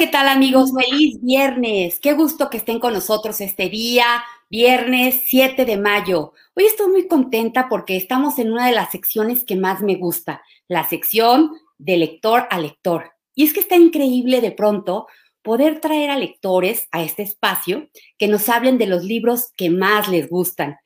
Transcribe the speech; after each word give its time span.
¿qué 0.00 0.06
tal 0.06 0.28
amigos? 0.28 0.72
Feliz 0.72 1.20
viernes. 1.20 2.00
Qué 2.00 2.14
gusto 2.14 2.48
que 2.48 2.56
estén 2.56 2.80
con 2.80 2.94
nosotros 2.94 3.38
este 3.42 3.68
día, 3.68 4.24
viernes 4.48 5.20
7 5.26 5.66
de 5.66 5.76
mayo. 5.76 6.32
Hoy 6.54 6.64
estoy 6.64 6.90
muy 6.90 7.06
contenta 7.06 7.68
porque 7.68 7.98
estamos 7.98 8.38
en 8.38 8.50
una 8.50 8.66
de 8.66 8.72
las 8.72 8.92
secciones 8.92 9.44
que 9.44 9.56
más 9.56 9.82
me 9.82 9.96
gusta, 9.96 10.40
la 10.68 10.88
sección 10.88 11.50
de 11.76 11.98
lector 11.98 12.46
a 12.48 12.58
lector. 12.58 13.12
Y 13.34 13.44
es 13.44 13.52
que 13.52 13.60
está 13.60 13.76
increíble 13.76 14.40
de 14.40 14.52
pronto 14.52 15.06
poder 15.42 15.82
traer 15.82 16.08
a 16.08 16.16
lectores 16.16 16.88
a 16.92 17.02
este 17.02 17.22
espacio 17.22 17.90
que 18.16 18.26
nos 18.26 18.48
hablen 18.48 18.78
de 18.78 18.86
los 18.86 19.04
libros 19.04 19.52
que 19.54 19.68
más 19.68 20.08
les 20.08 20.30
gustan. 20.30 20.78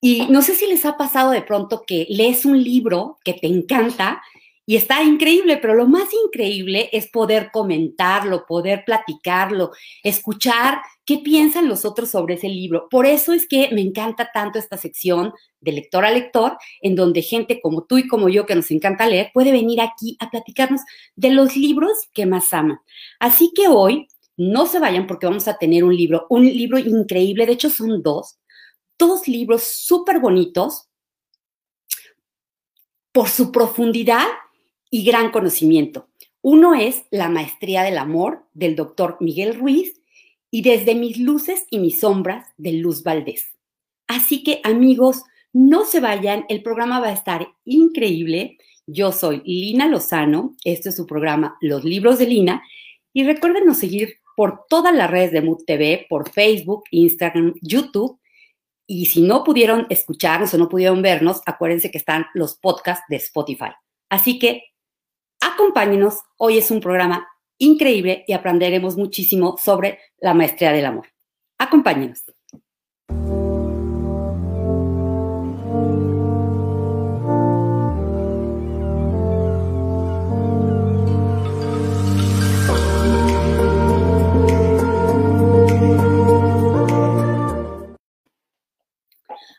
Y 0.00 0.28
no 0.30 0.40
sé 0.40 0.54
si 0.54 0.66
les 0.66 0.86
ha 0.86 0.96
pasado 0.96 1.30
de 1.30 1.42
pronto 1.42 1.84
que 1.86 2.06
lees 2.08 2.46
un 2.46 2.64
libro 2.64 3.18
que 3.22 3.34
te 3.34 3.48
encanta 3.48 4.22
y 4.68 4.74
está 4.74 5.02
increíble, 5.04 5.58
pero 5.58 5.74
lo 5.74 5.86
más 5.86 6.08
increíble 6.26 6.90
es 6.92 7.08
poder 7.08 7.50
comentarlo, 7.52 8.46
poder 8.46 8.84
platicarlo, 8.84 9.70
escuchar 10.02 10.80
qué 11.04 11.18
piensan 11.18 11.68
los 11.68 11.84
otros 11.84 12.10
sobre 12.10 12.34
ese 12.34 12.48
libro. 12.48 12.88
Por 12.90 13.06
eso 13.06 13.32
es 13.32 13.46
que 13.46 13.70
me 13.72 13.80
encanta 13.80 14.30
tanto 14.34 14.58
esta 14.58 14.76
sección 14.76 15.32
de 15.60 15.70
lector 15.70 16.04
a 16.04 16.10
lector, 16.10 16.58
en 16.82 16.96
donde 16.96 17.22
gente 17.22 17.60
como 17.60 17.84
tú 17.84 17.98
y 17.98 18.08
como 18.08 18.28
yo 18.28 18.44
que 18.44 18.56
nos 18.56 18.72
encanta 18.72 19.06
leer 19.06 19.30
puede 19.32 19.52
venir 19.52 19.80
aquí 19.80 20.16
a 20.18 20.30
platicarnos 20.30 20.80
de 21.14 21.30
los 21.30 21.56
libros 21.56 21.92
que 22.12 22.26
más 22.26 22.52
aman. 22.52 22.80
Así 23.20 23.52
que 23.54 23.68
hoy 23.68 24.08
no 24.36 24.66
se 24.66 24.80
vayan 24.80 25.06
porque 25.06 25.26
vamos 25.26 25.46
a 25.46 25.58
tener 25.58 25.84
un 25.84 25.96
libro, 25.96 26.26
un 26.28 26.44
libro 26.44 26.78
increíble, 26.78 27.46
de 27.46 27.52
hecho 27.52 27.70
son 27.70 28.02
dos, 28.02 28.40
dos 28.98 29.28
libros 29.28 29.62
súper 29.62 30.18
bonitos 30.18 30.88
por 33.12 33.28
su 33.28 33.52
profundidad 33.52 34.26
y 34.96 35.04
gran 35.04 35.30
conocimiento. 35.30 36.08
Uno 36.40 36.74
es 36.74 37.04
La 37.10 37.28
Maestría 37.28 37.82
del 37.82 37.98
Amor 37.98 38.46
del 38.54 38.76
doctor 38.76 39.18
Miguel 39.20 39.54
Ruiz 39.54 40.00
y 40.50 40.62
Desde 40.62 40.94
mis 40.94 41.18
luces 41.18 41.66
y 41.68 41.80
mis 41.80 42.00
sombras 42.00 42.46
de 42.56 42.72
Luz 42.72 43.02
Valdés. 43.02 43.44
Así 44.06 44.42
que 44.42 44.62
amigos, 44.64 45.22
no 45.52 45.84
se 45.84 46.00
vayan, 46.00 46.46
el 46.48 46.62
programa 46.62 46.98
va 46.98 47.08
a 47.08 47.12
estar 47.12 47.46
increíble. 47.66 48.56
Yo 48.86 49.12
soy 49.12 49.42
Lina 49.44 49.86
Lozano, 49.86 50.56
este 50.64 50.88
es 50.88 50.96
su 50.96 51.04
programa 51.04 51.58
Los 51.60 51.84
Libros 51.84 52.18
de 52.18 52.28
Lina 52.28 52.62
y 53.12 53.24
recuérdenos 53.24 53.76
seguir 53.76 54.14
por 54.34 54.64
todas 54.66 54.94
las 54.94 55.10
redes 55.10 55.30
de 55.30 55.42
Mood 55.42 55.64
TV, 55.66 56.06
por 56.08 56.30
Facebook, 56.30 56.84
Instagram, 56.90 57.52
YouTube. 57.60 58.18
Y 58.86 59.04
si 59.06 59.20
no 59.20 59.44
pudieron 59.44 59.86
escucharnos 59.90 60.54
o 60.54 60.58
no 60.58 60.70
pudieron 60.70 61.02
vernos, 61.02 61.42
acuérdense 61.44 61.90
que 61.90 61.98
están 61.98 62.24
los 62.32 62.54
podcasts 62.54 63.04
de 63.10 63.16
Spotify. 63.16 63.72
Así 64.08 64.38
que 64.38 64.62
Acompáñenos, 65.48 66.22
hoy 66.38 66.58
es 66.58 66.72
un 66.72 66.80
programa 66.80 67.28
increíble 67.58 68.24
y 68.26 68.32
aprenderemos 68.32 68.96
muchísimo 68.96 69.56
sobre 69.56 70.00
la 70.18 70.34
maestría 70.34 70.72
del 70.72 70.86
amor. 70.86 71.06
Acompáñenos. 71.56 72.24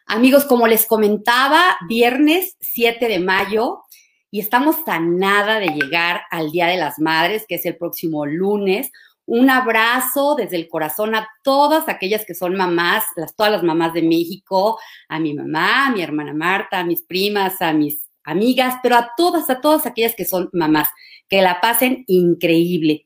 Amigos, 0.06 0.44
como 0.44 0.68
les 0.68 0.86
comentaba, 0.86 1.78
viernes 1.88 2.58
7 2.60 3.08
de 3.08 3.20
mayo 3.20 3.84
y 4.30 4.40
estamos 4.40 4.76
a 4.88 5.00
nada 5.00 5.60
de 5.60 5.68
llegar 5.68 6.22
al 6.32 6.52
Día 6.52 6.68
de 6.68 6.78
las 6.78 7.00
Madres, 7.00 7.46
que 7.48 7.56
es 7.56 7.66
el 7.66 7.78
próximo 7.78 8.26
lunes. 8.26 8.92
Un 9.26 9.50
abrazo 9.50 10.36
desde 10.36 10.56
el 10.56 10.68
corazón 10.68 11.16
a 11.16 11.28
todas 11.44 11.88
aquellas 11.90 12.26
que 12.26 12.34
son 12.34 12.56
mamás, 12.56 13.04
las, 13.16 13.36
todas 13.36 13.52
las 13.52 13.64
mamás 13.64 13.94
de 13.94 14.02
México, 14.02 14.80
a 15.10 15.20
mi 15.20 15.34
mamá, 15.34 15.88
a 15.88 15.92
mi 15.92 16.02
hermana 16.02 16.34
Marta, 16.34 16.80
a 16.80 16.86
mis 16.86 17.02
primas, 17.04 17.62
a 17.62 17.74
mis 17.74 18.10
amigas, 18.24 18.76
pero 18.84 18.96
a 18.96 19.12
todas, 19.16 19.50
a 19.50 19.62
todas 19.62 19.86
aquellas 19.86 20.16
que 20.16 20.26
son 20.26 20.50
mamás, 20.54 20.90
que 21.30 21.42
la 21.42 21.62
pasen 21.62 22.04
increíble. 22.08 23.06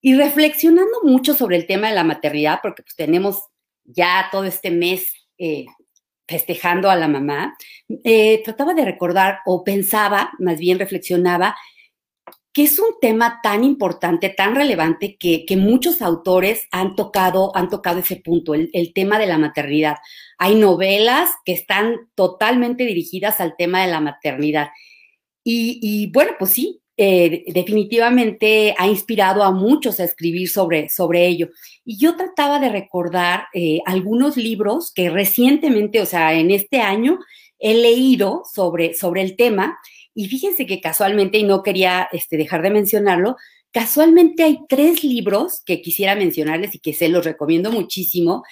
Y 0.00 0.14
reflexionando 0.14 1.02
mucho 1.02 1.34
sobre 1.34 1.56
el 1.56 1.66
tema 1.66 1.88
de 1.88 1.94
la 1.94 2.04
maternidad, 2.04 2.60
porque 2.62 2.82
pues 2.82 2.96
tenemos 2.96 3.42
ya 3.84 4.28
todo 4.30 4.44
este 4.44 4.70
mes 4.70 5.06
eh, 5.38 5.66
festejando 6.26 6.90
a 6.90 6.96
la 6.96 7.08
mamá, 7.08 7.56
eh, 8.04 8.42
trataba 8.44 8.74
de 8.74 8.84
recordar 8.84 9.40
o 9.46 9.64
pensaba, 9.64 10.32
más 10.38 10.58
bien 10.58 10.78
reflexionaba, 10.78 11.54
que 12.54 12.62
es 12.62 12.78
un 12.78 13.00
tema 13.00 13.40
tan 13.42 13.64
importante, 13.64 14.28
tan 14.28 14.54
relevante, 14.54 15.16
que, 15.18 15.44
muchos 15.56 16.00
autores 16.00 16.68
han 16.70 16.94
tocado, 16.94 17.54
han 17.56 17.68
tocado 17.68 17.98
ese 17.98 18.16
punto, 18.16 18.54
el, 18.54 18.92
tema 18.94 19.18
de 19.18 19.26
la 19.26 19.38
maternidad. 19.38 19.96
Hay 20.38 20.54
novelas 20.54 21.30
que 21.44 21.52
están 21.52 21.96
totalmente 22.14 22.84
dirigidas 22.86 23.40
al 23.40 23.56
tema 23.56 23.84
de 23.84 23.90
la 23.90 24.00
maternidad. 24.00 24.68
Y, 25.42 25.80
y 25.82 26.12
bueno, 26.12 26.32
pues 26.38 26.52
sí, 26.52 26.83
eh, 26.96 27.44
definitivamente 27.48 28.74
ha 28.78 28.86
inspirado 28.86 29.42
a 29.42 29.50
muchos 29.50 29.98
a 29.98 30.04
escribir 30.04 30.48
sobre, 30.48 30.88
sobre 30.88 31.26
ello. 31.26 31.48
Y 31.84 31.98
yo 31.98 32.16
trataba 32.16 32.60
de 32.60 32.68
recordar 32.68 33.46
eh, 33.52 33.80
algunos 33.84 34.36
libros 34.36 34.92
que 34.92 35.10
recientemente, 35.10 36.00
o 36.00 36.06
sea, 36.06 36.34
en 36.34 36.50
este 36.50 36.80
año, 36.80 37.18
he 37.58 37.74
leído 37.74 38.42
sobre, 38.52 38.94
sobre 38.94 39.22
el 39.22 39.36
tema. 39.36 39.78
Y 40.14 40.26
fíjense 40.28 40.66
que 40.66 40.80
casualmente, 40.80 41.38
y 41.38 41.42
no 41.42 41.62
quería 41.62 42.08
este, 42.12 42.36
dejar 42.36 42.62
de 42.62 42.70
mencionarlo, 42.70 43.36
casualmente 43.72 44.44
hay 44.44 44.60
tres 44.68 45.02
libros 45.02 45.62
que 45.66 45.82
quisiera 45.82 46.14
mencionarles 46.14 46.76
y 46.76 46.78
que 46.78 46.92
se 46.92 47.08
los 47.08 47.24
recomiendo 47.24 47.72
muchísimo, 47.72 48.44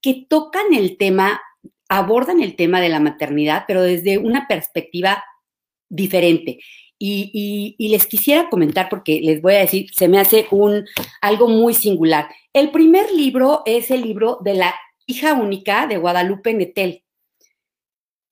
que 0.00 0.26
tocan 0.28 0.72
el 0.72 0.96
tema, 0.96 1.40
abordan 1.88 2.40
el 2.40 2.54
tema 2.54 2.80
de 2.80 2.88
la 2.88 3.00
maternidad, 3.00 3.64
pero 3.66 3.82
desde 3.82 4.18
una 4.18 4.46
perspectiva 4.46 5.24
diferente. 5.88 6.60
Y, 7.02 7.76
les 7.78 8.06
quisiera 8.06 8.50
comentar 8.50 8.90
porque 8.90 9.20
les 9.22 9.40
voy 9.40 9.54
a 9.54 9.60
decir, 9.60 9.88
se 9.94 10.06
me 10.06 10.20
hace 10.20 10.46
un 10.50 10.84
algo 11.22 11.48
muy 11.48 11.72
singular. 11.72 12.28
El 12.52 12.70
primer 12.70 13.10
libro 13.12 13.62
es 13.64 13.90
el 13.90 14.02
libro 14.02 14.38
de 14.42 14.54
la 14.54 14.74
hija 15.06 15.32
única 15.32 15.86
de 15.86 15.96
Guadalupe 15.96 16.52
Netel. 16.52 17.02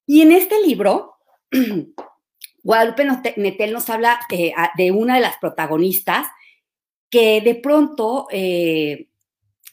Y 0.06 0.21
en 0.21 0.33
este 0.33 0.61
libro, 0.67 1.15
Guadalupe 2.62 3.06
Netel 3.37 3.73
nos 3.73 3.89
habla 3.89 4.21
eh, 4.31 4.53
de 4.77 4.93
una 4.93 5.15
de 5.15 5.23
las 5.23 5.39
protagonistas 5.39 6.27
que 7.09 7.41
de 7.41 7.55
pronto 7.55 8.27
eh, 8.31 9.09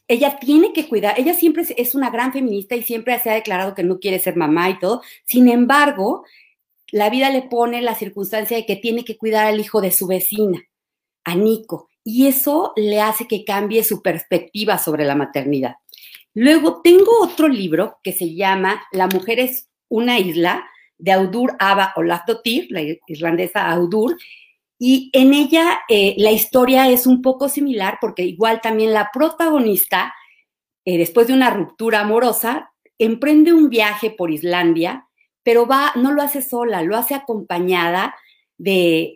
ella 0.08 0.38
tiene 0.40 0.72
que 0.72 0.88
cuidar, 0.88 1.20
ella 1.20 1.34
siempre 1.34 1.66
es 1.76 1.96
una 1.96 2.10
gran 2.12 2.32
feminista 2.32 2.76
y 2.76 2.84
siempre 2.84 3.20
se 3.20 3.30
ha 3.30 3.34
declarado 3.34 3.74
que 3.74 3.84
no 3.84 4.00
quiere 4.00 4.20
ser 4.20 4.36
mamá 4.36 4.70
y 4.70 4.80
todo. 4.80 5.02
Sin 5.26 5.50
embargo, 5.50 6.24
la 6.92 7.10
vida 7.10 7.30
le 7.30 7.44
pone 7.44 7.82
la 7.82 7.96
circunstancia 7.96 8.58
de 8.58 8.66
que 8.66 8.76
tiene 8.76 9.04
que 9.04 9.18
cuidar 9.18 9.48
al 9.48 9.60
hijo 9.60 9.82
de 9.82 9.92
su 9.92 10.08
vecina, 10.08 10.62
a 11.24 11.36
Nico, 11.36 11.90
y 12.04 12.28
eso 12.28 12.74
le 12.76 13.02
hace 13.02 13.28
que 13.28 13.44
cambie 13.44 13.84
su 13.84 14.02
perspectiva 14.02 14.78
sobre 14.78 15.06
la 15.06 15.16
maternidad. 15.16 15.76
Luego 16.34 16.82
tengo 16.84 17.12
otro 17.22 17.48
libro 17.48 17.98
que 18.04 18.12
se 18.12 18.36
llama 18.36 18.84
La 18.92 19.08
mujer 19.08 19.40
es 19.40 19.70
una 19.90 20.20
isla, 20.20 20.66
de 20.98 21.12
Audur 21.12 21.56
Ava 21.60 21.94
Olafdottir, 21.96 22.68
la 22.70 22.82
irlandesa 23.08 23.70
Audur, 23.70 24.18
y 24.78 25.10
en 25.14 25.34
ella 25.34 25.80
eh, 25.90 26.16
la 26.18 26.32
historia 26.32 26.90
es 26.90 27.08
un 27.08 27.22
poco 27.22 27.48
similar 27.50 27.98
porque 28.02 28.24
igual 28.24 28.62
también 28.62 28.94
la 28.94 29.10
protagonista, 29.14 30.14
eh, 30.86 30.98
después 30.98 31.28
de 31.28 31.34
una 31.34 31.50
ruptura 31.50 32.02
amorosa, 32.02 32.72
emprende 32.98 33.54
un 33.54 33.70
viaje 33.70 34.12
por 34.12 34.32
Islandia 34.32 35.08
pero 35.46 35.68
va, 35.68 35.92
no 35.96 36.12
lo 36.12 36.24
hace 36.24 36.42
sola, 36.42 36.82
lo 36.82 36.98
hace 36.98 37.14
acompañada 37.14 38.16
de, 38.58 39.16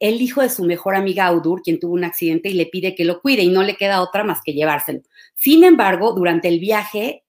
el 0.00 0.22
hijo 0.22 0.40
de 0.40 0.48
su 0.48 0.64
mejor 0.64 0.94
amiga 0.94 1.26
Audur, 1.26 1.60
quien 1.60 1.78
tuvo 1.78 1.92
un 1.92 2.04
accidente 2.04 2.48
y 2.48 2.54
le 2.54 2.64
pide 2.64 2.94
que 2.94 3.04
lo 3.04 3.20
cuide 3.20 3.42
y 3.42 3.48
no 3.48 3.62
le 3.62 3.76
queda 3.76 4.00
otra 4.00 4.24
más 4.24 4.40
que 4.42 4.54
llevárselo. 4.54 5.02
Sin 5.34 5.64
embargo, 5.64 6.14
durante 6.14 6.48
el 6.48 6.60
viaje, 6.60 7.24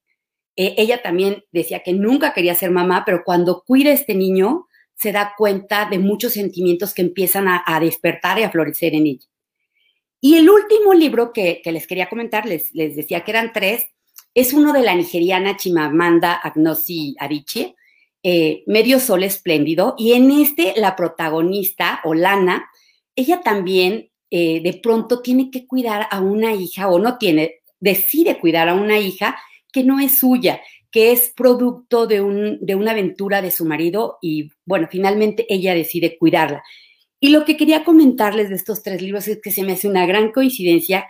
eh, 0.56 0.76
ella 0.78 1.02
también 1.02 1.44
decía 1.52 1.84
que 1.84 1.92
nunca 1.92 2.34
quería 2.34 2.56
ser 2.56 2.72
mamá, 2.72 3.04
pero 3.06 3.24
cuando 3.26 3.64
cuida 3.68 3.90
a 3.90 3.96
este 3.96 4.16
niño, 4.16 4.68
se 4.96 5.12
da 5.12 5.34
cuenta 5.38 5.90
de 5.90 6.00
muchos 6.00 6.32
sentimientos 6.32 6.94
que 6.94 7.02
empiezan 7.02 7.48
a, 7.50 7.80
despertar 7.82 8.40
y 8.40 8.44
a 8.44 8.50
florecer 8.50 8.96
en 8.96 9.08
ella. 9.08 9.28
Y 10.22 10.38
el 10.38 10.50
último 10.50 10.94
libro 10.94 11.34
que, 11.34 11.62
les 11.66 11.86
quería 11.86 12.08
comentar, 12.08 12.46
les, 12.46 12.72
decía 12.74 13.26
que 13.26 13.32
eran 13.32 13.52
tres, 13.52 13.88
es 14.34 14.54
uno 14.54 14.72
de 14.72 14.84
la 14.84 14.96
nigeriana 14.96 15.58
Chimamanda 15.58 16.34
Agnosi 16.34 17.16
Adichie, 17.20 17.76
eh, 18.30 18.66
Medio 18.68 19.00
Sol 19.00 19.24
Espléndido, 19.24 19.96
y 19.98 20.12
en 20.12 20.30
este 20.32 20.74
la 20.76 20.98
protagonista, 20.98 22.02
Olana, 22.04 22.70
ella 23.16 23.40
también 23.40 24.12
eh, 24.30 24.60
de 24.62 24.74
pronto 24.84 25.22
tiene 25.22 25.50
que 25.50 25.66
cuidar 25.66 26.10
a 26.12 26.20
una 26.20 26.54
hija, 26.54 26.90
o 26.90 27.00
no 27.00 27.18
tiene, 27.18 27.62
decide 27.80 28.38
cuidar 28.38 28.68
a 28.68 28.74
una 28.74 29.00
hija 29.00 29.40
que 29.72 29.86
no 29.86 30.02
es 30.02 30.18
suya, 30.18 30.60
que 30.92 31.14
es 31.14 31.32
producto 31.38 32.06
de, 32.06 32.20
un, 32.20 32.58
de 32.60 32.76
una 32.76 32.92
aventura 32.92 33.42
de 33.42 33.50
su 33.50 33.64
marido 33.64 34.18
y 34.22 34.50
bueno, 34.66 34.90
finalmente 34.92 35.46
ella 35.48 35.74
decide 35.74 36.18
cuidarla. 36.18 36.62
Y 37.22 37.30
lo 37.30 37.46
que 37.46 37.56
quería 37.56 37.86
comentarles 37.86 38.50
de 38.50 38.56
estos 38.56 38.84
tres 38.84 39.02
libros 39.02 39.30
es 39.30 39.40
que 39.42 39.52
se 39.52 39.64
me 39.64 39.72
hace 39.72 39.88
una 39.88 40.06
gran 40.06 40.34
coincidencia 40.34 41.08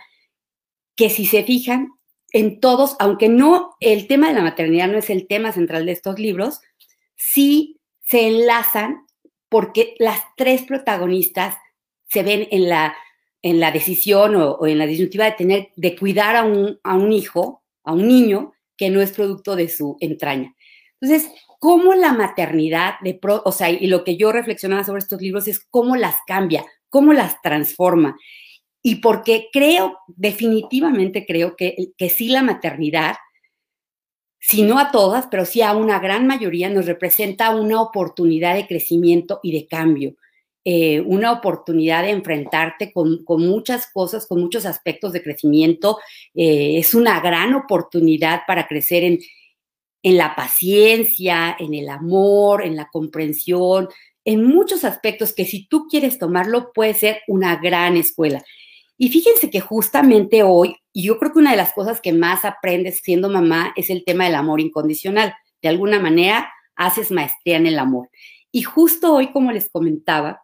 que 0.94 1.10
si 1.10 1.26
se 1.26 1.42
fijan 1.42 1.88
en 2.30 2.60
todos, 2.60 2.94
aunque 3.00 3.28
no 3.28 3.74
el 3.80 4.06
tema 4.06 4.28
de 4.28 4.34
la 4.34 4.42
maternidad 4.42 4.86
no 4.86 4.98
es 4.98 5.10
el 5.10 5.26
tema 5.26 5.50
central 5.50 5.84
de 5.84 5.92
estos 5.92 6.20
libros, 6.20 6.60
sí 7.18 7.80
se 8.00 8.26
enlazan 8.26 9.04
porque 9.50 9.94
las 9.98 10.20
tres 10.36 10.62
protagonistas 10.62 11.56
se 12.06 12.22
ven 12.22 12.48
en 12.50 12.68
la, 12.68 12.96
en 13.42 13.60
la 13.60 13.70
decisión 13.70 14.36
o, 14.36 14.66
en 14.66 14.78
la 14.78 14.86
disyuntiva 14.86 15.26
de 15.26 15.32
tener, 15.32 15.68
de 15.76 15.96
cuidar 15.96 16.36
a 16.36 16.44
un, 16.44 16.78
a 16.82 16.94
un 16.94 17.12
hijo, 17.12 17.62
a 17.84 17.92
un 17.92 18.08
niño 18.08 18.52
que 18.76 18.88
no 18.88 19.02
es 19.02 19.12
producto 19.12 19.56
de 19.56 19.68
su 19.68 19.96
entraña. 20.00 20.54
Entonces, 21.00 21.30
cómo 21.58 21.94
la 21.94 22.12
maternidad, 22.12 22.94
de 23.02 23.18
o 23.22 23.52
sea, 23.52 23.70
y 23.70 23.86
lo 23.88 24.04
que 24.04 24.16
yo 24.16 24.32
reflexionaba 24.32 24.84
sobre 24.84 25.00
estos 25.00 25.20
libros 25.20 25.48
es 25.48 25.60
cómo 25.70 25.96
las 25.96 26.16
cambia, 26.26 26.64
cómo 26.88 27.12
las 27.12 27.40
transforma. 27.42 28.16
Y 28.82 28.96
porque 28.96 29.48
creo, 29.52 29.98
definitivamente 30.06 31.26
creo 31.26 31.56
que, 31.56 31.76
que 31.96 32.08
sí 32.08 32.28
la 32.28 32.42
maternidad, 32.42 33.16
si 34.40 34.62
no 34.62 34.78
a 34.78 34.90
todas, 34.90 35.26
pero 35.30 35.44
sí 35.44 35.62
a 35.62 35.72
una 35.72 35.98
gran 35.98 36.26
mayoría, 36.26 36.70
nos 36.70 36.86
representa 36.86 37.50
una 37.50 37.82
oportunidad 37.82 38.54
de 38.54 38.66
crecimiento 38.66 39.40
y 39.42 39.52
de 39.52 39.66
cambio. 39.66 40.14
Eh, 40.64 41.00
una 41.00 41.32
oportunidad 41.32 42.02
de 42.02 42.10
enfrentarte 42.10 42.92
con, 42.92 43.24
muchas 43.26 43.90
cosas, 43.90 44.26
con 44.26 44.40
muchos 44.40 44.66
aspectos 44.66 45.12
de 45.12 45.22
crecimiento. 45.22 45.98
Eh, 46.34 46.78
es 46.78 46.94
una 46.94 47.20
gran 47.20 47.54
oportunidad 47.54 48.42
para 48.46 48.66
crecer 48.66 49.02
en, 49.04 49.18
en 50.02 50.16
la 50.16 50.36
paciencia, 50.36 51.56
en 51.58 51.74
el 51.74 51.88
amor, 51.88 52.64
en 52.64 52.76
la 52.76 52.88
comprensión, 52.92 53.88
en 54.24 54.44
muchos 54.44 54.84
aspectos 54.84 55.32
que 55.32 55.46
si 55.46 55.66
tú 55.66 55.86
quieres 55.88 56.18
tomarlo 56.18 56.72
puede 56.72 56.94
ser 56.94 57.22
una 57.28 57.56
gran 57.56 57.96
escuela. 57.96 58.44
Y 58.98 59.10
fíjense 59.10 59.48
que 59.48 59.60
justamente 59.60 60.42
hoy, 60.42 60.76
yo 60.92 61.18
creo 61.18 61.32
que 61.32 61.38
una 61.38 61.52
de 61.52 61.56
las 61.56 61.72
cosas 61.72 62.00
que 62.00 62.12
más 62.12 62.44
aprendes 62.44 63.00
siendo 63.00 63.30
mamá 63.30 63.72
es 63.76 63.90
el 63.90 64.04
tema 64.04 64.24
del 64.24 64.34
amor 64.34 64.60
incondicional. 64.60 65.34
De 65.62 65.68
alguna 65.68 66.00
manera, 66.00 66.52
haces 66.74 67.12
maestría 67.12 67.56
en 67.56 67.66
el 67.66 67.78
amor. 67.78 68.10
Y 68.50 68.62
justo 68.62 69.14
hoy, 69.14 69.30
como 69.30 69.52
les 69.52 69.70
comentaba, 69.70 70.42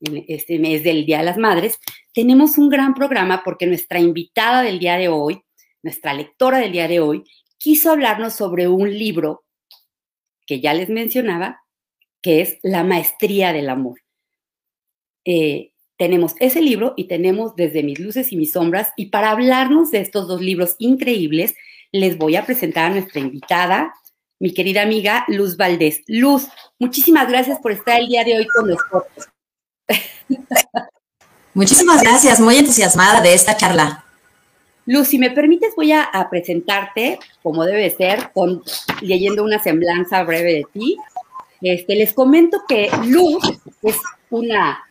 en 0.00 0.24
este 0.28 0.58
mes 0.58 0.84
del 0.84 1.04
Día 1.04 1.18
de 1.18 1.24
las 1.24 1.38
Madres, 1.38 1.78
tenemos 2.12 2.58
un 2.58 2.68
gran 2.68 2.94
programa 2.94 3.42
porque 3.44 3.66
nuestra 3.66 3.98
invitada 3.98 4.62
del 4.62 4.78
día 4.78 4.96
de 4.98 5.08
hoy, 5.08 5.42
nuestra 5.82 6.14
lectora 6.14 6.58
del 6.58 6.72
día 6.72 6.86
de 6.86 7.00
hoy, 7.00 7.24
quiso 7.58 7.90
hablarnos 7.90 8.34
sobre 8.34 8.68
un 8.68 8.96
libro 8.96 9.44
que 10.46 10.60
ya 10.60 10.74
les 10.74 10.88
mencionaba, 10.88 11.62
que 12.22 12.40
es 12.40 12.58
La 12.62 12.84
Maestría 12.84 13.52
del 13.52 13.68
Amor. 13.68 14.00
Eh, 15.24 15.72
tenemos 15.96 16.34
ese 16.40 16.60
libro 16.60 16.94
y 16.96 17.04
tenemos 17.04 17.56
Desde 17.56 17.82
mis 17.82 17.98
luces 17.98 18.32
y 18.32 18.36
mis 18.36 18.52
sombras. 18.52 18.90
Y 18.96 19.06
para 19.06 19.30
hablarnos 19.30 19.90
de 19.90 20.00
estos 20.00 20.28
dos 20.28 20.40
libros 20.40 20.76
increíbles, 20.78 21.54
les 21.92 22.18
voy 22.18 22.36
a 22.36 22.44
presentar 22.44 22.86
a 22.86 22.94
nuestra 22.94 23.20
invitada, 23.20 23.94
mi 24.38 24.52
querida 24.52 24.82
amiga 24.82 25.24
Luz 25.28 25.56
Valdés. 25.56 26.02
Luz, 26.06 26.48
muchísimas 26.78 27.28
gracias 27.28 27.58
por 27.60 27.72
estar 27.72 28.00
el 28.00 28.08
día 28.08 28.24
de 28.24 28.36
hoy 28.36 28.46
con 28.46 28.68
nosotros. 28.68 29.28
Muchísimas 31.54 32.02
gracias, 32.02 32.38
muy 32.38 32.56
entusiasmada 32.56 33.22
de 33.22 33.32
esta 33.32 33.56
charla. 33.56 34.04
Luz, 34.84 35.08
si 35.08 35.18
me 35.18 35.30
permites, 35.30 35.74
voy 35.74 35.90
a, 35.90 36.10
presentarte, 36.30 37.18
como 37.42 37.64
debe 37.64 37.88
ser, 37.88 38.30
con, 38.34 38.62
leyendo 39.00 39.42
una 39.42 39.58
semblanza 39.62 40.22
breve 40.22 40.52
de 40.52 40.64
ti. 40.70 40.98
Este, 41.62 41.96
les 41.96 42.12
comento 42.12 42.62
que 42.68 42.90
Luz 43.06 43.42
es 43.82 43.96
una 44.28 44.85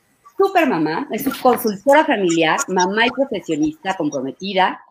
super 0.48 0.68
mamá, 0.68 1.08
es 1.12 1.28
consultora 1.40 2.06
familiar, 2.06 2.60
mamá 2.68 3.08
y 3.08 3.12
profesionista 3.12 3.96
comprometida. 3.96 4.82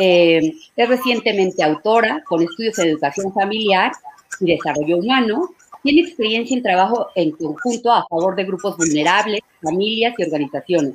Eh, 0.00 0.54
es 0.76 0.88
recientemente 0.88 1.62
autora 1.62 2.22
con 2.26 2.42
estudios 2.42 2.78
en 2.78 2.88
educación 2.88 3.32
familiar 3.32 3.92
y 4.40 4.56
desarrollo 4.56 4.98
humano. 4.98 5.50
Tiene 5.82 6.00
experiencia 6.00 6.56
en 6.56 6.62
trabajo 6.62 7.08
en 7.14 7.32
conjunto 7.32 7.92
a 7.92 8.06
favor 8.08 8.34
de 8.34 8.44
grupos 8.44 8.76
vulnerables, 8.76 9.40
familias 9.62 10.14
y 10.18 10.24
organizaciones. 10.24 10.94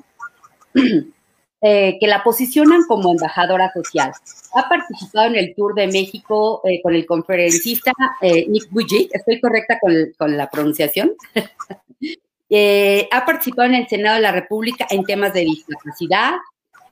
Eh, 1.61 1.97
que 1.99 2.07
la 2.07 2.23
posicionan 2.23 2.83
como 2.87 3.11
embajadora 3.11 3.69
social. 3.73 4.13
Ha 4.53 4.69
participado 4.69 5.27
en 5.27 5.35
el 5.35 5.53
Tour 5.53 5.75
de 5.75 5.87
México 5.87 6.61
eh, 6.63 6.81
con 6.81 6.95
el 6.95 7.05
conferencista 7.05 7.91
eh, 8.21 8.45
Nick 8.47 8.71
Bujik, 8.71 9.13
estoy 9.13 9.41
correcta 9.41 9.77
con, 9.77 10.37
la 10.37 10.49
pronunciación. 10.49 11.11
ha 12.51 13.25
participado 13.25 13.69
en 13.69 13.75
el 13.75 13.87
Senado 13.87 14.15
de 14.15 14.21
la 14.21 14.31
República 14.31 14.87
en 14.89 15.03
temas 15.03 15.33
de 15.33 15.41
discapacidad 15.41 16.33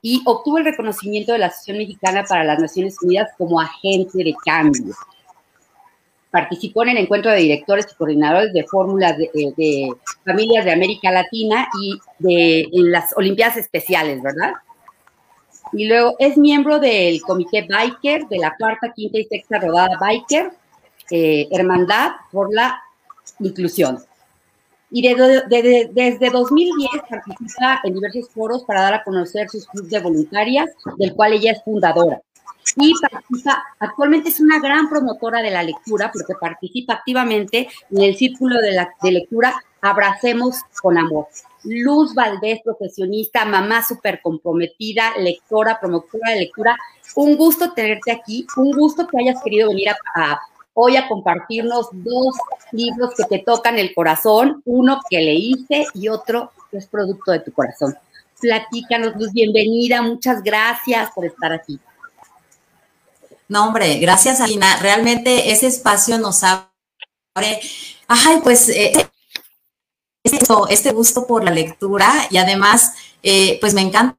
y 0.02 0.22
obtuvo 0.24 0.58
el 0.58 0.64
reconocimiento 0.64 1.32
de 1.32 1.38
la 1.38 1.46
Asociación 1.46 1.78
Mexicana 1.78 2.24
para 2.24 2.44
las 2.44 2.58
Naciones 2.58 2.96
Unidas 3.02 3.30
como 3.36 3.60
agente 3.60 4.18
de 4.18 4.34
cambio. 4.44 4.94
Participó 6.30 6.82
en 6.82 6.90
el 6.90 6.98
encuentro 6.98 7.30
de 7.30 7.38
directores 7.38 7.86
y 7.90 7.94
coordinadores 7.94 8.52
de 8.52 8.64
fórmulas 8.64 9.16
de, 9.16 9.30
eh, 9.34 9.88
familias 10.24 10.64
de 10.64 10.72
América 10.72 11.10
Latina 11.10 11.68
y 11.82 11.98
de 12.18 12.68
en 12.72 12.92
las 12.92 13.16
Olimpiadas 13.16 13.56
Especiales, 13.56 14.22
¿verdad? 14.22 14.52
Y 15.72 15.86
luego 15.86 16.16
es 16.18 16.36
miembro 16.36 16.78
del 16.78 17.20
Comité 17.22 17.66
Biker, 17.68 18.26
de 18.28 18.38
la 18.38 18.54
cuarta, 18.56 18.92
quinta 18.94 19.18
y 19.18 19.24
sexta 19.24 19.58
rodada 19.58 19.98
Biker, 19.98 20.52
eh, 21.10 21.48
Hermandad 21.50 22.12
por 22.30 22.52
la 22.54 22.80
Inclusión. 23.40 23.98
Y 24.90 25.02
desde 25.02 26.30
2010 26.30 26.90
participa 27.08 27.80
en 27.84 27.94
diversos 27.94 28.30
foros 28.30 28.64
para 28.64 28.82
dar 28.82 28.94
a 28.94 29.04
conocer 29.04 29.48
sus 29.50 29.66
clubes 29.66 29.90
de 29.90 30.00
voluntarias, 30.00 30.70
del 30.96 31.14
cual 31.14 31.34
ella 31.34 31.52
es 31.52 31.62
fundadora 31.62 32.22
y 32.76 32.92
participa, 33.00 33.64
actualmente 33.78 34.28
es 34.28 34.40
una 34.40 34.60
gran 34.60 34.88
promotora 34.88 35.42
de 35.42 35.50
la 35.50 35.62
lectura 35.62 36.10
porque 36.12 36.34
participa 36.40 36.94
activamente 36.94 37.68
en 37.90 38.02
el 38.02 38.16
círculo 38.16 38.60
de, 38.60 38.72
la, 38.72 38.90
de 39.02 39.12
lectura 39.12 39.54
Abracemos 39.80 40.56
con 40.82 40.98
Amor. 40.98 41.28
Luz 41.64 42.14
Valdés, 42.14 42.60
profesionista, 42.64 43.44
mamá 43.44 43.84
súper 43.84 44.20
comprometida, 44.22 45.12
lectora, 45.18 45.78
promotora 45.80 46.32
de 46.32 46.40
lectura. 46.40 46.76
Un 47.14 47.36
gusto 47.36 47.72
tenerte 47.72 48.10
aquí, 48.10 48.46
un 48.56 48.72
gusto 48.72 49.06
que 49.06 49.18
hayas 49.18 49.42
querido 49.42 49.68
venir 49.68 49.90
a, 50.14 50.40
hoy 50.80 50.96
a 50.96 51.08
compartirnos 51.08 51.88
dos 51.92 52.36
libros 52.70 53.10
que 53.16 53.24
te 53.24 53.40
tocan 53.40 53.80
el 53.80 53.92
corazón, 53.92 54.62
uno 54.64 55.00
que 55.10 55.20
leíste 55.20 55.84
y 55.92 56.08
otro 56.08 56.52
que 56.70 56.76
es 56.76 56.86
producto 56.86 57.32
de 57.32 57.40
tu 57.40 57.52
corazón. 57.52 57.98
Platícanos, 58.40 59.16
Luz, 59.16 59.32
bienvenida, 59.32 60.02
muchas 60.02 60.40
gracias 60.40 61.10
por 61.10 61.26
estar 61.26 61.52
aquí. 61.52 61.80
No, 63.48 63.66
hombre, 63.66 63.98
gracias, 63.98 64.40
Alina. 64.40 64.76
Realmente 64.80 65.50
ese 65.50 65.66
espacio 65.66 66.16
nos 66.16 66.44
abre, 66.44 67.60
ay, 68.06 68.38
pues, 68.44 68.68
eh, 68.68 69.10
este 70.22 70.92
gusto 70.92 71.26
por 71.26 71.42
la 71.42 71.50
lectura 71.50 72.08
y 72.30 72.36
además, 72.36 72.92
eh, 73.24 73.58
pues 73.60 73.74
me 73.74 73.80
encanta 73.80 74.16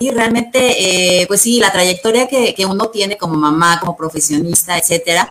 y 0.00 0.10
realmente, 0.10 1.22
eh, 1.22 1.26
pues 1.26 1.40
sí, 1.40 1.60
la 1.60 1.70
trayectoria 1.70 2.26
que, 2.26 2.54
que, 2.54 2.66
uno 2.66 2.88
tiene 2.90 3.16
como 3.16 3.34
mamá, 3.34 3.78
como 3.78 3.96
profesionista, 3.96 4.76
etcétera, 4.76 5.30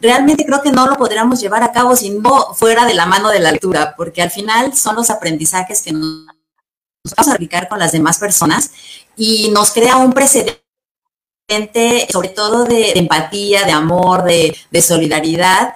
realmente 0.00 0.44
creo 0.44 0.62
que 0.62 0.72
no 0.72 0.86
lo 0.86 0.96
podríamos 0.96 1.40
llevar 1.40 1.62
a 1.62 1.72
cabo 1.72 1.96
si 1.96 2.10
no 2.10 2.54
fuera 2.54 2.86
de 2.86 2.94
la 2.94 3.06
mano 3.06 3.30
de 3.30 3.40
la 3.40 3.52
lectura, 3.52 3.94
porque 3.96 4.22
al 4.22 4.30
final 4.30 4.74
son 4.74 4.96
los 4.96 5.10
aprendizajes 5.10 5.82
que 5.82 5.92
nos 5.92 6.26
vamos 7.16 7.28
a 7.28 7.34
aplicar 7.34 7.68
con 7.68 7.78
las 7.78 7.92
demás 7.92 8.18
personas 8.18 8.70
y 9.16 9.50
nos 9.50 9.72
crea 9.72 9.96
un 9.96 10.12
precedente 10.12 10.62
sobre 12.10 12.28
todo 12.28 12.64
de, 12.64 12.92
empatía, 12.92 13.64
de 13.64 13.72
amor, 13.72 14.24
de, 14.24 14.82
solidaridad 14.82 15.74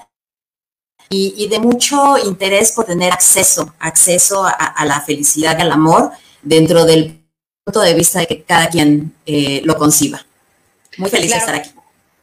y, 1.08 1.46
de 1.48 1.58
mucho 1.58 2.18
interés 2.18 2.72
por 2.72 2.84
tener 2.86 3.12
acceso, 3.12 3.74
acceso 3.78 4.44
a, 4.44 4.84
la 4.84 5.00
felicidad 5.00 5.58
y 5.58 5.62
al 5.62 5.72
amor 5.72 6.12
dentro 6.42 6.84
del 6.84 7.22
punto 7.64 7.80
de 7.80 7.94
vista 7.94 8.20
de 8.20 8.26
que 8.26 8.42
cada 8.42 8.68
quien 8.68 9.14
eh, 9.26 9.62
lo 9.64 9.76
conciba. 9.76 10.24
Muy 10.98 11.08
feliz 11.08 11.30
de 11.30 11.36
estar 11.36 11.54
aquí. 11.54 11.70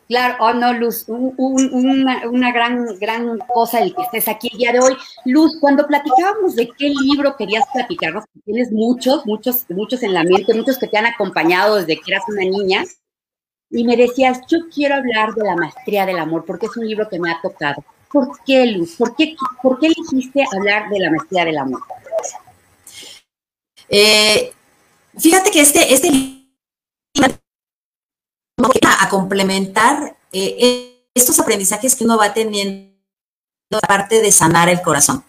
Claro, 0.10 0.38
oh 0.40 0.54
no, 0.56 0.74
Luz, 0.74 1.06
una, 1.08 2.52
gran, 2.52 2.98
gran 2.98 3.38
cosa 3.54 3.80
el 3.80 3.94
que 3.94 4.02
estés 4.02 4.28
aquí 4.28 4.50
el 4.52 4.58
día 4.58 4.72
de 4.72 4.80
hoy. 4.80 4.98
Luz, 5.26 5.56
cuando 5.62 5.86
platicábamos 5.86 6.56
de 6.56 6.68
qué 6.76 6.90
libro 6.90 7.36
querías 7.38 7.64
platicarnos, 7.72 8.26
tienes 8.44 8.72
muchos, 8.72 9.24
muchos, 9.28 9.68
muchos 9.70 10.02
en 10.02 10.16
la 10.16 10.24
mente, 10.24 10.56
muchos 10.56 10.80
que 10.80 10.88
te 10.88 10.98
han 10.98 11.06
acompañado 11.06 11.76
desde 11.76 12.02
que 12.02 12.12
eras 12.12 12.24
una 12.28 12.42
niña, 12.42 12.86
y 13.70 13.84
me 13.84 13.96
decías, 13.96 14.42
yo 14.48 14.68
quiero 14.74 14.96
hablar 14.96 15.36
de 15.36 15.46
la 15.46 15.56
maestría 15.56 16.08
del 16.08 16.18
amor 16.18 16.44
porque 16.44 16.66
es 16.66 16.76
un 16.76 16.88
libro 16.88 17.08
que 17.08 17.20
me 17.20 17.30
ha 17.30 17.40
tocado. 17.40 17.86
¿Por 18.12 18.44
qué, 18.44 18.66
Luz? 18.66 18.96
¿Por 18.96 19.16
qué, 19.16 19.36
por 19.62 19.80
qué 19.80 19.88
elegiste 19.88 20.44
hablar 20.52 20.90
de 20.90 21.00
la 21.02 21.12
maestría 21.12 21.46
del 21.46 21.60
amor? 21.60 21.82
Eh, 23.88 24.52
fíjate 25.16 25.52
que 25.52 25.62
este, 25.62 25.94
este 25.94 26.10
libro 26.10 26.40
a 28.88 29.10
complementar 29.10 30.18
eh, 30.32 31.06
estos 31.14 31.40
aprendizajes 31.40 31.96
que 31.96 32.04
uno 32.04 32.18
va 32.18 32.34
teniendo 32.34 32.90
aparte 33.72 34.22
de 34.22 34.32
sanar 34.32 34.70
el 34.70 34.82
corazón. 34.82 35.24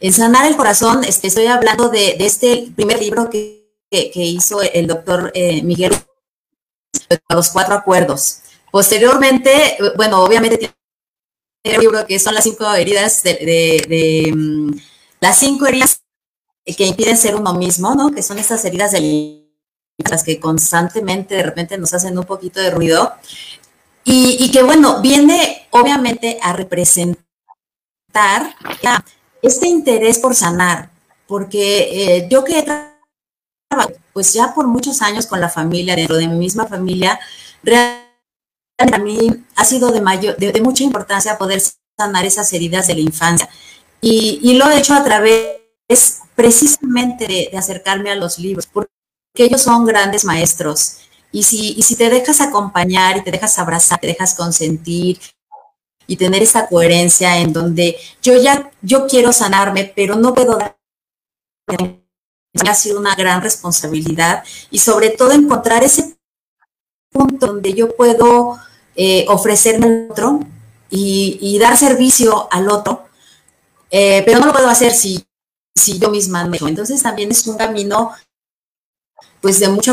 En 0.00 0.12
Sanar 0.12 0.46
el 0.46 0.56
Corazón, 0.56 1.02
este, 1.02 1.26
estoy 1.26 1.46
hablando 1.46 1.88
de, 1.88 2.16
este 2.20 2.68
primer 2.76 3.00
libro 3.00 3.28
que, 3.30 3.66
hizo 3.90 4.62
el 4.62 4.86
doctor 4.86 5.32
eh, 5.34 5.62
Miguel, 5.62 5.92
Los 7.28 7.48
Cuatro 7.50 7.74
Acuerdos. 7.74 8.40
Posteriormente, 8.70 9.76
bueno, 9.96 10.22
obviamente 10.22 10.58
tiene 11.62 11.78
un 11.78 11.84
libro 11.84 12.06
que 12.06 12.18
son 12.20 12.34
las 12.34 12.44
cinco 12.44 12.72
heridas 12.74 13.22
de, 13.24 14.32
mm, 14.36 14.78
las 15.20 15.38
cinco 15.38 15.66
heridas 15.66 16.02
que 16.64 16.86
impiden 16.86 17.16
ser 17.16 17.34
uno 17.34 17.54
mismo, 17.54 17.94
¿no? 17.94 18.12
Que 18.12 18.22
son 18.22 18.38
estas 18.38 18.64
heridas 18.64 18.92
de 18.92 19.47
las 19.98 20.22
que 20.22 20.38
constantemente 20.38 21.34
de 21.34 21.42
repente 21.42 21.76
nos 21.78 21.92
hacen 21.94 22.18
un 22.18 22.24
poquito 22.24 22.60
de 22.60 22.70
ruido. 22.70 23.14
Y, 24.04 24.50
que 24.50 24.62
bueno, 24.62 25.02
viene 25.02 25.66
obviamente 25.70 26.38
a 26.42 26.54
representar 26.54 27.18
este 29.42 29.68
interés 29.68 30.18
por 30.18 30.34
sanar, 30.34 30.90
porque 31.26 32.16
eh, 32.16 32.28
yo 32.30 32.42
que 32.42 32.58
he 32.58 32.62
trabajado 32.62 32.98
pues 34.14 34.32
ya 34.32 34.54
por 34.54 34.66
muchos 34.66 35.02
años 35.02 35.26
con 35.26 35.40
la 35.40 35.50
familia, 35.50 35.94
dentro 35.94 36.16
de 36.16 36.26
mi 36.26 36.38
misma 36.38 36.66
familia, 36.66 37.20
realmente 37.62 38.08
a 38.94 38.98
mí 38.98 39.44
ha 39.54 39.64
sido 39.64 39.92
de, 39.92 40.00
mayor, 40.00 40.36
de, 40.36 40.60
mucha 40.62 40.84
importancia 40.84 41.36
poder 41.36 41.60
sanar 41.96 42.24
esas 42.24 42.52
heridas 42.52 42.86
de 42.86 42.94
la 42.94 43.00
infancia. 43.00 43.48
Y, 44.00 44.54
lo 44.54 44.70
he 44.70 44.78
hecho 44.78 44.94
a 44.94 45.04
través 45.04 45.58
precisamente 46.34 47.26
de, 47.26 47.58
acercarme 47.58 48.10
a 48.10 48.16
los 48.16 48.38
libros, 48.38 48.66
ellos 49.44 49.62
son 49.62 49.84
grandes 49.84 50.24
maestros. 50.24 50.98
Y 51.30 51.42
si, 51.42 51.72
y 51.72 51.82
si 51.82 51.96
te 51.96 52.08
dejas 52.08 52.40
acompañar 52.40 53.16
y 53.16 53.22
te 53.22 53.30
dejas 53.30 53.58
abrazar, 53.58 54.00
te 54.00 54.06
dejas 54.06 54.34
consentir 54.34 55.20
y 56.06 56.16
tener 56.16 56.42
esa 56.42 56.66
coherencia 56.66 57.38
en 57.38 57.52
donde 57.52 57.96
yo 58.22 58.36
ya, 58.36 58.70
yo 58.80 59.06
quiero 59.06 59.32
sanarme, 59.32 59.92
pero 59.94 60.16
no 60.16 60.34
puedo 60.34 60.56
dar 60.56 60.78
ha 62.66 62.74
sido 62.74 62.98
una 62.98 63.14
gran 63.14 63.42
responsabilidad 63.42 64.42
y 64.70 64.78
sobre 64.78 65.10
todo 65.10 65.32
encontrar 65.32 65.84
ese 65.84 66.16
punto 67.10 67.46
donde 67.46 67.74
yo 67.74 67.94
puedo 67.94 68.58
eh, 68.96 69.26
ofrecerme 69.28 69.86
al 69.86 70.08
otro 70.10 70.40
y, 70.90 71.58
dar 71.60 71.76
servicio 71.76 72.48
al 72.50 72.70
otro, 72.70 73.06
eh, 73.90 74.22
pero 74.24 74.40
no 74.40 74.46
lo 74.46 74.52
puedo 74.52 74.68
hacer 74.68 74.92
si, 74.92 75.24
si 75.74 75.98
yo 75.98 76.10
misma 76.10 76.46
me 76.46 76.58
Entonces 76.58 77.02
también 77.02 77.30
es 77.30 77.46
un 77.46 77.58
camino 77.58 78.12
pues 79.40 79.60
de 79.60 79.68
mucha 79.68 79.92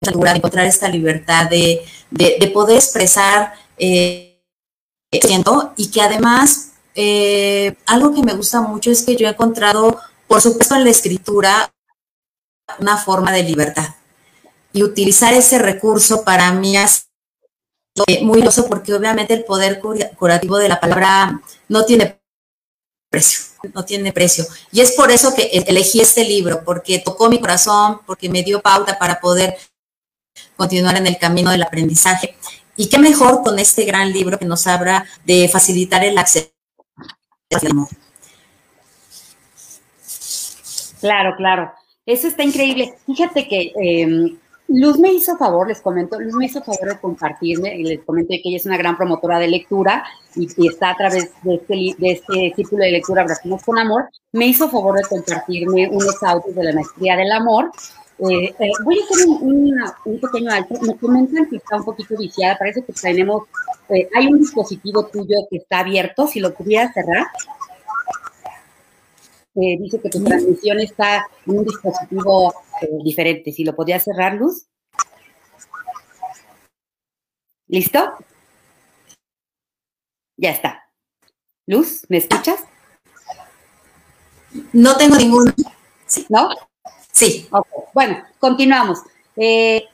de 0.00 0.30
encontrar 0.36 0.66
esta 0.66 0.88
libertad 0.88 1.50
de, 1.50 1.84
poder 2.52 2.76
expresar 2.76 3.54
eh, 3.76 4.40
y 5.10 5.90
que 5.90 6.00
además 6.02 6.72
eh, 6.94 7.76
algo 7.86 8.14
que 8.14 8.22
me 8.22 8.34
gusta 8.34 8.60
mucho 8.60 8.90
es 8.90 9.02
que 9.02 9.16
yo 9.16 9.26
he 9.26 9.30
encontrado, 9.30 9.98
por 10.26 10.40
supuesto 10.40 10.74
en 10.76 10.84
la 10.84 10.90
escritura, 10.90 11.72
una 12.78 12.96
forma 12.96 13.32
de 13.32 13.42
libertad 13.42 13.94
y 14.72 14.82
utilizar 14.82 15.32
ese 15.32 15.58
recurso 15.58 16.22
para 16.24 16.52
mí 16.52 16.76
es 16.76 17.08
muy 18.22 18.46
uso 18.46 18.66
porque 18.66 18.94
obviamente 18.94 19.34
el 19.34 19.44
poder 19.44 19.80
curativo 20.16 20.58
de 20.58 20.68
la 20.68 20.78
palabra 20.78 21.40
no 21.68 21.84
tiene 21.84 22.17
precio, 23.08 23.40
no 23.74 23.84
tiene 23.84 24.12
precio. 24.12 24.44
Y 24.72 24.80
es 24.80 24.92
por 24.92 25.10
eso 25.10 25.34
que 25.34 25.42
e-, 25.42 25.64
elegí 25.66 26.00
este 26.00 26.24
libro, 26.24 26.62
porque 26.64 26.98
tocó 26.98 27.28
mi 27.28 27.40
corazón, 27.40 28.00
porque 28.06 28.28
me 28.28 28.42
dio 28.42 28.60
pauta 28.60 28.98
para 28.98 29.20
poder 29.20 29.56
continuar 30.56 30.96
en 30.96 31.06
el 31.06 31.18
camino 31.18 31.50
del 31.50 31.62
aprendizaje. 31.62 32.36
Y 32.76 32.88
qué 32.88 32.98
mejor 32.98 33.42
con 33.42 33.58
este 33.58 33.84
gran 33.84 34.12
libro 34.12 34.38
que 34.38 34.44
nos 34.44 34.66
habla 34.66 35.04
de 35.24 35.48
facilitar 35.48 36.04
el 36.04 36.16
acceso 36.16 36.52
al 37.50 37.70
amor. 37.70 37.88
Claro, 41.00 41.34
claro. 41.36 41.72
Eso 42.06 42.28
está 42.28 42.42
increíble. 42.42 42.94
Fíjate 43.06 43.48
que 43.48 43.72
em, 43.76 44.38
Luz 44.68 44.98
me 44.98 45.10
hizo 45.14 45.34
favor, 45.38 45.66
les 45.66 45.80
comento, 45.80 46.20
Luz 46.20 46.34
me 46.34 46.44
hizo 46.44 46.62
favor 46.62 46.90
de 46.90 47.00
compartirme, 47.00 47.74
y 47.74 47.84
les 47.84 48.04
comenté 48.04 48.40
que 48.42 48.50
ella 48.50 48.58
es 48.58 48.66
una 48.66 48.76
gran 48.76 48.98
promotora 48.98 49.38
de 49.38 49.48
lectura 49.48 50.04
y, 50.36 50.46
está 50.68 50.90
a 50.90 50.96
través 50.96 51.30
de 51.42 51.54
este, 51.54 51.74
de 51.98 52.12
este 52.12 52.52
círculo 52.54 52.84
de 52.84 52.92
lectura 52.92 53.22
Abrazamos 53.22 53.62
con 53.62 53.78
Amor, 53.78 54.10
me 54.32 54.46
hizo 54.46 54.68
favor 54.68 54.94
de 54.96 55.04
compartirme 55.08 55.88
unos 55.88 56.22
audios 56.22 56.54
de 56.54 56.64
la 56.64 56.74
maestría 56.74 57.16
del 57.16 57.32
amor. 57.32 57.70
Eh, 58.18 58.54
eh, 58.58 58.70
voy 58.84 58.98
a 58.98 59.04
hacer 59.04 59.26
un, 59.26 60.20
pequeño 60.20 60.52
alto. 60.52 60.74
Me 60.82 60.96
comentan 60.96 61.48
que 61.48 61.56
está 61.56 61.76
un 61.76 61.84
poquito 61.84 62.16
viciada, 62.18 62.58
parece 62.58 62.82
que 62.82 62.92
tenemos, 62.92 63.44
eh, 63.88 64.06
hay 64.14 64.26
un 64.26 64.38
dispositivo 64.38 65.06
tuyo 65.06 65.36
que 65.48 65.58
está 65.58 65.78
abierto, 65.78 66.26
si 66.26 66.40
lo 66.40 66.52
pudiera 66.52 66.92
cerrar. 66.92 67.26
Dice 69.60 70.00
que 70.00 70.10
tu 70.10 70.22
transmisión 70.22 70.80
está 70.80 71.26
en 71.46 71.58
un 71.58 71.64
dispositivo 71.64 72.54
diferente. 73.04 73.52
Si 73.52 73.64
lo 73.64 73.74
podía 73.74 73.98
cerrar, 73.98 74.34
Luz. 74.34 74.66
¿Listo? 77.66 78.12
Ya 80.36 80.50
está. 80.50 80.84
Luz, 81.66 82.04
¿me 82.08 82.18
escuchas? 82.18 82.64
No 84.72 84.96
tengo 84.96 85.16
ninguno. 85.16 85.52
¿No? 86.28 86.50
Sí. 87.12 87.48
Bueno, 87.92 88.22
continuamos. 88.38 89.00
Eh, 89.36 89.84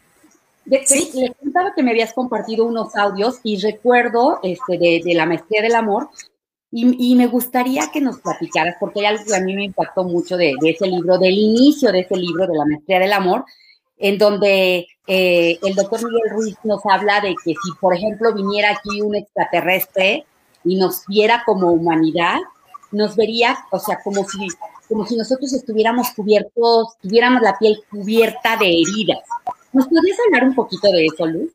Le 0.67 1.35
contaba 1.41 1.75
que 1.75 1.83
me 1.83 1.91
habías 1.91 2.13
compartido 2.13 2.65
unos 2.65 2.95
audios 2.97 3.41
y 3.43 3.61
recuerdo 3.61 4.39
este, 4.43 4.79
de, 4.79 5.15
la 5.15 5.27
maestría 5.27 5.63
del 5.63 5.75
amor 5.75 6.11
y, 6.77 7.15
me 7.15 7.29
gustaría 7.29 7.89
que 7.93 8.01
nos 8.01 8.19
platicaras, 8.19 8.75
porque 8.81 8.99
hay 8.99 9.07
algo 9.07 9.25
que 9.25 9.37
a 9.37 9.41
mí 9.41 9.55
me 9.55 9.65
impactó 9.65 10.03
mucho 10.03 10.37
de, 10.37 10.57
ese 10.61 10.89
libro, 10.89 11.19
del 11.19 11.35
inicio 11.35 11.93
de 11.93 12.01
ese 12.01 12.17
libro, 12.17 12.49
de 12.49 12.59
la 12.59 12.65
maestría 12.65 12.99
del 12.99 13.13
amor, 13.13 13.45
en 13.97 14.19
donde 14.19 14.89
eh, 15.07 15.59
el 15.63 15.75
doctor 15.77 16.05
Miguel 16.05 16.31
Ruiz 16.31 16.57
nos 16.65 16.81
habla 16.85 17.21
de 17.21 17.37
que 17.45 17.53
si, 17.53 17.73
por 17.81 17.95
ejemplo, 17.95 18.35
viniera 18.35 18.73
aquí 18.73 19.01
un 19.01 19.15
extraterrestre 19.15 20.27
y 20.65 20.75
nos 20.75 21.07
viera 21.07 21.45
como 21.47 21.71
humanidad, 21.71 22.41
nos 22.91 23.15
vería, 23.15 23.57
o 23.71 23.79
sea, 23.79 24.01
como 24.03 24.29
si, 24.29 24.49
como 24.89 25.07
si 25.07 25.17
nosotros 25.17 25.53
estuviéramos 25.53 26.11
cubiertos, 26.11 26.97
tuviéramos 27.01 27.41
la 27.41 27.57
piel 27.57 27.79
cubierta 27.89 28.57
de 28.57 28.67
heridas. 28.67 29.23
¿Nos 29.73 29.87
podrías 29.87 30.19
hablar 30.27 30.49
un 30.49 30.57
poquito 30.57 30.91
de 30.91 31.07
eso, 31.07 31.25
Luz? 31.25 31.53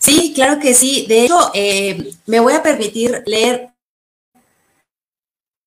Sí, 0.00 0.32
claro 0.34 0.58
que 0.58 0.72
sí. 0.74 1.04
De 1.06 1.24
hecho, 1.24 1.50
eh, 1.52 2.14
me 2.26 2.40
voy 2.40 2.54
a 2.54 2.62
permitir 2.62 3.22
leer 3.26 3.68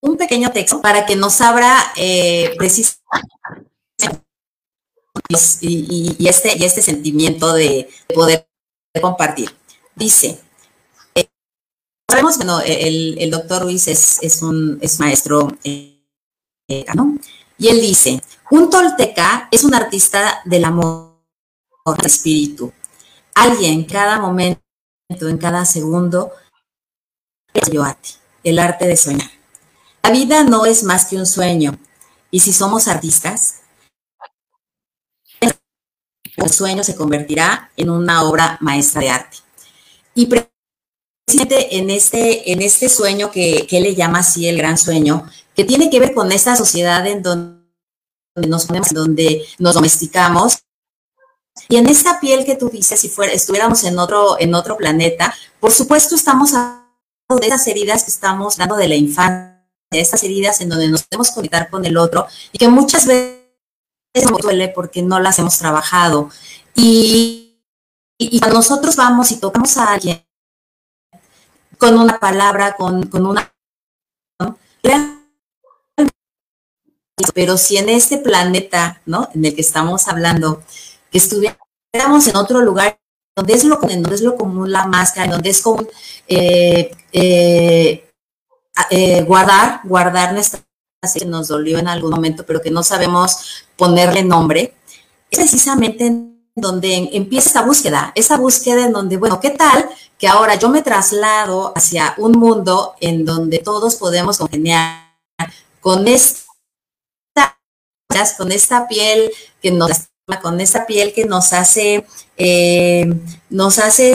un 0.02 0.18
pequeño 0.18 0.52
texto 0.52 0.82
para 0.82 1.06
que 1.06 1.16
nos 1.16 1.40
abra 1.40 1.94
eh, 1.96 2.54
precisamente 2.58 3.04
y, 5.62 6.28
este, 6.28 6.58
y 6.58 6.64
este 6.64 6.82
sentimiento 6.82 7.54
de 7.54 7.88
poder 8.14 8.48
compartir. 9.00 9.56
Dice, 9.96 10.40
eh, 11.14 11.30
sabemos, 12.10 12.38
bueno, 12.38 12.60
el, 12.66 13.30
doctor 13.30 13.62
Ruiz 13.62 13.88
es, 13.88 14.42
un 14.42 14.82
maestro 14.98 15.56
¿no? 16.96 17.18
y 17.60 17.68
él 17.68 17.82
dice, 17.82 18.20
un 18.50 18.72
tolteca 18.72 19.48
es 19.52 19.64
un 19.64 19.76
artista 19.76 20.42
del 20.46 20.66
amor, 20.66 21.22
del 21.86 22.06
espíritu, 22.08 22.74
alguien 23.36 23.86
cada 23.86 24.20
momento, 24.20 24.62
en 25.10 25.38
cada 25.38 25.66
segundo, 25.66 26.32
yo 27.72 27.84
a 27.84 27.94
ti, 27.94 28.12
el 28.44 28.60
arte 28.60 28.88
de 28.88 28.98
soñar. 28.98 29.30
La 30.04 30.12
vida 30.12 30.44
no 30.44 30.66
es 30.66 30.84
más 30.84 31.06
que 31.06 31.18
un 31.18 31.26
sueño, 31.26 31.78
y 32.32 32.40
si 32.40 32.52
somos 32.52 32.88
artistas, 32.88 33.62
el 36.36 36.50
sueño 36.50 36.84
se 36.84 36.96
convertirá 36.96 37.72
en 37.78 37.90
una 37.90 38.24
obra 38.24 38.58
maestra 38.60 39.02
de 39.02 39.10
arte. 39.10 39.38
Y 40.16 40.26
precisamente 40.26 41.78
en 41.78 41.90
este, 41.90 42.52
en 42.52 42.62
este 42.62 42.90
sueño 42.90 43.32
que, 43.32 43.68
que 43.68 43.80
le 43.80 43.96
llama 43.96 44.20
así 44.20 44.48
el 44.48 44.58
gran 44.58 44.78
sueño, 44.78 45.30
que 45.56 45.64
tiene 45.64 45.90
que 45.90 46.00
ver 46.00 46.14
con 46.14 46.32
esta 46.32 46.56
sociedad 46.56 47.06
en 47.08 47.22
donde 47.22 47.64
nos 48.36 48.66
ponemos, 48.66 48.90
en 48.90 48.96
donde 48.96 49.46
nos 49.60 49.76
domesticamos, 49.76 50.64
y 51.70 51.78
en 51.78 51.88
esta 51.88 52.20
piel 52.20 52.46
que 52.46 52.56
tú 52.56 52.70
dices, 52.70 53.00
si 53.00 53.10
fuera, 53.10 53.32
estuviéramos 53.32 53.84
en 53.84 53.98
otro, 54.00 54.40
en 54.40 54.54
otro 54.56 54.76
planeta, 54.78 55.34
por 55.60 55.72
supuesto 55.72 56.16
estamos 56.16 56.54
hablando 56.54 56.84
de 57.40 57.48
esas 57.48 57.68
heridas 57.68 58.04
que 58.04 58.12
estamos 58.12 58.56
hablando 58.56 58.76
de 58.76 58.88
la 58.88 58.96
infancia, 58.96 59.64
de 59.92 60.02
estas 60.02 60.24
heridas 60.24 60.60
en 60.62 60.70
donde 60.70 60.88
nos 60.88 61.04
podemos 61.04 61.32
conectar 61.32 61.70
con 61.70 61.86
el 61.86 61.98
otro 61.98 62.28
y 62.52 62.58
que 62.58 62.68
muchas 62.68 63.06
veces 63.06 63.44
nos 64.30 64.42
duele 64.42 64.70
porque 64.70 65.02
no 65.02 65.20
las 65.20 65.40
hemos 65.40 65.58
trabajado. 65.58 66.30
Y, 66.76 67.40
cuando 68.40 68.58
nosotros 68.58 68.96
vamos 68.96 69.32
y 69.32 69.38
tocamos 69.38 69.78
a 69.78 69.94
alguien 69.94 70.26
con 71.78 71.98
una 71.98 72.20
palabra, 72.20 72.76
con, 72.76 73.08
con 73.08 73.26
una... 73.26 73.52
Pero 77.34 77.58
si 77.58 77.78
en 77.78 77.90
este 77.90 78.18
planeta, 78.18 79.02
¿no? 79.06 79.30
En 79.34 79.46
el 79.46 79.56
que 79.56 79.62
estamos 79.62 80.08
hablando, 80.08 80.64
que 81.14 81.20
estuviéramos 81.20 82.28
en 82.28 82.36
otro 82.36 82.60
lugar 82.62 83.00
donde 83.36 83.54
es 83.54 83.64
lo, 83.64 83.78
donde 83.78 84.16
es 84.16 84.22
lo 84.22 84.36
común 84.36 84.72
la 84.72 84.88
máscara, 84.88 85.32
donde 85.32 85.52
es 85.52 85.62
común 85.62 85.88
eh, 86.28 86.92
eh, 87.12 88.10
eh, 88.90 89.22
guardar, 89.22 89.82
guardar 89.84 90.34
nuestra 90.34 90.60
que 91.14 91.26
nos 91.26 91.50
dolió 91.50 91.80
en 91.80 91.88
algún 91.88 92.12
momento, 92.12 92.46
pero 92.46 92.62
que 92.62 92.72
no 92.72 92.82
sabemos 92.82 93.66
ponerle 93.76 94.24
nombre, 94.24 94.74
es 95.30 95.38
precisamente 95.38 96.06
en 96.08 96.50
donde 96.56 97.10
empieza 97.12 97.50
esa 97.50 97.62
búsqueda, 97.64 98.12
esa 98.16 98.38
búsqueda 98.38 98.86
en 98.86 98.94
donde, 98.94 99.18
bueno, 99.18 99.40
¿qué 99.40 99.50
tal 99.50 99.90
que 100.18 100.28
ahora 100.28 100.56
yo 100.56 100.70
me 100.70 100.82
traslado 100.82 101.74
hacia 101.76 102.14
un 102.18 102.32
mundo 102.40 102.96
en 103.02 103.26
donde 103.26 103.60
todos 103.60 103.96
podemos 103.96 104.38
congeniar 104.38 105.14
con 105.82 106.08
esta, 106.08 106.48
con 108.38 108.52
esta 108.52 108.88
piel 108.88 109.30
que 109.62 109.72
nos 109.72 110.08
con 110.42 110.60
esta 110.62 110.86
piel 110.86 111.14
que 111.14 111.26
nos 111.26 111.54
hace, 111.54 112.06
eh, 112.38 113.06
nos 113.50 113.80
hace, 113.80 114.14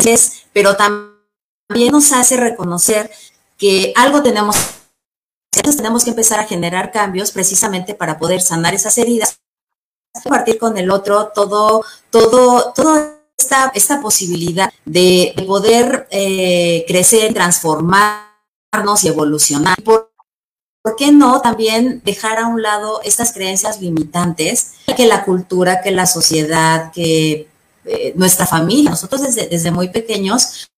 pero 0.52 0.76
también 0.76 1.92
nos 1.92 2.12
hace 2.12 2.36
reconocer 2.36 3.10
que 3.56 3.92
algo 3.96 4.22
tenemos, 4.22 4.56
entonces 5.52 5.76
tenemos 5.76 6.04
que 6.04 6.10
empezar 6.10 6.40
a 6.40 6.46
generar 6.46 6.92
cambios 6.92 7.32
precisamente 7.32 7.94
para 7.94 8.18
poder 8.18 8.40
sanar 8.40 8.74
esas 8.74 8.96
heridas, 8.98 9.40
compartir 10.22 10.58
con 10.58 10.78
el 10.78 10.90
otro 10.90 11.28
todo, 11.34 11.84
todo, 12.10 12.72
toda 12.72 13.18
esta, 13.36 13.70
esta 13.74 14.00
posibilidad 14.00 14.72
de 14.84 15.34
poder 15.46 16.08
eh, 16.10 16.84
crecer, 16.88 17.34
transformarnos 17.34 19.04
y 19.04 19.08
evolucionar. 19.08 19.80
¿Por, 19.82 20.07
qué 20.96 21.12
no 21.12 21.40
también 21.40 22.02
dejar 22.04 22.38
a 22.38 22.46
un 22.46 22.62
lado 22.62 23.00
estas 23.04 23.32
creencias 23.32 23.80
limitantes 23.80 24.72
que 24.96 25.06
la 25.06 25.24
cultura, 25.24 25.80
que 25.80 25.90
la 25.90 26.06
sociedad, 26.06 26.92
que 26.92 27.48
eh, 27.84 28.12
nuestra 28.16 28.46
familia, 28.46 28.90
nosotros 28.90 29.22
desde, 29.22 29.48
desde 29.48 29.70
muy 29.70 29.88
pequeños, 29.88 30.68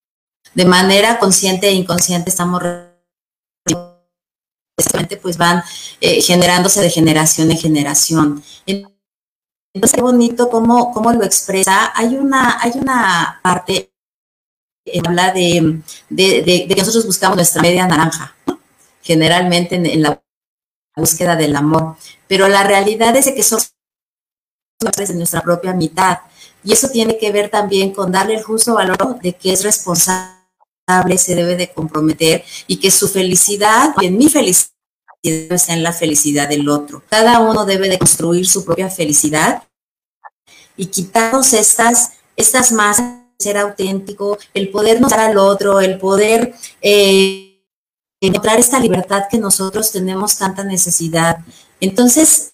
de 0.55 0.65
manera 0.65 1.19
consciente 1.19 1.69
e 1.69 1.73
inconsciente 1.73 2.31
estamos 2.31 2.63
pues 5.21 5.37
van 5.37 5.63
eh, 6.01 6.23
generándose 6.23 6.81
de 6.81 6.91
generación 6.91 7.51
en 7.51 7.59
generación. 7.59 8.43
Entonces, 8.67 9.95
qué 9.95 10.03
bonito 10.03 10.49
cómo, 10.49 10.93
cómo 10.93 11.13
lo 11.13 11.25
expresa. 11.25 11.93
Hay 11.95 12.17
una, 12.17 12.61
hay 12.61 12.73
una 12.75 13.41
parte 13.43 13.93
que 14.85 15.01
habla 15.05 15.33
de, 15.33 15.83
que 16.17 16.75
nosotros 16.77 17.07
buscamos 17.07 17.37
nuestra 17.37 17.63
media 17.63 17.87
naranja, 17.87 18.35
generalmente 19.03 19.77
en, 19.77 20.03
la 20.03 20.23
búsqueda 20.97 21.37
del 21.37 21.57
amor, 21.57 21.97
pero 22.29 22.49
la 22.49 22.63
realidad 22.63 23.17
es 23.17 23.31
que 23.33 23.43
somos 23.43 23.73
de 24.81 25.15
nuestra 25.15 25.43
propia 25.43 25.73
mitad. 25.73 26.19
Y 26.63 26.73
eso 26.73 26.89
tiene 26.89 27.17
que 27.19 27.33
ver 27.33 27.51
también 27.51 27.93
con 27.93 28.13
darle 28.13 28.35
el 28.35 28.43
justo 28.43 28.75
valor 28.75 29.19
de 29.21 29.33
que 29.35 29.53
es 29.53 29.63
responsable, 29.63 30.37
se 31.17 31.35
debe 31.35 31.57
de 31.57 31.71
comprometer 31.71 32.45
y 32.67 32.79
que 32.79 32.91
su 32.91 33.09
felicidad, 33.09 33.95
en 34.01 34.19
mi 34.19 34.29
felicidad, 34.29 34.71
está 35.23 35.75
en 35.75 35.83
la 35.83 35.93
felicidad 35.93 36.49
del 36.49 36.69
otro. 36.69 37.03
Cada 37.09 37.41
uno 37.41 37.65
debe 37.65 37.89
de 37.89 37.99
construir 37.99 38.47
su 38.47 38.65
propia 38.65 38.91
felicidad 38.91 39.63
y 40.77 40.87
quitarnos 40.87 41.53
estas, 41.53 42.13
estas 42.37 42.73
masas, 42.73 43.21
ser 43.39 43.57
auténtico, 43.57 44.39
el 44.53 44.71
poder 44.71 45.01
dar 45.01 45.21
al 45.21 45.39
otro, 45.39 45.81
el 45.81 45.99
poder 45.99 46.55
eh, 46.83 47.50
encontrar 48.21 48.59
esta 48.59 48.79
libertad 48.79 49.25
que 49.31 49.39
nosotros 49.39 49.91
tenemos 49.93 50.37
tanta 50.37 50.63
necesidad. 50.63 51.39
Entonces, 51.81 52.53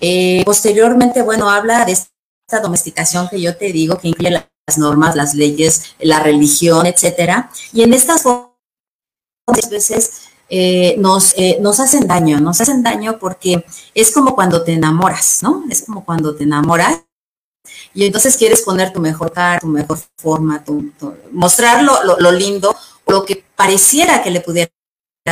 eh, 0.00 0.42
posteriormente, 0.44 1.22
bueno, 1.22 1.50
habla 1.50 1.84
de 1.84 1.92
esta 1.92 2.60
domesticación 2.62 3.28
que 3.28 3.40
yo 3.40 3.56
te 3.56 3.72
digo, 3.72 3.98
que 3.98 4.08
incluye 4.08 4.30
las 4.30 4.78
normas, 4.78 5.16
las 5.16 5.34
leyes, 5.34 5.94
la 5.98 6.20
religión, 6.20 6.86
etcétera. 6.86 7.50
Y 7.72 7.82
en 7.82 7.92
estas 7.92 8.24
muchas 9.46 9.70
veces 9.70 10.28
eh, 10.48 10.96
nos, 10.98 11.34
eh, 11.36 11.58
nos 11.60 11.80
hacen 11.80 12.06
daño, 12.06 12.40
nos 12.40 12.60
hacen 12.60 12.82
daño 12.82 13.18
porque 13.18 13.64
es 13.94 14.10
como 14.12 14.34
cuando 14.34 14.62
te 14.62 14.72
enamoras, 14.72 15.40
¿no? 15.42 15.64
Es 15.68 15.82
como 15.82 16.04
cuando 16.04 16.34
te 16.34 16.44
enamoras 16.44 17.02
y 17.94 18.04
entonces 18.04 18.36
quieres 18.36 18.62
poner 18.62 18.92
tu 18.92 19.00
mejor 19.00 19.32
cara, 19.32 19.60
tu 19.60 19.66
mejor 19.66 19.98
forma, 20.16 20.62
tu, 20.64 20.92
mostrar 21.32 21.82
lo, 21.82 22.32
lindo, 22.32 22.74
lo 23.06 23.24
que 23.24 23.44
pareciera 23.54 24.22
que 24.22 24.30
le 24.30 24.40
pudiera 24.40 24.70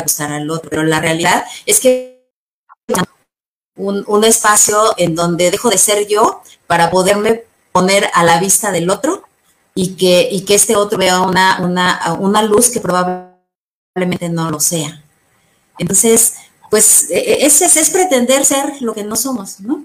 gustar 0.02 0.32
al 0.32 0.50
otro, 0.50 0.70
pero 0.70 0.82
la 0.82 1.00
realidad 1.00 1.44
es 1.66 1.80
que 1.80 2.24
un, 3.76 4.04
un 4.06 4.24
espacio 4.24 4.94
en 4.96 5.14
donde 5.14 5.50
dejo 5.50 5.68
de 5.70 5.78
ser 5.78 6.06
yo 6.06 6.42
para 6.66 6.90
poderme 6.90 7.44
poner 7.72 8.08
a 8.14 8.22
la 8.22 8.38
vista 8.38 8.70
del 8.70 8.88
otro 8.88 9.24
y 9.74 9.96
que, 9.96 10.28
y 10.30 10.44
que 10.44 10.54
este 10.54 10.76
otro 10.76 10.98
vea 10.98 11.20
una, 11.20 11.58
una, 11.60 12.16
una 12.20 12.42
luz 12.42 12.70
que 12.70 12.80
probablemente 12.80 14.28
no 14.30 14.50
lo 14.50 14.60
sea. 14.60 15.02
Entonces, 15.78 16.34
pues 16.70 17.10
e, 17.10 17.18
e, 17.18 17.46
ese 17.46 17.66
es, 17.66 17.90
pretender 17.90 18.44
ser 18.44 18.80
lo 18.80 18.94
que 18.94 19.04
no 19.04 19.16
somos, 19.16 19.60
¿no? 19.60 19.84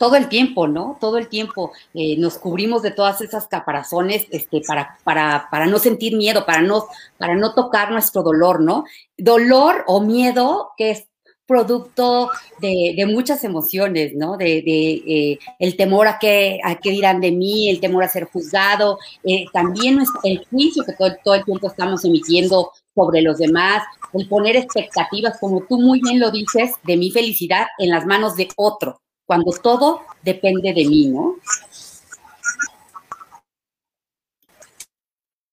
Todo 0.00 0.16
el 0.16 0.30
tiempo, 0.30 0.66
¿no? 0.66 0.96
Todo 0.98 1.18
el 1.18 1.28
tiempo 1.28 1.72
eh, 1.92 2.16
nos 2.16 2.38
cubrimos 2.38 2.80
de 2.80 2.90
todas 2.90 3.20
esas 3.20 3.46
caparazones 3.48 4.26
este, 4.30 4.62
para, 4.66 4.96
para, 5.04 5.48
para 5.50 5.66
no 5.66 5.78
sentir 5.78 6.16
miedo, 6.16 6.46
para 6.46 6.62
no, 6.62 6.86
para 7.18 7.34
no 7.34 7.52
tocar 7.52 7.92
nuestro 7.92 8.22
dolor, 8.22 8.62
¿no? 8.62 8.84
Dolor 9.18 9.84
o 9.86 10.00
miedo 10.00 10.70
que 10.78 10.92
es 10.92 11.06
producto 11.46 12.30
de, 12.60 13.04
muchas 13.12 13.44
emociones, 13.44 14.14
¿no? 14.14 14.38
De, 14.38 14.60
eh, 14.66 15.38
el 15.58 15.76
temor 15.76 16.08
a 16.08 16.18
qué, 16.18 16.60
a 16.64 16.76
qué 16.76 16.92
dirán 16.92 17.20
de 17.20 17.32
mí, 17.32 17.68
el 17.68 17.78
temor 17.78 18.02
a 18.02 18.08
ser 18.08 18.24
juzgado, 18.24 18.96
eh, 19.22 19.44
también 19.52 19.98
el 20.24 20.46
juicio 20.50 20.82
que 20.82 20.94
todo, 20.94 21.10
todo 21.22 21.34
el 21.34 21.44
tiempo 21.44 21.66
estamos 21.66 22.06
emitiendo 22.06 22.72
sobre 22.94 23.20
los 23.20 23.36
demás, 23.36 23.82
el 24.14 24.26
poner 24.28 24.56
expectativas, 24.56 25.38
como 25.38 25.60
tú 25.68 25.78
muy 25.78 26.00
bien 26.00 26.20
lo 26.20 26.30
dices, 26.30 26.72
de 26.84 26.96
mi 26.96 27.10
felicidad 27.10 27.66
en 27.78 27.90
las 27.90 28.06
manos 28.06 28.36
de 28.36 28.48
otro, 28.56 29.02
cuando 29.30 29.52
todo 29.52 30.00
depende 30.22 30.72
de 30.72 30.84
mí, 30.88 31.06
¿no? 31.06 31.36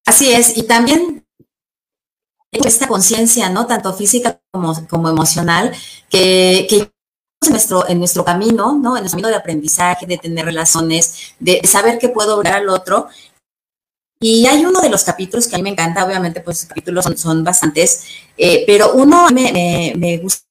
Así 0.03 0.31
es, 0.31 0.57
y 0.57 0.63
también 0.63 1.23
esta 2.51 2.87
conciencia, 2.87 3.49
¿no? 3.49 3.67
Tanto 3.67 3.93
física 3.93 4.41
como, 4.49 4.87
como 4.87 5.09
emocional, 5.09 5.75
que, 6.09 6.65
en 6.71 7.51
nuestro, 7.51 7.87
en 7.87 7.99
nuestro 7.99 8.25
camino, 8.25 8.79
¿no? 8.81 8.97
En 8.97 9.03
nuestro 9.03 9.17
camino 9.17 9.27
de 9.27 9.35
aprendizaje, 9.35 10.07
de 10.07 10.17
tener 10.17 10.45
relaciones, 10.45 11.35
de 11.37 11.61
saber 11.67 11.99
que 11.99 12.09
puedo 12.09 12.35
ver 12.41 12.53
al 12.53 12.69
otro 12.69 13.09
y 14.19 14.47
hay 14.47 14.65
uno 14.65 14.81
de 14.81 14.89
los 14.89 15.03
capítulos 15.03 15.47
que 15.47 15.53
a 15.53 15.59
mí 15.59 15.63
me 15.65 15.69
encanta, 15.69 16.03
obviamente, 16.03 16.41
pues 16.41 16.61
los 16.61 16.69
capítulos 16.69 17.05
son, 17.15 17.43
bastantes, 17.43 18.05
eh, 18.39 18.63
pero 18.65 18.93
uno 18.93 19.27
me, 19.29 19.93
me, 19.95 20.17
gusta 20.17 20.46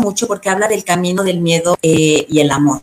mucho 0.00 0.26
porque 0.26 0.50
habla 0.50 0.68
del 0.68 0.84
camino 0.84 1.22
del 1.22 1.40
miedo 1.40 1.76
eh, 1.82 2.26
y 2.28 2.40
el 2.40 2.50
amor. 2.50 2.82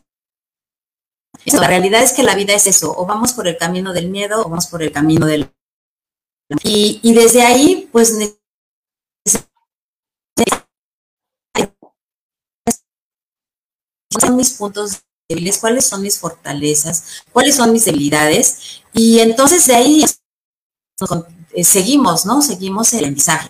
la 1.46 1.68
realidad 1.68 2.04
es 2.04 2.14
que 2.14 2.24
la 2.24 2.36
vida 2.36 2.54
es 2.54 2.68
eso, 2.68 2.94
o 2.96 3.06
vamos 3.06 3.34
por 3.34 3.48
el 3.48 3.58
camino 3.58 3.94
del 3.94 4.10
miedo 4.10 4.42
o 4.42 4.50
vamos 4.50 4.68
por 4.68 4.82
el 4.84 4.92
camino 4.92 5.26
del... 5.26 5.52
Y, 6.64 7.00
y 7.04 7.14
desde 7.14 7.42
ahí, 7.42 7.90
pues... 7.92 8.38
Son 14.20 14.36
mis 14.36 14.52
puntos 14.52 15.02
débiles, 15.30 15.58
cuáles 15.58 15.86
son 15.86 16.02
mis 16.02 16.20
fortalezas, 16.20 17.24
cuáles 17.32 17.56
son 17.56 17.72
mis 17.72 17.86
debilidades. 17.86 18.82
Y 18.94 19.20
entonces 19.20 19.66
de 19.68 19.76
ahí 19.76 20.06
eh, 21.54 21.64
seguimos, 21.64 22.26
¿no? 22.26 22.42
Seguimos 22.42 22.92
el 22.94 23.00
aprendizaje. 23.00 23.50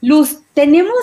Luz, 0.00 0.40
tenemos 0.54 0.98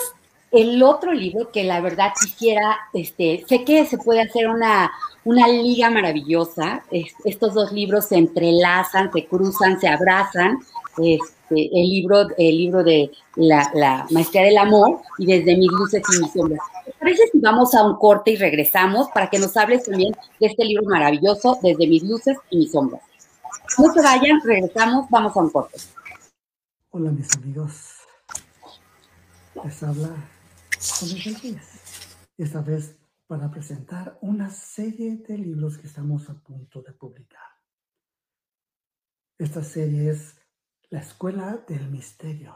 el 0.52 0.82
otro 0.82 1.14
libro 1.14 1.52
que 1.52 1.64
la 1.64 1.82
verdad 1.82 2.14
quisiera, 2.20 2.78
este, 2.94 3.46
sé 3.48 3.64
que 3.64 3.86
se 3.86 3.98
puede 3.98 4.22
hacer 4.22 4.48
una, 4.48 4.92
una 5.24 5.48
liga 5.48 5.90
maravillosa. 5.90 6.84
estos 7.26 7.54
dos 7.54 7.72
libros 7.72 8.06
se 8.06 8.16
entrelazan, 8.16 9.12
se 9.12 9.26
cruzan, 9.26 9.80
se 9.80 9.88
abrazan. 9.88 10.60
Este, 10.98 11.30
el 11.52 11.90
libro, 11.90 12.28
el 12.38 12.58
libro 12.58 12.84
de 12.84 13.12
la, 13.36 13.70
la 13.74 14.08
maestría 14.10 14.44
del 14.44 14.58
amor 14.58 15.02
y 15.18 15.26
desde 15.26 15.56
mis 15.56 15.72
luces 15.72 16.02
y 16.14 16.22
mis 16.22 16.34
sombras 16.34 16.60
parece 17.00 17.24
si 17.32 17.40
vamos 17.40 17.74
a 17.74 17.84
un 17.84 17.98
corte 17.98 18.32
y 18.32 18.36
regresamos 18.36 19.08
para 19.14 19.30
que 19.30 19.40
nos 19.40 19.56
hables 19.58 19.84
también 19.84 20.14
de 20.40 20.48
este 20.48 20.66
libro 20.66 20.86
maravilloso, 20.90 21.58
Desde 21.62 21.88
mis 21.88 22.04
luces 22.04 22.38
y 22.50 22.58
mis 22.58 22.72
sombras? 22.72 23.02
No 23.78 23.94
se 23.94 24.02
vayan, 24.02 24.42
regresamos, 24.44 25.06
vamos 25.10 25.36
a 25.36 25.40
un 25.40 25.50
corte. 25.50 25.78
Hola 26.92 27.12
mis 27.12 27.34
amigos, 27.36 27.97
les 29.64 29.84
habla 29.84 30.16
Jorge 30.80 31.60
esta 32.38 32.62
vez 32.62 32.98
para 33.26 33.50
presentar 33.50 34.18
una 34.22 34.50
serie 34.50 35.18
de 35.18 35.38
libros 35.38 35.78
que 35.78 35.88
estamos 35.88 36.30
a 36.30 36.36
punto 36.36 36.82
de 36.82 36.94
publicar. 36.94 37.42
Esta 39.38 39.64
serie 39.64 40.12
es 40.12 40.36
La 40.90 41.00
Escuela 41.00 41.64
del 41.68 41.90
Misterio 41.90 42.56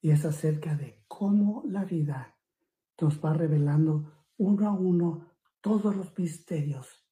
y 0.00 0.10
es 0.10 0.24
acerca 0.24 0.74
de 0.74 1.04
cómo 1.08 1.62
la 1.66 1.84
vida 1.84 2.36
nos 3.00 3.22
va 3.22 3.34
revelando 3.34 4.28
uno 4.38 4.68
a 4.68 4.72
uno 4.72 5.30
todos 5.60 5.94
los 5.94 6.16
misterios. 6.16 7.04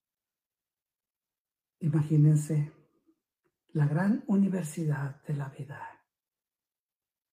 Imagínense 1.81 2.73
la 3.73 3.87
gran 3.87 4.23
universidad 4.27 5.23
de 5.25 5.35
la 5.35 5.49
vida, 5.49 6.02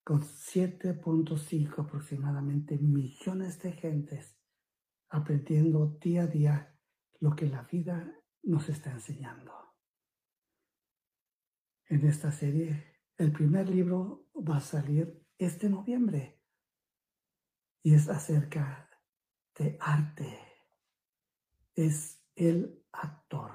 con 0.09 0.23
7.5 0.23 1.83
aproximadamente 1.83 2.79
millones 2.79 3.61
de 3.61 3.73
gentes 3.73 4.35
aprendiendo 5.09 5.99
día 6.01 6.23
a 6.23 6.25
día 6.25 6.75
lo 7.19 7.35
que 7.35 7.47
la 7.47 7.61
vida 7.61 8.19
nos 8.41 8.69
está 8.69 8.89
enseñando. 8.89 9.53
En 11.85 12.07
esta 12.07 12.31
serie, 12.31 13.03
el 13.17 13.31
primer 13.31 13.69
libro 13.69 14.31
va 14.33 14.57
a 14.57 14.61
salir 14.61 15.27
este 15.37 15.69
noviembre 15.69 16.41
y 17.83 17.93
es 17.93 18.09
acerca 18.09 18.89
de 19.59 19.77
arte. 19.79 20.39
Es 21.75 22.19
el 22.33 22.83
actor, 22.93 23.51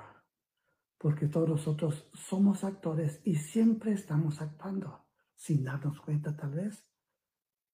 porque 0.99 1.27
todos 1.27 1.49
nosotros 1.49 2.09
somos 2.13 2.63
actores 2.63 3.21
y 3.25 3.35
siempre 3.35 3.91
estamos 3.91 4.41
actuando, 4.41 5.04
sin 5.35 5.65
darnos 5.65 6.01
cuenta 6.01 6.37
tal 6.37 6.53
vez. 6.53 6.87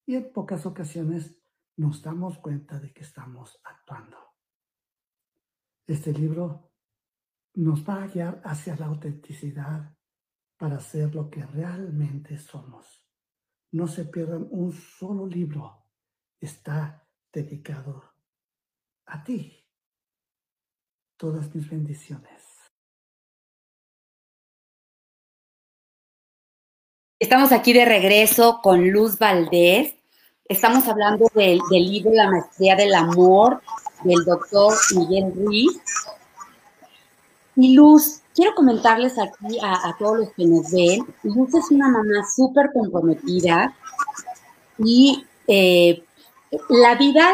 Y 0.07 0.16
en 0.16 0.33
pocas 0.33 0.66
ocasiones 0.66 1.37
nos 1.77 2.03
damos 2.03 2.38
cuenta 2.38 2.79
de 2.79 2.92
que 2.92 3.03
estamos 3.03 3.61
actuando. 3.64 4.16
Este 5.87 6.12
libro 6.12 6.73
nos 7.55 7.88
va 7.88 8.03
a 8.03 8.07
guiar 8.07 8.40
hacia 8.44 8.77
la 8.77 8.87
autenticidad 8.87 9.96
para 10.57 10.79
ser 10.79 11.14
lo 11.14 11.31
que 11.31 11.44
realmente 11.44 12.38
somos. 12.38 13.07
No 13.73 13.87
se 13.87 14.05
pierdan 14.05 14.46
un 14.51 14.73
solo 14.73 15.27
libro. 15.27 15.87
Está 16.38 17.09
dedicado 17.33 18.14
a 19.07 19.23
ti. 19.25 19.66
Todas 21.16 21.55
mis 21.55 21.68
bendiciones. 21.68 22.39
Estamos 27.20 27.52
aquí 27.52 27.74
de 27.74 27.85
regreso 27.85 28.61
con 28.62 28.88
Luz 28.90 29.18
Valdés. 29.18 29.94
Estamos 30.48 30.88
hablando 30.88 31.30
del, 31.35 31.61
libro 31.70 32.12
La 32.14 32.30
Maestría 32.30 32.76
del 32.76 32.94
Amor 32.94 33.61
del 34.04 34.24
doctor 34.24 34.72
Miguel 34.96 35.30
Ruiz. 35.37 35.83
Y 37.56 37.74
Luz, 37.74 38.22
quiero 38.35 38.54
comentarles 38.54 39.18
aquí 39.18 39.59
a, 39.62 39.94
todos 39.98 40.20
los 40.20 40.30
que 40.30 40.46
nos 40.46 40.72
ven, 40.72 41.06
Luz 41.22 41.54
es 41.54 41.70
una 41.70 41.90
mamá 41.90 42.24
súper 42.35 42.70
comprometida 42.72 43.76
y 44.78 45.26
eh, 45.46 46.02
la 46.68 46.94
vida 46.96 47.32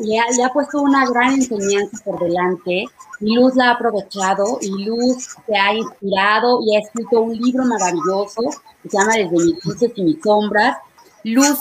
le, 0.00 0.42
ha, 0.44 0.52
puesto 0.52 0.80
una 0.82 1.06
gran 1.08 1.34
enseñanza 1.34 1.98
por 2.04 2.20
delante. 2.20 2.84
Luz 3.20 3.54
la 3.56 3.70
ha 3.70 3.72
aprovechado 3.72 4.58
y 4.60 4.84
Luz 4.84 5.36
se 5.46 5.56
ha 5.56 5.72
inspirado 5.74 6.60
y 6.62 6.76
ha 6.76 6.80
escrito 6.80 7.20
un 7.20 7.36
libro 7.36 7.64
maravilloso 7.64 8.42
que 8.82 8.90
se 8.90 8.98
llama 8.98 9.14
Desde 9.14 9.30
mis 9.30 9.64
luces 9.64 9.92
y 9.96 10.02
mis 10.02 10.22
sombras. 10.22 10.76
Luz, 11.24 11.58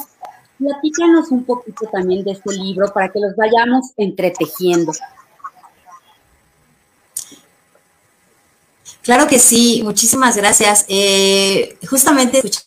Platícanos 0.58 1.32
un 1.32 1.44
poquito 1.44 1.86
también 1.92 2.24
de 2.24 2.32
este 2.32 2.54
libro 2.54 2.92
para 2.94 3.10
que 3.10 3.20
los 3.20 3.36
vayamos 3.36 3.92
entretejiendo. 3.98 4.94
Claro 9.02 9.28
que 9.28 9.38
sí, 9.38 9.82
muchísimas 9.84 10.38
gracias. 10.38 10.86
Eh, 10.88 11.78
justamente 11.90 12.38
escuché 12.38 12.62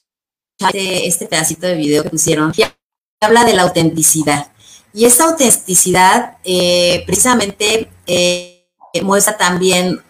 este 1.06 1.26
pedacito 1.26 1.66
de 1.66 1.74
video 1.74 2.02
que 2.02 2.10
pusieron, 2.10 2.52
habla 3.20 3.44
de 3.44 3.54
la 3.54 3.62
autenticidad. 3.62 4.52
Y 4.92 5.04
esta 5.04 5.24
autenticidad 5.24 6.38
eh, 6.44 7.02
precisamente 7.06 7.90
eh, 8.06 8.64
muestra 9.02 9.36
también 9.36 10.02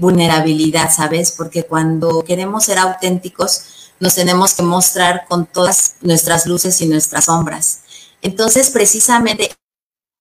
vulnerabilidad, 0.00 0.90
¿sabes? 0.92 1.30
Porque 1.30 1.62
cuando 1.62 2.24
queremos 2.24 2.64
ser 2.64 2.78
auténticos, 2.78 3.92
nos 4.00 4.16
tenemos 4.16 4.54
que 4.54 4.64
mostrar 4.64 5.24
con 5.28 5.46
todas 5.46 5.94
nuestras 6.00 6.46
luces 6.46 6.80
y 6.80 6.86
nuestras 6.86 7.26
sombras. 7.26 7.82
Entonces, 8.22 8.70
precisamente 8.70 9.54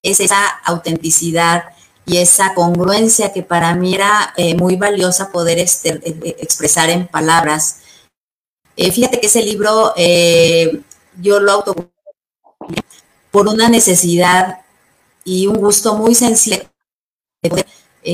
es 0.04 0.20
esa 0.20 0.46
autenticidad 0.64 1.64
y 2.06 2.18
esa 2.18 2.54
congruencia 2.54 3.34
que 3.34 3.42
para 3.42 3.74
mí 3.74 3.96
era 3.96 4.34
eh, 4.38 4.56
muy 4.56 4.76
valiosa 4.76 5.32
poder 5.32 5.58
este, 5.58 5.90
eh, 5.90 6.02
eh, 6.24 6.36
expresar 6.40 6.90
en 6.90 7.08
palabras. 7.08 7.82
fíjate 8.78 9.20
que 9.20 9.28
ese 9.28 9.42
libro 9.42 9.94
yo 11.18 11.40
lo 11.40 11.52
auto 11.52 11.74
por 13.32 13.48
una 13.48 13.70
necesidad 13.70 14.62
y 15.24 15.48
un 15.48 15.58
gusto 15.58 15.96
muy 15.96 16.16
sensible 16.16 16.70
de 17.42 17.50
poder 17.50 17.68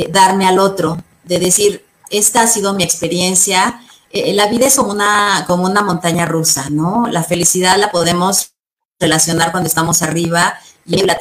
darme 0.10 0.48
al 0.48 0.58
otro, 0.60 1.04
de 1.24 1.40
decir, 1.40 1.86
esta 2.10 2.44
ha 2.44 2.48
sido 2.48 2.74
mi 2.74 2.84
experiencia, 2.84 3.82
eh, 4.14 4.34
la 4.34 4.48
vida 4.48 4.68
es 4.68 4.76
como 4.76 4.92
una, 4.92 5.46
como 5.48 5.64
una 5.64 5.82
montaña 5.82 6.26
rusa, 6.26 6.70
¿no? 6.70 7.08
La 7.10 7.24
felicidad 7.24 7.78
la 7.78 7.92
podemos 7.92 8.54
relacionar 9.00 9.52
cuando 9.52 9.68
estamos 9.68 10.02
arriba 10.02 10.54
y 10.86 11.02
la 11.04 11.18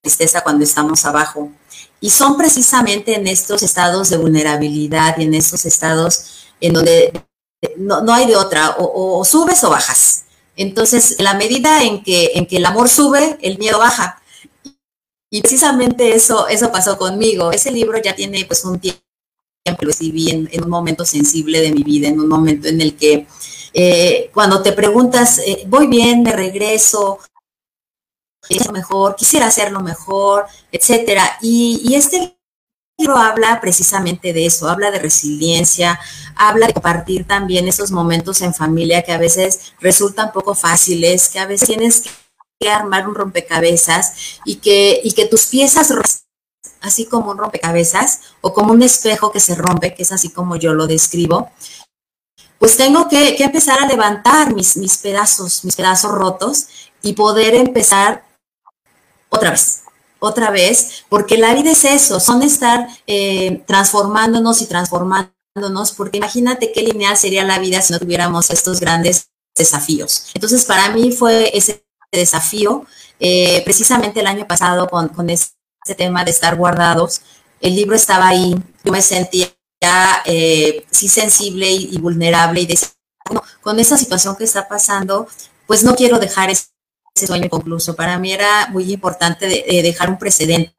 tristeza 0.00 0.42
cuando 0.42 0.64
estamos 0.64 1.04
abajo. 1.04 1.50
Y 2.00 2.10
son 2.10 2.36
precisamente 2.36 3.16
en 3.16 3.26
estos 3.26 3.62
estados 3.62 4.08
de 4.10 4.18
vulnerabilidad 4.18 5.18
y 5.18 5.24
en 5.24 5.34
estos 5.34 5.64
estados 5.64 6.46
en 6.60 6.72
donde 6.72 7.12
no, 7.76 8.12
hay 8.12 8.26
de 8.26 8.36
otra, 8.36 8.76
o, 8.78 9.24
subes 9.24 9.62
o 9.64 9.70
bajas. 9.70 10.24
Entonces, 10.58 11.16
la 11.18 11.34
medida 11.34 11.82
en 11.84 12.02
que, 12.02 12.32
en 12.34 12.46
que 12.46 12.58
el 12.58 12.66
amor 12.66 12.90
sube, 12.90 13.38
el 13.40 13.56
miedo 13.58 13.78
baja. 13.78 14.20
Y 15.30 15.40
precisamente 15.40 16.14
eso, 16.14 16.48
eso 16.48 16.70
pasó 16.70 16.98
conmigo. 16.98 17.52
Ese 17.52 17.70
libro 17.70 17.98
ya 18.02 18.14
tiene 18.14 18.44
pues 18.44 18.64
un 18.64 18.78
tiempo 18.78 19.00
lo 19.80 19.90
escribí 19.90 20.30
en, 20.30 20.62
un 20.62 20.70
momento 20.70 21.04
sensible 21.04 21.60
de 21.60 21.72
mi 21.72 21.82
vida, 21.82 22.08
en 22.08 22.20
un 22.20 22.28
momento 22.28 22.68
en 22.68 22.80
el 22.80 22.96
que 22.96 23.26
eh, 23.74 24.30
cuando 24.32 24.62
te 24.62 24.72
preguntas, 24.72 25.38
eh, 25.38 25.64
voy 25.66 25.86
bien, 25.86 26.22
me 26.22 26.32
regreso, 26.32 27.18
es 28.48 28.70
mejor, 28.72 29.14
quisiera 29.14 29.46
hacerlo 29.46 29.80
mejor, 29.80 30.46
etcétera. 30.72 31.38
Y, 31.42 31.94
este 31.94 32.37
libro 32.98 33.16
habla 33.16 33.60
precisamente 33.60 34.32
de 34.32 34.46
eso, 34.46 34.68
habla 34.68 34.90
de 34.90 34.98
resiliencia, 34.98 36.00
habla 36.34 36.66
de 36.66 36.74
compartir 36.74 37.26
también 37.26 37.68
esos 37.68 37.92
momentos 37.92 38.42
en 38.42 38.52
familia 38.52 39.02
que 39.02 39.12
a 39.12 39.18
veces 39.18 39.72
resultan 39.80 40.32
poco 40.32 40.54
fáciles, 40.54 41.28
que 41.28 41.38
a 41.38 41.46
veces 41.46 41.68
tienes 41.68 42.02
que 42.58 42.68
armar 42.68 43.08
un 43.08 43.14
rompecabezas 43.14 44.40
y 44.44 44.56
que, 44.56 45.00
y 45.04 45.12
que 45.12 45.26
tus 45.26 45.46
piezas 45.46 45.92
así 46.80 47.06
como 47.06 47.30
un 47.30 47.38
rompecabezas 47.38 48.20
o 48.40 48.52
como 48.52 48.72
un 48.72 48.82
espejo 48.82 49.30
que 49.30 49.40
se 49.40 49.54
rompe, 49.54 49.94
que 49.94 50.02
es 50.02 50.10
así 50.10 50.30
como 50.30 50.56
yo 50.56 50.74
lo 50.74 50.88
describo, 50.88 51.50
pues 52.58 52.76
tengo 52.76 53.08
que, 53.08 53.36
empezar 53.38 53.80
a 53.80 53.86
levantar 53.86 54.54
mis, 54.54 54.76
mis 54.76 54.98
pedazos, 54.98 55.64
mis 55.64 55.76
pedazos 55.76 56.10
rotos 56.10 56.66
y 57.02 57.12
poder 57.12 57.54
empezar 57.54 58.24
otra 59.28 59.50
vez, 59.52 59.84
otra 60.18 60.50
vez, 60.50 61.04
porque 61.08 61.38
la 61.38 61.54
vida 61.54 61.70
es 61.70 61.84
eso, 61.84 62.20
son 62.20 62.42
estar 62.42 62.88
eh, 63.06 63.62
transformándonos 63.66 64.62
y 64.62 64.66
transformándonos, 64.66 65.92
porque 65.96 66.18
imagínate 66.18 66.72
qué 66.72 66.82
lineal 66.82 67.16
sería 67.16 67.44
la 67.44 67.58
vida 67.58 67.80
si 67.82 67.92
no 67.92 67.98
tuviéramos 67.98 68.50
estos 68.50 68.80
grandes 68.80 69.30
desafíos. 69.56 70.26
Entonces, 70.34 70.64
para 70.64 70.90
mí 70.90 71.12
fue 71.12 71.56
ese 71.56 71.84
desafío, 72.12 72.86
eh, 73.20 73.62
precisamente 73.64 74.20
el 74.20 74.26
año 74.26 74.46
pasado 74.46 74.88
con, 74.88 75.08
con 75.08 75.30
este 75.30 75.54
tema 75.96 76.24
de 76.24 76.30
estar 76.30 76.56
guardados. 76.56 77.20
El 77.60 77.74
libro 77.74 77.96
estaba 77.96 78.28
ahí, 78.28 78.54
yo 78.84 78.92
me 78.92 79.02
sentía 79.02 79.48
eh, 80.24 80.86
sí 80.90 81.08
sensible 81.08 81.70
y, 81.70 81.98
vulnerable 81.98 82.60
y 82.60 82.66
decía, 82.66 82.88
con 83.60 83.78
esa 83.78 83.96
situación 83.96 84.36
que 84.36 84.44
está 84.44 84.66
pasando, 84.68 85.28
pues 85.66 85.84
no 85.84 85.94
quiero 85.94 86.18
dejar 86.18 86.50
ese, 87.18 87.26
sueño 87.26 87.46
inconcluso. 87.46 87.94
Para 87.96 88.18
mí 88.18 88.32
era 88.32 88.68
muy 88.68 88.92
importante 88.92 89.46
dejar 89.46 90.10
un 90.10 90.18
precedente, 90.18 90.74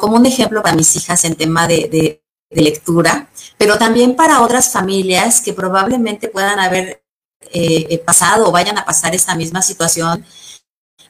como 0.00 0.16
un 0.16 0.26
ejemplo 0.26 0.62
para 0.62 0.76
mis 0.76 0.94
hijas 0.96 1.24
en 1.24 1.34
tema 1.36 1.66
de, 1.66 2.22
lectura, 2.50 3.28
pero 3.58 3.76
también 3.76 4.16
para 4.16 4.40
otras 4.40 4.72
familias 4.72 5.42
que 5.42 5.52
probablemente 5.52 6.28
puedan 6.28 6.58
haber 6.58 7.04
eh, 7.52 7.98
pasado 8.06 8.48
o 8.48 8.52
vayan 8.52 8.78
a 8.78 8.86
pasar 8.86 9.14
esta 9.14 9.34
misma 9.34 9.60
situación 9.60 10.24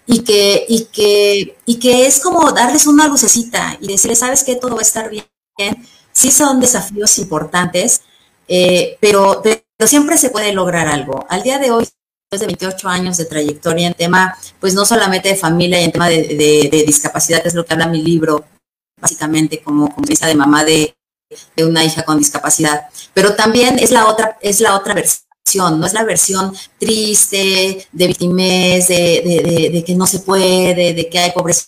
y 0.05 0.25
que, 0.25 0.65
y 0.69 0.87
que, 0.87 1.59
y 1.67 1.79
que 1.79 2.07
es 2.07 2.19
como 2.19 2.51
darles 2.51 2.87
una 2.87 3.07
lucecita 3.07 3.77
y 3.81 3.87
decirles, 3.87 4.21
sabes 4.21 4.43
que 4.43 4.57
todo 4.57 4.73
va 4.73 4.81
a 4.81 4.83
estar 4.83 5.11
bien. 5.11 5.27
Sí 6.13 6.31
son 6.31 6.59
desafíos 6.61 7.19
importantes, 7.19 8.01
eh, 8.49 8.97
pero, 9.01 9.43
siempre 9.87 10.19
se 10.19 10.31
puede 10.31 10.53
lograr 10.53 10.89
algo. 10.89 11.27
Al 11.29 11.43
día 11.43 11.59
de 11.59 11.71
hoy, 11.71 11.87
después 12.31 12.41
de 12.41 12.47
28 12.47 12.89
años 12.89 13.17
de 13.17 13.27
trayectoria 13.27 13.87
en 13.87 13.95
tema, 13.95 14.37
pues 14.61 14.75
no 14.75 14.85
solamente 14.85 15.29
de 15.29 15.37
familia 15.37 15.81
y 15.81 15.85
en 15.85 15.93
tema 15.93 16.09
de, 16.09 16.85
discapacidad, 16.87 17.43
que 17.43 17.49
es 17.49 17.55
lo 17.55 17.65
que 17.65 17.75
habla 17.75 17.87
mi 17.87 18.03
libro, 18.03 18.45
básicamente 19.01 19.63
como, 19.63 19.95
como 19.95 20.07
de 20.07 20.35
mamá 20.35 20.65
de, 20.65 20.97
de 21.57 21.65
una 21.65 21.85
hija 21.85 22.03
con 22.03 22.19
discapacidad, 22.19 22.89
pero 23.15 23.35
también 23.35 23.79
es 23.79 23.91
la 23.91 24.07
otra, 24.07 24.37
es 24.41 24.61
la 24.61 24.75
otra 24.77 24.95
versión 24.95 25.29
no 25.55 25.87
es 25.87 25.95
la 25.95 26.05
versión 26.05 26.55
triste, 26.79 27.87
de 27.91 28.07
victimez, 28.07 28.89
de, 28.89 29.83
que 29.87 29.95
no 29.95 30.07
se 30.07 30.21
puede, 30.21 30.95
de 30.95 31.09
que 31.09 31.19
hay 31.19 31.33
pobreza 31.33 31.67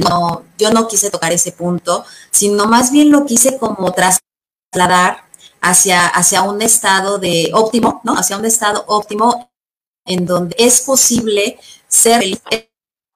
no, 0.00 0.44
yo 0.58 0.70
no 0.70 0.88
quise 0.88 1.10
tocar 1.10 1.32
ese 1.32 1.52
punto, 1.52 2.04
sino 2.30 2.66
más 2.66 2.90
bien 2.90 3.10
lo 3.10 3.26
quise 3.26 3.58
como 3.58 3.92
trasladar 3.92 5.23
hacia, 5.64 6.06
hacia 6.06 6.42
un 6.42 6.60
estado 6.60 7.18
de 7.18 7.50
óptimo, 7.54 8.00
¿no? 8.04 8.14
Hacia 8.14 8.36
un 8.36 8.44
estado 8.44 8.84
óptimo 8.86 9.50
en 10.06 10.26
donde 10.26 10.54
es 10.58 10.82
posible 10.82 11.58
ser 11.88 12.22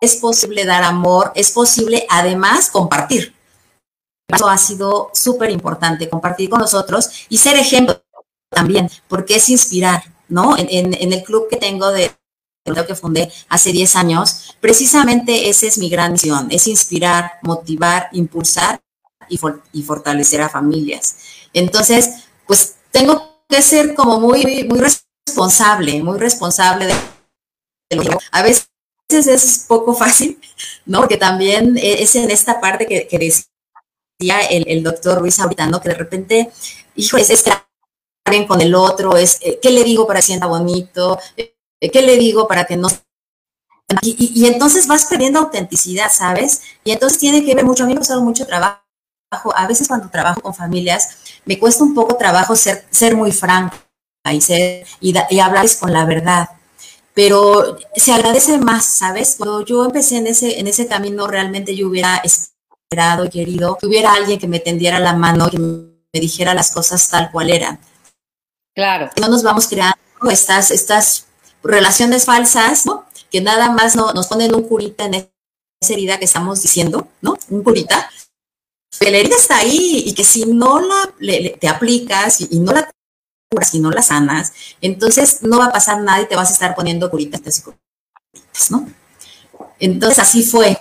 es 0.01 0.17
posible 0.17 0.65
dar 0.65 0.85
amor, 0.85 1.33
es 1.35 1.51
posible 1.51 2.07
además 2.09 2.71
compartir. 2.71 3.35
Eso 4.29 4.49
ha 4.49 4.57
sido 4.57 5.11
súper 5.13 5.51
importante, 5.51 6.09
compartir 6.09 6.49
con 6.49 6.61
nosotros 6.61 7.11
y 7.29 7.39
ser 7.39 7.57
ejemplo 7.57 8.01
también, 8.49 8.89
porque 9.09 9.37
es 9.37 9.49
inspirar, 9.49 10.05
¿no? 10.29 10.57
En, 10.57 10.95
el 10.95 11.23
club 11.25 11.49
que 11.51 11.57
tengo 11.57 11.91
de 11.91 12.13
que 12.87 12.95
fundé 12.95 13.33
hace 13.49 13.73
10 13.73 13.97
años, 13.97 14.55
precisamente 14.61 15.49
esa 15.49 15.67
es 15.67 15.79
mi 15.79 15.89
gran 15.89 16.13
misión, 16.13 16.49
es 16.51 16.69
inspirar, 16.69 17.33
motivar, 17.43 18.09
impulsar 18.13 18.81
y, 19.29 19.41
y 19.73 19.83
fortalecer 19.83 20.43
a 20.43 20.51
familias. 20.51 21.17
Entonces, 21.55 22.28
pues 22.49 22.77
tengo 22.91 23.45
que 23.49 23.63
ser 23.63 23.95
como 23.95 24.19
muy, 24.19 24.65
muy 24.65 24.81
responsable, 24.81 26.03
muy 26.03 26.19
responsable 26.19 26.87
de, 26.87 27.97
lo 27.97 28.03
que 28.03 28.17
a 28.33 28.43
veces 28.43 28.69
es 29.11 29.65
poco 29.69 29.95
fácil, 29.95 30.41
¿no? 30.87 31.01
Porque 31.01 31.17
también 31.17 31.79
es 31.81 32.17
en 32.17 32.31
esta 32.31 32.61
parte 32.61 32.87
que, 32.87 33.19
decía 33.19 34.41
el, 34.51 34.83
doctor 34.83 35.21
Ruiz 35.21 35.39
ahorita, 35.39 35.67
¿no? 35.67 35.81
Que 35.81 35.91
de 35.91 35.95
repente, 35.95 36.51
hijo, 36.97 37.19
es, 37.19 37.31
es 37.31 37.45
bien 38.29 38.47
con 38.47 38.61
el 38.61 38.75
otro, 38.75 39.17
es 39.17 39.39
eh, 39.43 39.59
qué 39.63 39.71
le 39.71 39.85
digo 39.85 40.07
para 40.07 40.21
que 40.21 40.27
sienta 40.27 40.47
bonito, 40.47 41.19
eh, 41.37 41.55
qué 41.93 42.03
le 42.03 42.17
digo 42.17 42.49
para 42.49 42.65
que 42.65 42.77
no 42.77 42.89
y, 44.03 44.43
y, 44.43 44.47
entonces 44.47 44.87
vas 44.87 45.07
perdiendo 45.07 45.39
autenticidad, 45.39 46.11
¿sabes? 46.13 46.61
Y 46.85 46.91
entonces 46.91 47.19
tiene 47.19 47.43
que 47.43 47.55
ver 47.55 47.65
mucho, 47.65 47.85
a 47.85 47.87
mí 47.87 47.95
me 47.95 47.97
ha 47.97 48.01
costado 48.01 48.21
mucho 48.21 48.47
trabajo, 48.47 48.83
a 49.55 49.67
veces 49.67 49.89
cuando 49.89 50.11
trabajo 50.11 50.43
con 50.43 50.55
familias, 50.55 51.17
me 51.49 51.59
cuesta 51.59 51.83
un 51.83 51.95
poco 51.95 52.17
trabajo 52.17 52.55
ser, 52.55 52.85
ser 52.91 53.17
muy 53.17 53.33
franco 53.33 53.77
y, 54.31 54.41
ser, 54.41 54.87
y, 55.01 55.13
y 55.31 55.41
hablarles 55.41 55.77
con 55.77 55.93
la 55.93 56.05
verdad 56.05 56.49
pero 57.19 57.77
se 57.97 58.13
agradece 58.13 58.59
más, 58.59 58.99
¿sabes? 58.99 59.35
Cuando 59.37 59.65
yo 59.65 59.85
empecé 59.85 60.19
en 60.19 60.29
ese, 60.29 60.61
en 60.61 60.69
ese 60.69 60.87
camino, 60.87 61.27
realmente 61.27 61.75
yo 61.75 61.89
hubiera 61.89 62.23
esperado 62.23 63.25
y 63.25 63.29
querido 63.29 63.77
que 63.77 63.89
hubiera 63.89 64.13
alguien 64.13 64.39
que 64.39 64.47
me 64.47 64.61
tendiera 64.61 65.01
la 65.01 65.15
mano, 65.15 65.51
que 65.51 65.59
me 65.59 66.21
dijera 66.21 66.55
las 66.55 66.71
cosas 66.71 67.09
tal 67.09 67.33
cual 67.33 67.51
eran. 67.51 67.81
Claro. 68.73 69.11
No 69.21 69.27
nos 69.27 69.43
vamos 69.43 69.67
creando 69.67 69.99
estas, 70.31 70.71
estas 70.71 71.27
relaciones 71.61 72.25
falsas, 72.25 72.87
¿no? 72.87 73.05
Que 73.33 73.41
nada 73.41 73.73
más 73.73 73.97
no, 73.97 74.13
nos 74.13 74.29
ponen 74.29 74.55
un 74.55 74.63
curita 74.63 75.07
en 75.07 75.15
esa 75.15 75.93
herida 75.93 76.21
que 76.21 76.25
estamos 76.25 76.63
diciendo, 76.63 77.09
¿no? 77.21 77.37
Un 77.51 77.65
curita. 77.65 78.09
Que 78.99 79.11
la 79.11 79.19
herida 79.19 79.37
está 79.37 79.59
ahí 79.59 80.05
y 80.07 80.15
que 80.15 80.25
si 80.25 80.45
no 80.47 80.81
la 80.81 81.53
te 81.61 81.69
aplicas 81.69 82.41
y, 82.41 82.59
no 82.59 82.73
la 82.73 82.91
si 83.63 83.81
no 83.81 83.91
las 83.91 84.09
sanas, 84.09 84.53
entonces 84.81 85.43
no 85.43 85.59
va 85.59 85.67
a 85.67 85.73
pasar 85.73 86.01
nada 86.03 86.23
y 86.23 86.27
te 86.27 86.37
vas 86.37 86.51
a 86.51 86.53
estar 86.53 86.75
poniendo 86.75 87.11
curitas 87.11 87.59
y 87.59 87.63
curitas, 87.63 88.71
¿no? 88.71 88.89
Entonces 89.79 90.19
así 90.19 90.43
fue. 90.43 90.79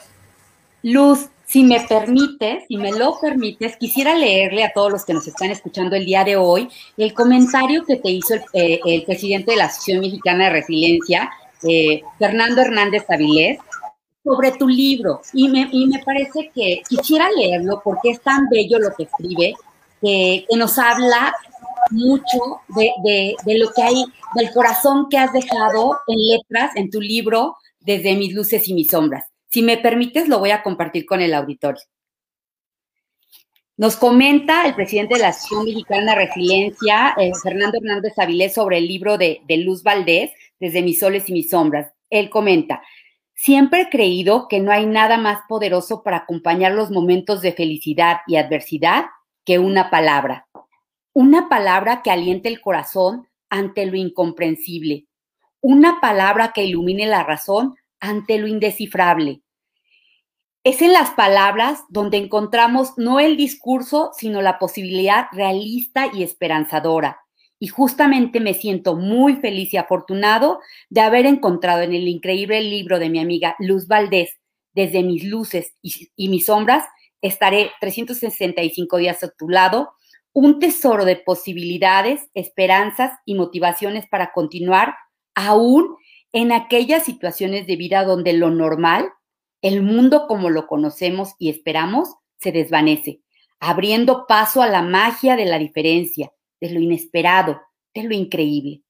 Luz, 0.83 1.27
si 1.47 1.63
me 1.63 1.79
permites, 1.79 2.65
si 2.67 2.75
me 2.75 2.91
lo 2.91 3.19
permites, 3.19 3.77
quisiera 3.77 4.15
leerle 4.15 4.65
a 4.65 4.73
todos 4.73 4.91
los 4.91 5.05
que 5.05 5.13
nos 5.13 5.27
están 5.27 5.49
escuchando 5.49 5.95
el 5.95 6.05
día 6.05 6.25
de 6.25 6.35
hoy 6.35 6.67
el 6.97 7.13
comentario 7.13 7.85
que 7.85 7.95
te 7.95 8.09
hizo 8.09 8.33
el, 8.33 8.41
eh, 8.53 9.03
presidente 9.05 9.51
de 9.51 9.57
la 9.57 9.65
Asociación 9.65 10.01
Mexicana 10.01 10.45
de 10.45 10.49
Resiliencia, 10.51 11.31
eh, 11.63 12.01
Fernando 12.19 12.61
Hernández 12.61 13.05
Avilés, 13.09 13.59
sobre 14.27 14.51
tu 14.51 14.67
libro. 14.67 15.21
Y 15.33 15.47
me, 15.47 15.69
y 15.71 15.87
me 15.87 15.99
parece 16.03 16.51
que 16.53 16.81
quisiera 16.87 17.29
leerlo 17.31 17.81
porque 17.83 18.09
es 18.11 18.21
tan 18.21 18.49
bello 18.49 18.77
lo 18.79 18.93
que 18.95 19.03
escribe, 19.03 19.53
que 20.01 20.45
nos 20.55 20.77
habla 20.77 21.33
mucho 21.91 22.61
de, 22.75 23.35
lo 23.45 23.71
que 23.71 23.81
hay, 23.81 24.03
del 24.35 24.51
corazón 24.51 25.07
que 25.09 25.17
has 25.17 25.31
dejado 25.31 25.97
en 26.07 26.17
letras 26.17 26.75
en 26.75 26.89
tu 26.89 26.99
libro, 27.01 27.55
desde 27.79 28.15
mis 28.15 28.33
luces 28.33 28.67
y 28.67 28.73
mis 28.73 28.89
sombras. 28.89 29.25
Si 29.49 29.61
me 29.61 29.77
permites, 29.77 30.27
lo 30.27 30.39
voy 30.39 30.51
a 30.51 30.61
compartir 30.61 31.05
con 31.05 31.21
el 31.21 31.33
auditorio. 31.33 31.81
Nos 33.77 33.95
comenta 33.95 34.65
el 34.65 34.75
presidente 34.75 35.15
de 35.15 35.21
la 35.21 35.29
Asociación 35.29 35.65
Mexicana 35.65 36.15
de 36.15 36.25
Resiliencia, 36.25 37.15
eh, 37.17 37.31
Fernando 37.41 37.77
Hernández 37.77 38.17
Avilés, 38.17 38.53
sobre 38.53 38.79
el 38.79 38.87
libro 38.87 39.17
de, 39.17 39.41
de 39.47 39.57
Luz 39.57 39.83
Valdés, 39.83 40.31
Desde 40.59 40.81
mis 40.81 40.99
soles 40.99 41.29
y 41.29 41.33
mis 41.33 41.51
sombras. 41.51 41.93
Él 42.09 42.29
comenta, 42.29 42.81
siempre 43.38 43.84
he 43.84 43.89
creído 43.89 44.50
que 44.50 44.60
no 44.60 44.73
hay 44.73 44.86
nada 44.86 45.17
más 45.17 45.39
poderoso 45.47 46.04
para 46.04 46.17
acompañar 46.17 46.73
los 46.73 46.91
momentos 46.91 47.41
de 47.41 47.54
felicidad 47.54 48.17
y 48.28 48.36
adversidad 48.36 49.06
que 49.45 49.60
una 49.60 49.89
palabra 49.89 50.47
una 51.17 51.50
palabra 51.50 52.04
que 52.04 52.12
aliente 52.12 52.47
el 52.47 52.62
corazón 52.62 53.28
ante 53.50 53.88
lo 53.88 53.97
incomprensible, 53.97 55.08
una 55.62 56.00
palabra 56.00 56.54
que 56.54 56.63
ilumine 56.63 57.08
la 57.08 57.23
razón 57.23 57.73
ante 58.00 58.38
lo 58.38 58.45
indescifrable. 58.45 59.41
Es 60.63 60.84
en 60.84 60.93
las 60.93 61.10
palabras 61.10 61.86
donde 61.89 62.17
encontramos 62.17 62.93
no 62.97 63.19
el 63.19 63.36
discurso, 63.36 64.12
sino 64.15 64.43
la 64.43 64.60
posibilidad 64.60 65.26
realista 65.32 66.06
y 66.13 66.21
esperanzadora. 66.21 67.21
Y 67.59 67.67
justamente 67.67 68.39
me 68.39 68.53
siento 68.53 68.95
muy 68.95 69.37
feliz 69.37 69.73
y 69.73 69.77
afortunado 69.77 70.59
de 70.89 71.01
haber 71.01 71.25
encontrado 71.25 71.81
en 71.81 71.93
el 71.93 72.07
increíble 72.07 72.61
libro 72.61 72.99
de 72.99 73.09
mi 73.09 73.19
amiga 73.19 73.55
Luz 73.59 73.87
Valdés, 73.87 74.37
Desde 74.73 75.01
mis 75.01 75.23
luces 75.23 75.73
y, 75.81 76.29
mis 76.29 76.45
sombras, 76.45 76.85
estaré 77.21 77.71
365 77.81 78.97
días 78.97 79.23
a 79.23 79.29
tu 79.29 79.49
lado, 79.49 79.93
un 80.33 80.59
tesoro 80.59 81.03
de 81.03 81.15
posibilidades, 81.15 82.29
esperanzas 82.35 83.11
y 83.25 83.33
motivaciones 83.33 84.07
para 84.07 84.31
continuar 84.33 84.93
aún 85.33 85.95
en 86.31 86.51
aquellas 86.51 87.05
situaciones 87.05 87.65
de 87.65 87.75
vida 87.75 88.03
donde 88.03 88.33
lo 88.33 88.51
normal, 88.51 89.09
el 89.63 89.81
mundo 89.81 90.27
como 90.27 90.51
lo 90.51 90.67
conocemos 90.67 91.33
y 91.39 91.49
esperamos, 91.49 92.09
se 92.39 92.51
desvanece, 92.51 93.21
abriendo 93.59 94.27
paso 94.27 94.61
a 94.61 94.67
la 94.67 94.83
magia 94.83 95.35
de 95.35 95.45
la 95.45 95.57
diferencia, 95.57 96.31
de 96.59 96.71
lo 96.71 96.79
inesperado, 96.79 97.61
de 97.93 98.03
lo 98.03 98.13
increíble. 98.13 98.83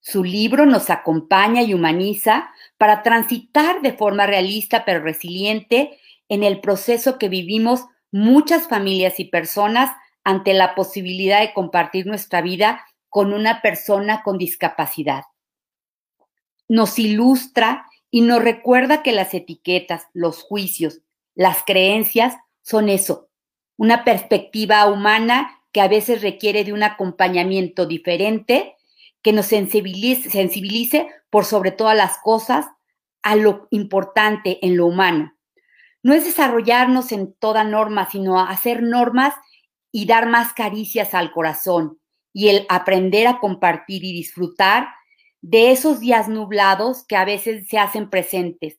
Su 0.00 0.24
libro 0.24 0.64
nos 0.64 0.90
acompaña 0.90 1.62
y 1.62 1.74
humaniza 1.74 2.50
para 2.76 3.02
transitar 3.02 3.82
de 3.82 3.92
forma 3.92 4.26
realista 4.26 4.84
pero 4.84 5.00
resiliente 5.00 5.98
en 6.28 6.44
el 6.44 6.60
proceso 6.60 7.18
que 7.18 7.28
vivimos 7.28 7.84
muchas 8.10 8.68
familias 8.68 9.20
y 9.20 9.24
personas 9.24 9.90
ante 10.24 10.54
la 10.54 10.74
posibilidad 10.74 11.40
de 11.40 11.52
compartir 11.52 12.06
nuestra 12.06 12.42
vida 12.42 12.84
con 13.08 13.32
una 13.32 13.62
persona 13.62 14.22
con 14.22 14.38
discapacidad. 14.38 15.24
Nos 16.68 16.98
ilustra 16.98 17.86
y 18.10 18.20
nos 18.20 18.42
recuerda 18.42 19.02
que 19.02 19.12
las 19.12 19.34
etiquetas, 19.34 20.06
los 20.12 20.42
juicios, 20.42 21.00
las 21.34 21.62
creencias 21.64 22.36
son 22.62 22.88
eso, 22.88 23.30
una 23.76 24.04
perspectiva 24.04 24.86
humana 24.86 25.57
que 25.72 25.80
a 25.80 25.88
veces 25.88 26.22
requiere 26.22 26.64
de 26.64 26.72
un 26.72 26.82
acompañamiento 26.82 27.86
diferente 27.86 28.76
que 29.22 29.32
nos 29.32 29.46
sensibilice, 29.46 31.08
por 31.30 31.44
sobre 31.44 31.72
todas 31.72 31.96
las 31.96 32.18
cosas 32.18 32.66
a 33.22 33.36
lo 33.36 33.66
importante 33.70 34.64
en 34.64 34.76
lo 34.76 34.86
humano. 34.86 35.34
No 36.02 36.14
es 36.14 36.24
desarrollarnos 36.24 37.12
en 37.12 37.34
toda 37.34 37.64
norma, 37.64 38.08
sino 38.10 38.40
hacer 38.40 38.82
normas 38.82 39.34
y 39.92 40.06
dar 40.06 40.28
más 40.28 40.54
caricias 40.54 41.12
al 41.14 41.32
corazón 41.32 41.98
y 42.32 42.48
el 42.48 42.64
aprender 42.68 43.26
a 43.26 43.40
compartir 43.40 44.04
y 44.04 44.12
disfrutar 44.12 44.88
de 45.40 45.72
esos 45.72 46.00
días 46.00 46.28
nublados 46.28 47.04
que 47.06 47.16
a 47.16 47.24
veces 47.24 47.68
se 47.68 47.78
hacen 47.78 48.08
presentes. 48.08 48.78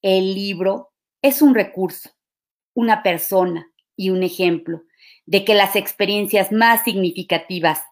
El 0.00 0.34
libro 0.34 0.92
es 1.20 1.42
un 1.42 1.54
recurso, 1.54 2.10
una 2.74 3.02
persona 3.02 3.70
y 3.96 4.10
un 4.10 4.22
ejemplo 4.22 4.82
de 5.30 5.44
que 5.44 5.54
las 5.54 5.76
experiencias 5.76 6.52
más 6.52 6.84
significativas 6.84 7.82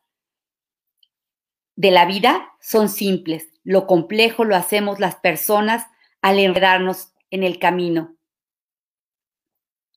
de 1.77 1.91
la 1.91 2.05
vida 2.05 2.51
son 2.61 2.89
simples. 2.89 3.49
Lo 3.63 3.87
complejo 3.87 4.45
lo 4.45 4.57
hacemos 4.57 4.99
las 4.99 5.17
personas 5.17 5.87
al 6.21 6.39
enredarnos 6.39 7.13
en 7.31 7.45
el 7.45 7.59
camino 7.59 8.19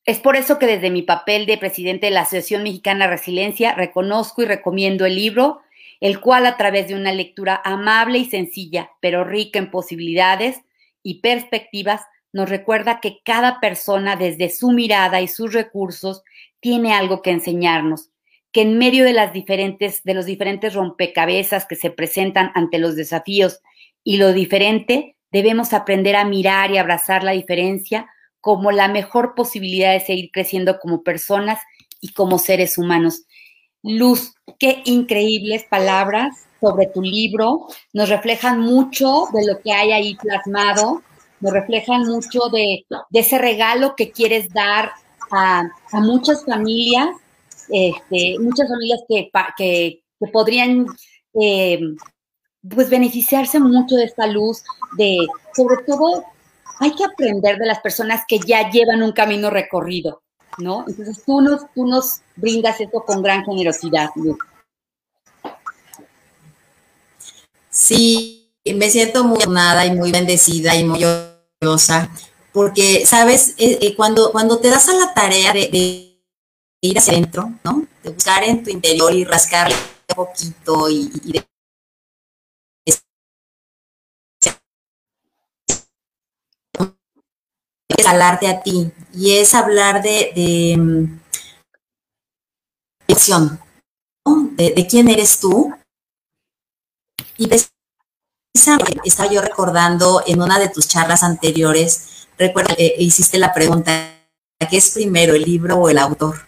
es 0.06 0.20
por 0.20 0.36
eso 0.36 0.58
que 0.58 0.66
desde 0.66 0.90
mi 0.90 1.04
papel 1.04 1.46
de 1.46 1.58
presidente 1.58 2.08
de 2.08 2.12
la 2.12 2.22
Asociación 2.22 2.64
Mexicana 2.64 3.08
Resiliencia 3.08 3.74
reconozco 3.74 4.42
y 4.42 4.46
recomiendo 4.46 5.06
el 5.06 5.16
libro, 5.16 5.62
el 6.00 6.20
cual 6.20 6.48
a 6.48 6.58
través 6.58 6.88
de 6.88 6.96
una 6.96 7.14
lectura 7.14 7.62
amable 7.64 8.18
y 8.18 8.26
sencilla, 8.26 8.92
pero 9.00 9.24
rica 9.24 9.60
en 9.60 9.70
posibilidades 9.70 10.62
y 11.04 11.22
perspectivas, 11.22 12.02
nos 12.34 12.50
recuerda 12.50 13.00
que 13.00 13.20
cada 13.24 13.60
persona 13.60 14.16
desde 14.16 14.50
su 14.50 14.72
mirada 14.72 15.22
y 15.22 15.28
sus 15.28 15.54
recursos 15.54 16.24
tiene 16.62 16.94
algo 16.94 17.22
que 17.22 17.32
enseñarnos, 17.32 18.10
que 18.54 18.62
en 18.62 18.78
medio 18.78 19.04
de 19.04 19.14
las 19.14 19.34
diferentes 19.34 20.04
de 20.04 20.14
los 20.14 20.26
diferentes 20.26 20.74
rompecabezas 20.74 21.66
que 21.66 21.76
se 21.76 21.92
presentan 21.92 22.52
ante 22.56 22.80
los 22.80 22.96
desafíos 22.96 23.60
y 24.04 24.18
lo 24.18 24.32
diferente, 24.32 25.18
debemos 25.32 25.74
aprender 25.74 26.16
a 26.16 26.26
mirar 26.26 26.72
y 26.72 26.78
abrazar 26.78 27.24
la 27.24 27.32
diferencia 27.32 28.10
como 28.40 28.72
la 28.72 28.88
mejor 28.88 29.36
posibilidad 29.36 29.94
de 29.94 30.00
seguir 30.00 30.32
creciendo 30.32 30.80
como 30.80 31.04
personas 31.04 31.60
y 32.02 32.14
como 32.14 32.40
seres 32.40 32.78
humanos. 32.78 33.26
Luz, 33.84 34.34
qué 34.60 34.82
increíbles 34.86 35.64
palabras 35.64 36.48
sobre 36.60 36.88
tu 36.88 37.02
libro, 37.02 37.68
nos 37.94 38.10
reflejan 38.10 38.60
mucho 38.60 39.26
de 39.34 39.46
lo 39.46 39.60
que 39.62 39.72
hay 39.72 39.92
ahí 39.92 40.16
plasmado, 40.16 41.02
nos 41.40 41.54
reflejan 41.54 42.04
mucho 42.04 42.50
de, 42.52 42.86
ese 43.12 43.38
regalo 43.40 43.96
que 43.96 44.12
quieres 44.12 44.50
dar 44.54 44.92
a, 45.32 45.70
muchas 45.94 46.46
familias, 46.46 47.10
este, 47.70 48.38
muchas 48.40 48.68
familias 48.70 49.02
que, 49.08 49.32
que, 49.58 50.04
podrían 50.32 50.86
eh, 51.42 51.80
pues 52.70 52.90
beneficiarse 52.90 53.60
mucho 53.60 53.96
de 53.96 54.06
esta 54.06 54.28
luz, 54.28 54.64
de 54.98 55.28
sobre 55.56 55.78
todo 55.84 56.24
hay 56.80 56.94
que 56.94 57.06
aprender 57.06 57.58
de 57.58 57.66
las 57.66 57.80
personas 57.80 58.22
que 58.28 58.40
ya 58.40 58.70
llevan 58.70 59.04
un 59.04 59.12
camino 59.12 59.50
recorrido, 59.50 60.22
¿no? 60.58 60.86
Entonces 60.88 61.24
tú 61.26 61.42
nos, 61.42 61.62
tú 61.74 61.86
nos 61.86 62.22
brindas 62.36 62.80
esto 62.80 63.04
con 63.04 63.22
gran 63.22 63.44
generosidad, 63.46 64.10
Luz. 64.16 64.38
Sí, 67.70 68.52
me 68.66 68.90
siento 68.90 69.24
muy 69.24 69.40
honrada 69.46 69.86
y 69.86 69.96
muy 69.96 70.12
bendecida 70.12 70.76
y 70.76 70.84
muy 70.84 71.04
orgullosa, 71.04 72.10
porque, 72.54 73.06
sabes, 73.06 73.56
eh, 73.58 73.80
eh, 73.82 73.96
cuando, 73.96 74.32
cuando 74.32 74.60
te 74.60 74.70
das 74.70 74.90
a 74.90 74.94
la 74.94 75.14
tarea 75.14 75.54
de, 75.54 76.08
ir 76.84 76.98
hacia 76.98 77.14
adentro, 77.14 77.52
¿no? 77.64 77.88
De 78.04 78.10
buscar 78.10 78.44
en 78.44 78.64
tu 78.64 78.70
interior 78.70 79.14
y 79.14 79.24
rascarle 79.24 79.76
un 79.76 80.16
poquito 80.16 80.90
y, 80.90 81.12
y 81.24 81.32
de 81.34 81.46
es 88.02 88.08
a 88.08 88.62
ti 88.64 88.92
y 89.14 89.38
es 89.38 89.54
hablar 89.54 90.02
de, 90.02 90.32
de, 90.36 90.78
mm, 90.78 91.20
de, 94.56 94.72
de 94.72 94.88
quién 94.88 95.08
eres 95.08 95.40
tú. 95.40 95.74
Y 97.38 97.50
estaba 98.54 99.32
yo 99.32 99.42
recordando 99.42 100.24
en 100.26 100.42
una 100.42 100.60
de 100.60 100.70
tus 100.70 100.88
charlas 100.88 101.24
anteriores, 101.24 102.11
recuerda, 102.42 102.74
eh, 102.78 102.96
hiciste 102.98 103.38
la 103.38 103.54
pregunta, 103.54 103.92
¿qué 104.70 104.78
es 104.78 104.90
primero, 104.92 105.34
el 105.36 105.44
libro 105.44 105.78
o 105.78 105.90
el 105.90 105.98
autor? 105.98 106.46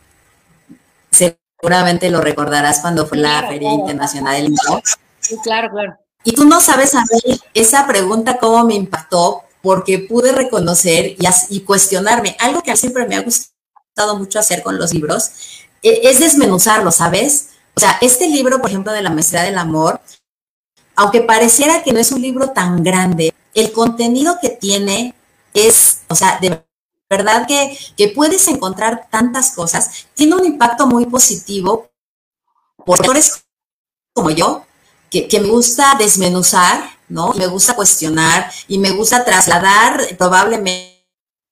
Seguramente 1.11 2.09
lo 2.09 2.19
recordarás 2.19 2.79
cuando 2.79 3.05
fue 3.05 3.19
la 3.19 3.47
Feria 3.47 3.71
Internacional 3.71 4.35
del 4.35 4.45
Libro. 4.45 4.81
Sí, 5.19 5.37
claro, 5.43 5.69
claro. 5.71 5.93
Y 6.25 6.33
tú 6.33 6.45
no 6.45 6.59
sabes 6.61 6.95
a 6.95 7.01
mí 7.01 7.39
esa 7.53 7.85
pregunta 7.85 8.37
cómo 8.37 8.63
me 8.65 8.75
impactó, 8.75 9.43
porque 9.61 9.99
pude 9.99 10.31
reconocer 10.31 11.05
y, 11.05 11.17
y 11.49 11.61
cuestionarme. 11.61 12.35
Algo 12.39 12.61
que 12.63 12.75
siempre 12.75 13.07
me 13.07 13.15
ha 13.15 13.21
gustado 13.21 14.17
mucho 14.17 14.39
hacer 14.39 14.63
con 14.63 14.77
los 14.77 14.93
libros 14.93 15.31
e, 15.81 16.01
es 16.09 16.19
desmenuzarlo, 16.19 16.91
¿sabes? 16.91 17.49
O 17.75 17.79
sea, 17.79 17.97
este 18.01 18.27
libro, 18.27 18.59
por 18.59 18.69
ejemplo, 18.69 18.91
de 18.91 19.01
la 19.01 19.09
maestría 19.09 19.43
del 19.43 19.57
amor, 19.57 20.01
aunque 20.95 21.21
pareciera 21.21 21.83
que 21.83 21.93
no 21.93 21.99
es 21.99 22.11
un 22.11 22.21
libro 22.21 22.49
tan 22.49 22.83
grande, 22.83 23.33
el 23.53 23.71
contenido 23.71 24.37
que 24.41 24.49
tiene 24.49 25.13
es, 25.53 26.01
o 26.07 26.15
sea, 26.15 26.39
de 26.41 26.65
verdad 27.09 27.45
que, 27.47 27.77
que 27.95 28.09
puedes 28.09 28.47
encontrar 28.47 29.07
tantas 29.09 29.51
cosas, 29.51 30.07
tiene 30.13 30.35
un 30.35 30.45
impacto 30.45 30.87
muy 30.87 31.05
positivo 31.05 31.91
por 32.85 32.99
lectores 32.99 33.45
como 34.13 34.29
yo, 34.29 34.65
que, 35.09 35.27
que, 35.27 35.39
me 35.39 35.47
gusta 35.47 35.95
desmenuzar, 35.97 36.83
¿no? 37.07 37.33
Me 37.33 37.47
gusta 37.47 37.75
cuestionar 37.75 38.51
y 38.67 38.77
me 38.77 38.91
gusta 38.91 39.23
trasladar 39.23 40.15
probablemente 40.17 40.93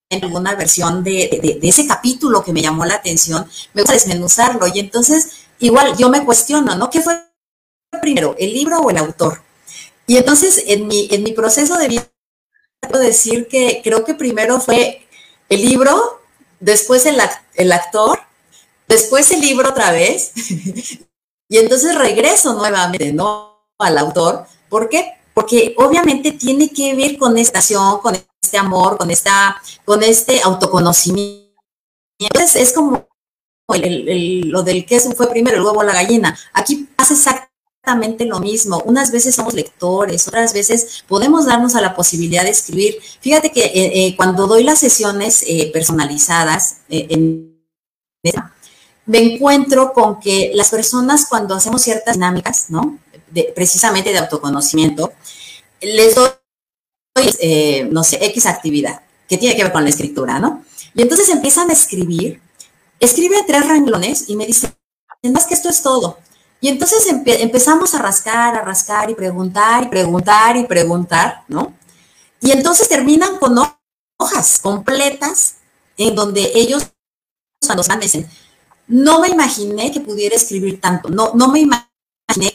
alguna 0.10 0.56
versión 0.56 1.04
de, 1.04 1.40
de, 1.42 1.60
de, 1.60 1.68
ese 1.68 1.88
capítulo 1.88 2.44
que 2.44 2.54
me 2.54 2.62
llamó 2.62 2.86
la 2.86 2.96
atención, 2.96 3.48
me 3.74 3.82
gusta 3.82 3.94
desmenuzarlo 3.94 4.68
y 4.68 4.80
entonces 4.80 5.46
igual 5.60 5.96
yo 5.98 6.10
me 6.10 6.26
cuestiono, 6.26 6.76
¿no? 6.76 6.90
¿Qué 6.90 7.02
fue 7.02 7.24
primero, 8.02 8.36
el 8.38 8.54
libro 8.54 8.80
o 8.80 8.90
el 8.90 8.98
autor? 8.98 9.42
Y 10.08 10.18
entonces 10.18 10.64
en 10.68 10.88
mi, 10.88 11.08
en 11.12 11.24
mi 11.24 11.32
proceso 11.32 11.78
de 11.78 11.88
vida, 11.88 12.11
decir 12.89 13.48
que 13.48 13.82
creo 13.84 14.04
que 14.04 14.13
primero 14.13 14.60
fue 14.60 15.06
el 15.50 15.62
libro, 15.62 16.22
después 16.60 17.06
el, 17.06 17.20
el 17.56 17.72
actor, 17.72 18.20
después 18.88 19.32
el 19.32 19.41
libro 19.41 19.70
otra 19.70 19.91
vez, 19.91 20.32
y 21.50 21.58
entonces 21.58 21.96
regreso 21.96 22.54
nuevamente, 22.54 23.13
¿no? 23.13 23.67
Al 23.78 23.98
autor. 23.98 24.46
¿Por 24.70 24.89
qué? 24.89 25.13
Porque 25.34 25.76
obviamente 25.78 26.32
tiene 26.32 26.70
que 26.70 26.96
ver 26.96 27.17
con 27.17 27.38
esta 27.38 27.60
acción, 27.60 28.00
con 28.00 28.15
este 28.15 28.58
amor, 28.58 28.98
con, 28.98 29.12
esta, 29.12 29.62
con 29.86 30.04
este 30.04 30.41
autoconocimiento. 30.41 31.52
Entonces 32.20 32.62
es 32.62 32.74
como 32.74 33.08
lo 33.67 34.63
del 34.63 34.86
queso 34.86 35.12
fue 35.12 35.30
primero, 35.30 35.58
el 35.58 35.63
huevo 35.63 35.84
la 35.84 35.94
gallina. 35.94 36.38
Aquí 36.54 36.88
pasa 36.96 37.13
exactamente 37.13 37.51
lo 38.26 38.39
mismo. 38.39 38.82
Unas 38.86 39.12
veces 39.12 39.36
somos 39.36 39.54
lectores, 39.54 40.28
otras 40.28 40.54
veces 40.54 41.04
podemos 41.08 41.46
darnos 41.46 41.76
a 41.76 41.82
la 41.82 41.96
posibilidad 41.96 42.44
de 42.44 42.52
escribir. 42.52 42.98
Fíjate 43.20 43.52
que 43.52 43.65
eh, 43.65 43.72
eh, 43.74 44.15
cuando 44.15 44.48
doy 44.48 44.63
las 44.63 44.80
sesiones 44.80 45.44
eh, 45.48 45.72
personalizadas 45.74 46.78
me 49.06 49.17
encuentro 49.17 49.94
con 49.94 50.20
que 50.20 50.52
las 50.54 50.70
personas 50.70 51.26
cuando 51.28 51.56
hacemos 51.56 51.82
ciertas 51.82 52.15
dinámicas, 52.15 52.70
¿no? 52.70 53.00
Precisamente 53.56 54.12
de 54.12 54.20
autoconocimiento, 54.20 55.12
les 55.82 56.15
doy, 56.15 56.30
no 57.89 58.04
sé, 58.04 58.24
X 58.26 58.46
actividad 58.46 59.02
que 59.28 59.38
tiene 59.38 59.56
que 59.56 59.63
ver 59.63 59.72
con 59.72 59.84
la 59.84 59.89
escritura, 59.89 60.39
¿no? 60.39 60.63
Y 60.94 61.02
entonces 61.02 61.30
empiezan 61.30 61.70
a 61.70 61.74
escribir 61.74 62.41
escribe 63.02 63.44
tres 63.46 63.67
renglones 63.67 64.30
y 64.30 64.38
me 64.38 64.46
dice, 64.46 64.74
más 65.24 65.48
que 65.48 65.56
esto 65.56 65.67
es 65.67 65.82
todo. 65.82 66.20
Y 66.62 66.69
entonces 66.69 67.06
empezamos 67.08 67.95
a 67.95 68.00
rascar, 68.00 68.56
a 68.56 68.62
rascar 68.62 69.10
y 69.10 69.15
preguntar 69.15 69.84
y 69.84 69.88
preguntar 69.88 70.56
y 70.56 70.65
preguntar, 70.65 71.43
¿no? 71.47 71.74
Y 72.39 72.52
entonces 72.52 72.88
terminan 72.88 73.38
con 73.38 73.58
hojas 74.17 74.60
completas 74.62 75.56
en 75.97 76.15
donde 76.15 76.52
ellos 76.54 76.88
cuando 77.65 77.84
me 77.95 78.04
dicen, 78.04 78.30
no 78.88 79.19
me 79.19 79.30
imaginé 79.30 79.91
que 79.91 80.02
pudiera 80.02 80.36
escribir 80.36 80.80
tanto, 80.80 81.10
no, 81.10 81.32
no 81.34 81.47
me 81.47 81.60
imaginé 81.60 81.88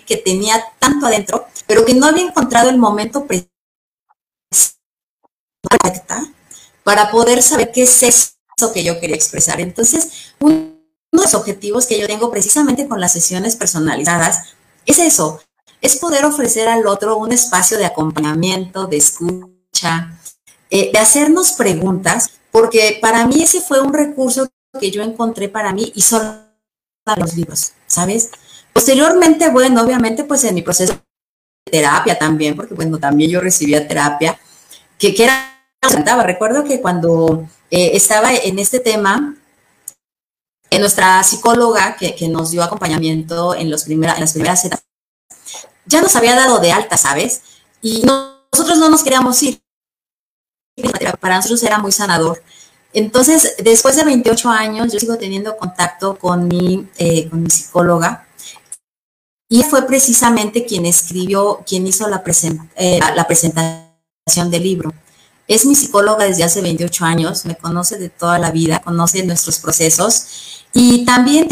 que 0.06 0.16
tenía 0.16 0.62
tanto 0.78 1.06
adentro, 1.06 1.46
pero 1.66 1.84
que 1.84 1.94
no 1.94 2.06
había 2.06 2.24
encontrado 2.24 2.70
el 2.70 2.78
momento 2.78 3.26
preciso 3.26 3.50
para 6.84 7.10
poder 7.10 7.42
saber 7.42 7.72
qué 7.72 7.82
es 7.82 8.02
eso 8.02 8.72
que 8.72 8.84
yo 8.84 9.00
quería 9.00 9.16
expresar. 9.16 9.60
Entonces, 9.60 10.34
uno 11.16 11.22
de 11.22 11.28
los 11.28 11.34
objetivos 11.34 11.86
que 11.86 11.98
yo 11.98 12.06
tengo 12.06 12.30
precisamente 12.30 12.86
con 12.86 13.00
las 13.00 13.12
sesiones 13.12 13.56
personalizadas 13.56 14.54
es 14.84 14.98
eso, 14.98 15.40
es 15.80 15.96
poder 15.96 16.26
ofrecer 16.26 16.68
al 16.68 16.86
otro 16.86 17.16
un 17.16 17.32
espacio 17.32 17.78
de 17.78 17.86
acompañamiento, 17.86 18.86
de 18.86 18.98
escucha, 18.98 20.18
eh, 20.68 20.90
de 20.92 20.98
hacernos 20.98 21.52
preguntas, 21.52 22.28
porque 22.50 22.98
para 23.00 23.26
mí 23.26 23.42
ese 23.42 23.62
fue 23.62 23.80
un 23.80 23.94
recurso 23.94 24.46
que 24.78 24.90
yo 24.90 25.02
encontré 25.02 25.48
para 25.48 25.72
mí 25.72 25.90
y 25.94 26.02
solo 26.02 26.36
los 27.16 27.34
libros, 27.34 27.72
¿sabes? 27.86 28.30
Posteriormente, 28.74 29.48
bueno, 29.48 29.82
obviamente, 29.82 30.24
pues 30.24 30.44
en 30.44 30.54
mi 30.54 30.60
proceso 30.60 30.92
de 30.92 31.72
terapia 31.72 32.18
también, 32.18 32.54
porque 32.54 32.74
bueno, 32.74 32.98
también 32.98 33.30
yo 33.30 33.40
recibía 33.40 33.88
terapia, 33.88 34.38
que, 34.98 35.14
que 35.14 35.24
era, 35.24 35.62
recuerdo 36.24 36.64
que 36.64 36.82
cuando 36.82 37.48
eh, 37.70 37.92
estaba 37.94 38.34
en 38.34 38.58
este 38.58 38.80
tema, 38.80 39.34
en 40.70 40.80
nuestra 40.80 41.22
psicóloga 41.22 41.96
que, 41.96 42.28
nos 42.28 42.50
dio 42.50 42.62
acompañamiento 42.62 43.54
en, 43.54 43.70
los 43.70 43.84
primera, 43.84 44.14
en 44.14 44.20
las 44.20 44.32
primeras 44.32 44.64
etapas, 44.64 44.84
ya 45.86 46.00
nos 46.00 46.16
había 46.16 46.34
dado 46.34 46.58
de 46.58 46.72
alta, 46.72 46.96
¿sabes? 46.96 47.42
Y 47.80 48.02
nosotros 48.02 48.78
no 48.78 48.88
nos 48.88 49.02
queríamos 49.02 49.42
ir. 49.42 49.60
Para 51.20 51.36
nosotros 51.36 51.62
era 51.62 51.78
muy 51.78 51.92
sanador. 51.92 52.42
Entonces, 52.92 53.56
después 53.58 53.96
de 53.96 54.04
28 54.04 54.48
años, 54.48 54.92
yo 54.92 54.98
sigo 54.98 55.16
teniendo 55.16 55.56
contacto 55.56 56.18
con 56.18 56.48
mi, 56.48 56.88
eh, 56.98 57.28
con 57.28 57.42
mi 57.42 57.50
psicóloga. 57.50 58.26
Y 59.48 59.62
fue 59.62 59.86
precisamente 59.86 60.64
quien 60.64 60.86
escribió, 60.86 61.62
quien 61.66 61.86
hizo 61.86 62.08
la, 62.08 62.22
eh, 62.76 62.98
la 63.14 63.26
presentación 63.26 64.50
del 64.50 64.62
libro. 64.62 64.92
Es 65.46 65.64
mi 65.64 65.76
psicóloga 65.76 66.24
desde 66.24 66.42
hace 66.42 66.60
28 66.60 67.04
años, 67.04 67.44
me 67.44 67.56
conoce 67.56 67.98
de 67.98 68.08
toda 68.08 68.38
la 68.38 68.50
vida, 68.50 68.80
conoce 68.80 69.22
nuestros 69.22 69.60
procesos 69.60 70.65
y 70.78 71.06
también 71.06 71.48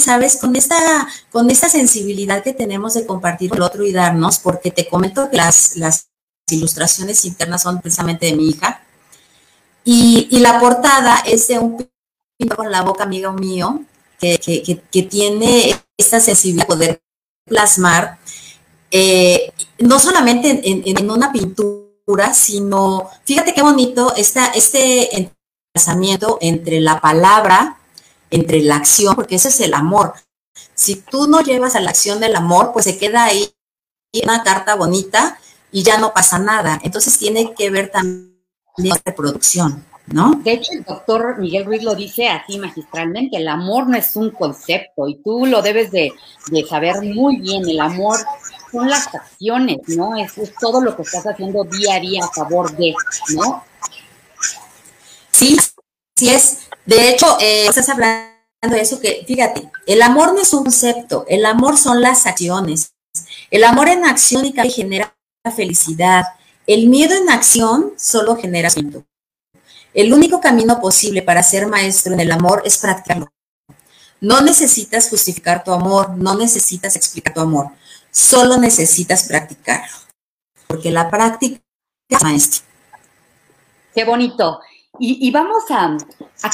sabes, 0.00 0.38
con 0.38 0.56
esta, 0.56 1.06
con 1.30 1.50
esta 1.50 1.68
sensibilidad 1.68 2.42
que 2.42 2.52
tenemos 2.52 2.94
de 2.94 3.06
compartir 3.06 3.50
con 3.50 3.58
el 3.58 3.62
otro 3.62 3.84
y 3.84 3.92
darnos, 3.92 4.40
porque 4.40 4.72
te 4.72 4.88
comento 4.88 5.30
que 5.30 5.36
las, 5.36 5.76
las 5.76 6.08
ilustraciones 6.50 7.24
internas 7.24 7.62
son 7.62 7.80
precisamente 7.80 8.26
de 8.26 8.34
mi 8.34 8.48
hija. 8.48 8.82
Y, 9.84 10.28
la 10.40 10.58
portada 10.58 11.18
es 11.26 11.46
de 11.48 11.60
un 11.60 11.88
pintor 12.36 12.56
con 12.56 12.72
la 12.72 12.82
boca 12.82 13.04
amigo 13.04 13.32
mío, 13.32 13.84
que, 14.18 14.82
tiene 15.08 15.76
esta 15.96 16.18
sensibilidad 16.18 16.64
de 16.64 16.74
poder 16.74 17.02
plasmar, 17.46 18.18
eh, 18.90 19.52
no 19.78 20.00
solamente 20.00 20.60
en, 20.64 20.82
en, 20.84 21.10
una 21.10 21.30
pintura, 21.30 22.34
sino 22.34 23.10
fíjate 23.24 23.54
qué 23.54 23.62
bonito 23.62 24.14
está 24.16 24.46
este 24.46 25.16
entrelazamiento 25.16 26.38
entre 26.40 26.80
la 26.80 27.00
palabra, 27.00 27.78
entre 28.34 28.60
la 28.62 28.76
acción, 28.76 29.14
porque 29.14 29.36
ese 29.36 29.48
es 29.48 29.60
el 29.60 29.74
amor. 29.74 30.14
Si 30.74 30.96
tú 30.96 31.26
no 31.28 31.40
llevas 31.40 31.76
a 31.76 31.80
la 31.80 31.90
acción 31.90 32.20
del 32.20 32.36
amor, 32.36 32.72
pues 32.72 32.84
se 32.84 32.98
queda 32.98 33.24
ahí 33.24 33.54
una 34.22 34.42
carta 34.42 34.74
bonita 34.74 35.38
y 35.70 35.82
ya 35.82 35.98
no 35.98 36.12
pasa 36.12 36.38
nada. 36.38 36.80
Entonces 36.82 37.16
tiene 37.18 37.54
que 37.54 37.70
ver 37.70 37.90
también 37.90 38.34
la 38.76 39.00
reproducción. 39.04 39.84
¿No? 40.06 40.32
De 40.44 40.52
hecho, 40.52 40.70
el 40.72 40.84
doctor 40.84 41.38
Miguel 41.38 41.64
Ruiz 41.64 41.82
lo 41.82 41.94
dice 41.94 42.28
así 42.28 42.58
magistralmente, 42.58 43.38
el 43.38 43.48
amor 43.48 43.86
no 43.88 43.96
es 43.96 44.14
un 44.16 44.32
concepto 44.32 45.08
y 45.08 45.22
tú 45.22 45.46
lo 45.46 45.62
debes 45.62 45.90
de, 45.92 46.12
de 46.50 46.66
saber 46.66 47.00
muy 47.00 47.38
bien, 47.38 47.66
el 47.66 47.80
amor 47.80 48.18
son 48.70 48.90
las 48.90 49.14
acciones, 49.14 49.78
¿no? 49.86 50.14
Es, 50.16 50.34
todo 50.60 50.82
lo 50.82 50.94
que 50.94 51.02
estás 51.02 51.24
haciendo 51.26 51.64
día 51.64 51.94
a 51.94 52.00
día 52.00 52.24
a 52.24 52.28
favor 52.28 52.76
de, 52.76 52.92
¿no? 53.34 53.64
Sí, 55.30 55.56
sí 56.16 56.28
es. 56.28 56.68
De 56.86 57.08
hecho, 57.08 57.38
eh, 57.40 57.66
estás 57.66 57.88
hablando 57.88 58.34
de 58.62 58.80
eso 58.80 59.00
que, 59.00 59.24
fíjate, 59.26 59.70
el 59.86 60.02
amor 60.02 60.34
no 60.34 60.40
es 60.40 60.52
un 60.52 60.64
concepto, 60.64 61.24
el 61.28 61.44
amor 61.46 61.78
son 61.78 62.00
las 62.00 62.26
acciones. 62.26 62.94
El 63.50 63.64
amor 63.64 63.88
en 63.88 64.04
acción 64.04 64.44
y 64.44 64.52
genera 64.70 65.16
felicidad. 65.54 66.24
El 66.66 66.88
miedo 66.88 67.14
en 67.14 67.30
acción 67.30 67.92
solo 67.96 68.36
genera 68.36 68.68
miedo. 68.76 69.04
El 69.92 70.12
único 70.12 70.40
camino 70.40 70.80
posible 70.80 71.22
para 71.22 71.42
ser 71.42 71.66
maestro 71.68 72.14
en 72.14 72.20
el 72.20 72.32
amor 72.32 72.62
es 72.64 72.78
practicarlo. 72.78 73.28
No 74.20 74.40
necesitas 74.40 75.08
justificar 75.08 75.62
tu 75.62 75.72
amor, 75.72 76.16
no 76.16 76.34
necesitas 76.34 76.96
explicar 76.96 77.34
tu 77.34 77.40
amor. 77.40 77.68
Solo 78.10 78.56
necesitas 78.56 79.24
practicarlo, 79.24 79.96
porque 80.66 80.90
la 80.90 81.10
práctica 81.10 81.60
es 82.08 82.22
maestro. 82.22 82.62
Qué 83.94 84.04
bonito. 84.04 84.60
Y, 85.00 85.30
vamos 85.32 85.64
a, 85.70 85.96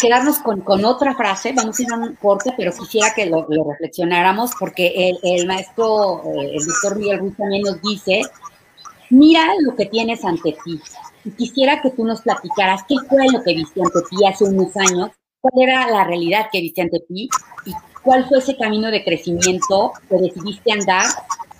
quedarnos 0.00 0.38
con, 0.38 0.84
otra 0.84 1.14
frase, 1.14 1.52
vamos 1.52 1.78
a 1.78 1.82
ir 1.82 1.92
a 1.92 1.96
un 1.96 2.14
corte, 2.14 2.54
pero 2.56 2.72
quisiera 2.72 3.12
que 3.14 3.26
lo, 3.26 3.46
reflexionáramos 3.46 4.52
porque 4.58 5.12
el, 5.22 5.46
maestro, 5.46 6.22
eh, 6.24 6.56
el 6.56 6.64
doctor 6.64 6.96
Miguel 6.96 7.18
Ruiz 7.18 7.36
también 7.36 7.62
nos 7.62 7.82
dice, 7.82 8.22
mira 9.10 9.46
lo 9.60 9.76
que 9.76 9.86
tienes 9.86 10.24
ante 10.24 10.56
ti. 10.64 10.80
Y 11.24 11.30
quisiera 11.32 11.82
que 11.82 11.90
tú 11.90 12.04
nos 12.04 12.22
platicaras 12.22 12.82
qué 12.88 12.94
fue 13.08 13.26
lo 13.30 13.42
que 13.42 13.54
viste 13.54 13.82
ante 13.82 14.00
ti 14.08 14.26
hace 14.26 14.44
unos 14.44 14.74
años, 14.74 15.10
cuál 15.42 15.68
era 15.68 15.90
la 15.90 16.04
realidad 16.04 16.46
que 16.50 16.62
viste 16.62 16.80
ante 16.80 17.00
ti 17.00 17.28
y 17.66 17.74
cuál 18.02 18.26
fue 18.26 18.38
ese 18.38 18.56
camino 18.56 18.90
de 18.90 19.04
crecimiento 19.04 19.92
que 20.08 20.16
decidiste 20.16 20.72
andar 20.72 21.04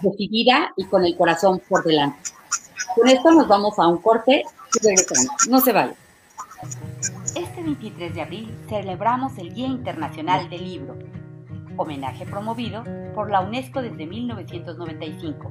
decidida 0.00 0.72
y 0.76 0.84
con 0.84 1.04
el 1.04 1.14
corazón 1.14 1.60
por 1.68 1.84
delante. 1.84 2.18
Con 2.96 3.06
esto 3.08 3.30
nos 3.32 3.46
vamos 3.48 3.78
a 3.78 3.86
un 3.86 3.98
corte 3.98 4.42
y 4.74 4.86
regresamos. 4.86 5.48
No 5.48 5.60
se 5.60 5.72
vayan. 5.72 5.94
Este 6.62 7.62
23 7.62 8.14
de 8.14 8.20
abril 8.20 8.54
celebramos 8.68 9.38
el 9.38 9.54
Día 9.54 9.66
Internacional 9.66 10.50
del 10.50 10.64
Libro, 10.64 10.98
homenaje 11.78 12.26
promovido 12.26 12.84
por 13.14 13.30
la 13.30 13.40
UNESCO 13.40 13.80
desde 13.80 14.06
1995. 14.06 15.50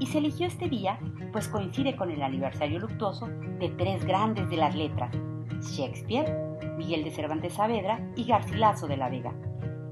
Y 0.00 0.06
se 0.06 0.18
eligió 0.18 0.48
este 0.48 0.68
día 0.68 0.98
pues 1.30 1.46
coincide 1.46 1.94
con 1.94 2.10
el 2.10 2.22
aniversario 2.22 2.80
luctuoso 2.80 3.28
de 3.60 3.68
tres 3.78 4.04
grandes 4.04 4.50
de 4.50 4.56
las 4.56 4.74
letras, 4.74 5.14
Shakespeare, 5.60 6.58
Miguel 6.76 7.04
de 7.04 7.12
Cervantes 7.12 7.54
Saavedra 7.54 8.00
y 8.16 8.24
Garcilaso 8.24 8.88
de 8.88 8.96
la 8.96 9.08
Vega. 9.08 9.32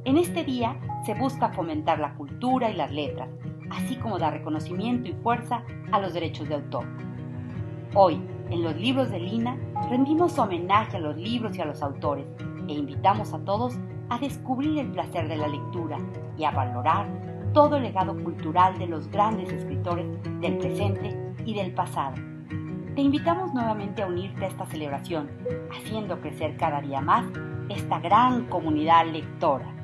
En 0.04 0.16
este 0.16 0.42
día 0.42 0.76
se 1.06 1.14
busca 1.14 1.50
fomentar 1.50 2.00
la 2.00 2.14
cultura 2.14 2.68
y 2.68 2.74
las 2.74 2.90
letras, 2.90 3.28
así 3.70 3.94
como 3.96 4.18
dar 4.18 4.32
reconocimiento 4.32 5.08
y 5.08 5.12
fuerza 5.22 5.62
a 5.92 6.00
los 6.00 6.14
derechos 6.14 6.48
de 6.48 6.56
autor. 6.56 6.84
Hoy, 7.94 8.20
en 8.50 8.62
los 8.62 8.76
libros 8.76 9.10
de 9.10 9.20
Lina, 9.20 9.56
rendimos 9.90 10.38
homenaje 10.38 10.96
a 10.96 11.00
los 11.00 11.16
libros 11.16 11.56
y 11.56 11.60
a 11.60 11.66
los 11.66 11.82
autores 11.82 12.26
e 12.68 12.72
invitamos 12.72 13.32
a 13.34 13.38
todos 13.40 13.78
a 14.08 14.18
descubrir 14.18 14.78
el 14.78 14.92
placer 14.92 15.28
de 15.28 15.36
la 15.36 15.48
lectura 15.48 15.98
y 16.36 16.44
a 16.44 16.50
valorar 16.50 17.06
todo 17.52 17.76
el 17.76 17.82
legado 17.82 18.16
cultural 18.22 18.78
de 18.78 18.86
los 18.86 19.08
grandes 19.10 19.50
escritores 19.50 20.06
del 20.40 20.58
presente 20.58 21.34
y 21.44 21.54
del 21.54 21.72
pasado. 21.72 22.16
Te 22.94 23.02
invitamos 23.02 23.54
nuevamente 23.54 24.02
a 24.02 24.06
unirte 24.06 24.44
a 24.44 24.48
esta 24.48 24.66
celebración, 24.66 25.30
haciendo 25.70 26.20
crecer 26.20 26.56
cada 26.56 26.80
día 26.80 27.00
más 27.00 27.24
esta 27.68 28.00
gran 28.00 28.46
comunidad 28.46 29.06
lectora. 29.06 29.77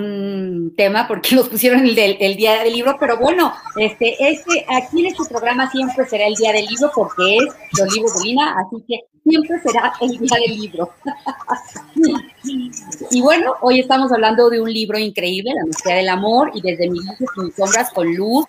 Un 0.00 0.74
tema 0.76 1.06
porque 1.06 1.34
nos 1.36 1.48
pusieron 1.48 1.80
el, 1.80 1.94
del, 1.94 2.36
día 2.36 2.62
del 2.62 2.72
libro, 2.72 2.96
pero 2.98 3.18
bueno, 3.18 3.52
este, 3.76 4.16
este, 4.18 4.66
aquí 4.68 5.00
en 5.00 5.06
este 5.06 5.24
programa 5.28 5.70
siempre 5.70 6.06
será 6.06 6.26
el 6.26 6.34
día 6.34 6.52
del 6.52 6.66
libro 6.66 6.90
porque 6.94 7.36
es 7.36 7.54
los 7.78 7.94
libros 7.94 8.14
de 8.14 8.28
Lina, 8.28 8.56
así 8.58 8.82
que 8.86 9.00
siempre 9.22 9.60
será 9.60 9.92
el 10.00 10.18
día 10.18 10.38
del 10.46 10.58
libro. 10.58 10.90
y 13.10 13.20
bueno, 13.20 13.54
hoy 13.60 13.80
estamos 13.80 14.12
hablando 14.12 14.50
de 14.50 14.60
un 14.60 14.72
libro 14.72 14.98
increíble, 14.98 15.52
La 15.54 15.64
Maestría 15.64 15.96
del 15.96 16.08
Amor, 16.08 16.50
y 16.54 16.60
desde 16.60 16.90
mis 16.90 17.04
luces 17.04 17.28
y 17.36 17.40
mis 17.42 17.54
sombras 17.54 17.90
con 17.92 18.14
luz, 18.14 18.46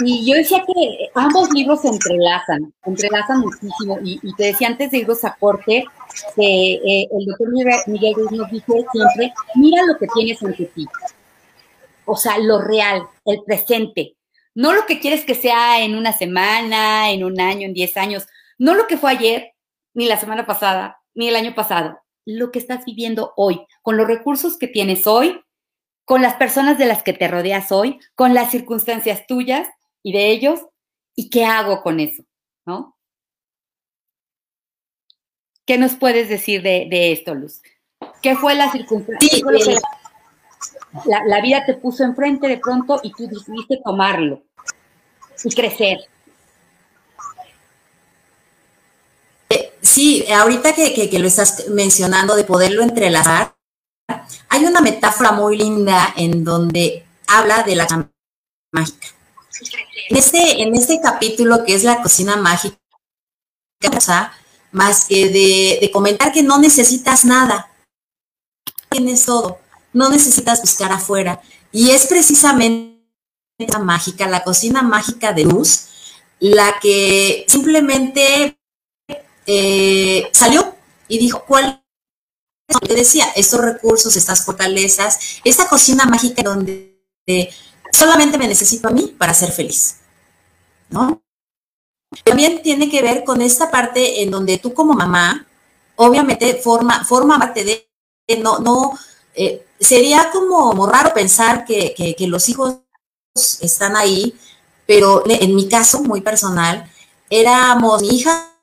y 0.00 0.24
yo 0.24 0.36
decía 0.36 0.64
que 0.64 1.10
ambos 1.14 1.50
libros 1.52 1.82
se 1.82 1.88
entrelazan, 1.88 2.72
entrelazan 2.84 3.40
muchísimo. 3.40 3.98
Y, 4.02 4.20
te 4.34 4.44
decía 4.44 4.68
antes 4.68 4.90
de 4.90 4.98
irnos 4.98 5.24
a 5.24 5.36
corte 5.38 5.84
que 6.36 6.72
eh, 6.74 7.08
el 7.10 7.26
doctor 7.26 7.48
Miguel 7.86 8.14
Ruiz 8.14 8.30
nos 8.32 8.50
dice 8.50 8.84
siempre, 8.92 9.32
mira 9.56 9.82
lo 9.86 9.98
que 9.98 10.06
tienes 10.14 10.42
ante 10.42 10.66
ti. 10.66 10.86
O 12.04 12.16
sea, 12.16 12.38
lo 12.38 12.60
real, 12.60 13.02
el 13.24 13.42
presente. 13.44 14.16
No 14.54 14.72
lo 14.72 14.86
que 14.86 15.00
quieres 15.00 15.24
que 15.24 15.34
sea 15.34 15.82
en 15.82 15.96
una 15.96 16.12
semana, 16.12 17.10
en 17.10 17.24
un 17.24 17.40
año, 17.40 17.66
en 17.66 17.74
diez 17.74 17.96
años. 17.96 18.26
No 18.56 18.74
lo 18.74 18.86
que 18.86 18.98
fue 18.98 19.10
ayer, 19.10 19.52
ni 19.94 20.06
la 20.06 20.18
semana 20.18 20.46
pasada, 20.46 21.00
ni 21.14 21.28
el 21.28 21.36
año 21.36 21.54
pasado. 21.54 21.98
Lo 22.24 22.52
que 22.52 22.58
estás 22.60 22.84
viviendo 22.84 23.32
hoy, 23.36 23.66
con 23.82 23.96
los 23.96 24.06
recursos 24.06 24.58
que 24.58 24.68
tienes 24.68 25.06
hoy, 25.06 25.40
con 26.04 26.22
las 26.22 26.34
personas 26.34 26.78
de 26.78 26.86
las 26.86 27.02
que 27.02 27.12
te 27.12 27.28
rodeas 27.28 27.72
hoy, 27.72 27.98
con 28.14 28.32
las 28.32 28.50
circunstancias 28.50 29.26
tuyas 29.26 29.68
y 30.08 30.12
de 30.12 30.30
ellos 30.30 30.60
y 31.14 31.28
qué 31.28 31.44
hago 31.44 31.82
con 31.82 32.00
eso, 32.00 32.22
¿no? 32.64 32.96
¿Qué 35.66 35.76
nos 35.76 35.96
puedes 35.96 36.30
decir 36.30 36.62
de, 36.62 37.12
esto, 37.12 37.34
Luz? 37.34 37.60
¿Qué 38.22 38.34
fue 38.34 38.54
la 38.54 38.72
circunstancia? 38.72 39.28
la, 41.04 41.42
vida 41.42 41.66
te 41.66 41.74
puso 41.74 42.04
enfrente 42.04 42.48
de 42.48 42.56
pronto 42.56 43.00
y 43.02 43.12
tú 43.12 43.28
decidiste 43.28 43.82
tomarlo 43.84 44.42
y 45.44 45.54
crecer. 45.54 45.98
Eh, 49.50 49.74
sí, 49.82 50.24
ahorita 50.32 50.74
que, 50.74 51.10
que, 51.10 51.18
lo 51.18 51.28
estás 51.28 51.68
mencionando 51.68 52.34
de 52.34 52.44
poderlo 52.44 52.82
entrelazar, 52.82 53.54
hay 54.48 54.64
una 54.64 54.80
metáfora 54.80 55.32
muy 55.32 55.58
linda 55.58 56.14
en 56.16 56.44
donde 56.44 57.04
habla 57.26 57.62
de 57.62 57.76
la 57.76 58.10
mágica. 58.72 59.17
En 60.08 60.16
este, 60.16 60.62
en 60.62 60.74
este 60.74 61.00
capítulo 61.00 61.64
que 61.64 61.74
es 61.74 61.84
la 61.84 62.02
cocina 62.02 62.36
mágica, 62.36 62.78
más 64.72 65.04
que 65.06 65.28
de, 65.28 65.90
comentar 65.92 66.32
que 66.32 66.42
no 66.42 66.58
necesitas 66.58 67.24
nada, 67.24 67.70
tienes 68.90 69.24
todo, 69.24 69.58
no 69.92 70.08
necesitas 70.08 70.60
buscar 70.60 70.92
afuera. 70.92 71.40
Y 71.72 71.90
es 71.90 72.06
precisamente 72.06 72.98
la 73.58 73.78
mágica, 73.78 74.28
la 74.28 74.44
cocina 74.44 74.82
mágica 74.82 75.32
de 75.32 75.44
luz, 75.44 75.88
la 76.38 76.78
que 76.80 77.44
simplemente 77.48 78.58
eh, 79.46 80.28
salió 80.32 80.74
y 81.08 81.18
dijo, 81.18 81.44
¿cuál 81.46 81.82
te 82.86 82.94
decía, 82.94 83.26
estos 83.34 83.60
recursos, 83.60 84.16
estas 84.16 84.44
fortalezas, 84.44 85.40
esta 85.42 85.68
cocina 85.68 86.04
mágica 86.04 86.42
donde 86.42 86.98
solamente 87.92 88.38
me 88.38 88.48
necesito 88.48 88.88
a 88.88 88.90
mí 88.90 89.14
para 89.18 89.34
ser 89.34 89.52
feliz, 89.52 89.96
¿no? 90.90 91.22
También 92.24 92.62
tiene 92.62 92.88
que 92.88 93.02
ver 93.02 93.24
con 93.24 93.42
esta 93.42 93.70
parte 93.70 94.22
en 94.22 94.30
donde 94.30 94.58
tú 94.58 94.72
como 94.72 94.94
mamá, 94.94 95.46
obviamente 95.96 96.54
forma, 96.54 97.04
forma 97.04 97.38
parte 97.38 97.64
de, 97.64 97.88
no, 98.38 98.58
no, 98.60 98.98
eh, 99.34 99.66
sería 99.78 100.30
como, 100.30 100.86
raro 100.86 101.12
pensar 101.12 101.64
que, 101.64 101.94
que, 102.16 102.26
los 102.26 102.48
hijos 102.48 102.78
están 103.60 103.96
ahí, 103.96 104.36
pero 104.86 105.22
en 105.26 105.54
mi 105.54 105.68
caso, 105.68 106.02
muy 106.02 106.22
personal, 106.22 106.90
éramos 107.28 108.00
mi 108.00 108.08
hija 108.08 108.54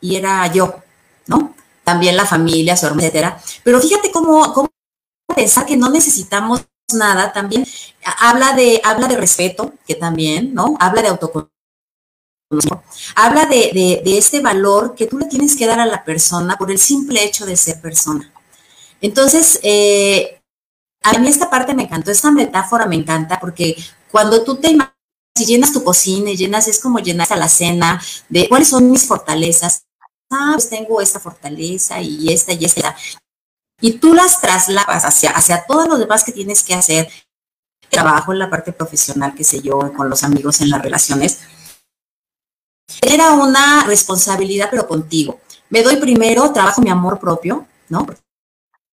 y 0.00 0.16
era 0.16 0.52
yo, 0.52 0.82
¿no? 1.26 1.54
También 1.84 2.16
la 2.16 2.26
familia, 2.26 2.76
su 2.76 2.86
hermana, 2.86 3.04
etcétera. 3.04 3.40
Pero 3.62 3.80
fíjate 3.80 4.10
cómo, 4.10 4.52
cómo 4.52 4.68
pensar 5.34 5.64
que 5.64 5.76
no 5.76 5.88
necesitamos 5.90 6.66
nada, 6.94 7.32
también 7.32 7.66
habla 8.18 8.52
de, 8.52 8.80
habla 8.84 9.08
de 9.08 9.16
respeto, 9.16 9.72
que 9.86 9.94
también, 9.94 10.54
¿no? 10.54 10.76
Habla 10.78 11.02
de 11.02 11.08
autoconocimiento. 11.08 11.52
Habla 13.16 13.46
de, 13.46 14.02
de, 14.04 14.18
este 14.18 14.40
valor 14.40 14.94
que 14.94 15.06
tú 15.06 15.18
le 15.18 15.26
tienes 15.26 15.56
que 15.56 15.66
dar 15.66 15.80
a 15.80 15.86
la 15.86 16.04
persona 16.04 16.56
por 16.56 16.70
el 16.70 16.78
simple 16.78 17.24
hecho 17.24 17.44
de 17.44 17.56
ser 17.56 17.80
persona. 17.80 18.32
Entonces, 19.00 19.58
eh, 19.62 20.40
a 21.02 21.18
mí 21.18 21.28
esta 21.28 21.50
parte 21.50 21.74
me 21.74 21.84
encantó, 21.84 22.10
esta 22.10 22.30
metáfora 22.30 22.86
me 22.86 22.96
encanta 22.96 23.40
porque 23.40 23.76
cuando 24.10 24.44
tú 24.44 24.56
te 24.56 24.70
imaginas, 24.70 24.96
si 25.36 25.44
llenas 25.44 25.72
tu 25.72 25.84
cocina 25.84 26.30
y 26.30 26.36
llenas, 26.36 26.66
es 26.66 26.78
como 26.80 26.98
llenas 26.98 27.30
a 27.30 27.36
la 27.36 27.48
cena 27.48 28.00
de 28.30 28.48
cuáles 28.48 28.68
son 28.68 28.90
mis 28.90 29.06
fortalezas. 29.06 29.84
Ah, 30.30 30.52
pues 30.54 30.70
tengo 30.70 31.00
esta 31.00 31.20
fortaleza 31.20 32.00
y 32.00 32.32
esta 32.32 32.52
y 32.52 32.64
esta. 32.64 32.96
Y 33.80 33.98
tú 33.98 34.14
las 34.14 34.40
trasladas 34.40 35.04
hacia, 35.04 35.30
hacia 35.30 35.64
todo 35.66 35.86
lo 35.86 35.98
demás 35.98 36.24
que 36.24 36.32
tienes 36.32 36.62
que 36.62 36.74
hacer. 36.74 37.08
Trabajo 37.90 38.32
en 38.32 38.38
la 38.38 38.50
parte 38.50 38.72
profesional, 38.72 39.34
qué 39.36 39.44
sé 39.44 39.60
yo, 39.60 39.92
con 39.94 40.08
los 40.08 40.22
amigos 40.22 40.60
en 40.60 40.70
las 40.70 40.82
relaciones. 40.82 41.40
Era 43.02 43.32
una 43.32 43.84
responsabilidad, 43.84 44.68
pero 44.70 44.86
contigo. 44.86 45.40
Me 45.68 45.82
doy 45.82 45.96
primero, 45.96 46.52
trabajo 46.52 46.80
mi 46.80 46.90
amor 46.90 47.18
propio, 47.18 47.66
¿no? 47.88 48.06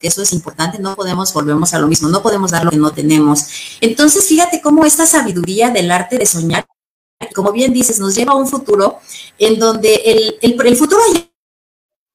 eso 0.02 0.22
es 0.22 0.34
importante, 0.34 0.80
no 0.80 0.96
podemos, 0.96 1.32
volvemos 1.34 1.74
a 1.74 1.80
lo 1.80 1.88
mismo, 1.88 2.10
no 2.10 2.22
podemos 2.22 2.52
dar 2.52 2.66
lo 2.66 2.72
que 2.72 2.78
no 2.78 2.92
tenemos. 2.92 3.78
Entonces, 3.82 4.28
fíjate 4.28 4.62
cómo 4.62 4.86
esta 4.86 5.06
sabiduría 5.06 5.70
del 5.70 5.92
arte 5.92 6.18
de 6.18 6.26
soñar, 6.26 6.66
como 7.36 7.52
bien 7.52 7.72
dices, 7.72 8.00
nos 8.00 8.16
lleva 8.16 8.34
a 8.34 8.36
un 8.36 8.48
futuro 8.48 9.00
en 9.38 9.60
donde 9.60 9.94
el, 10.06 10.38
el, 10.42 10.76
futuro 10.76 11.02
ya 11.14 11.30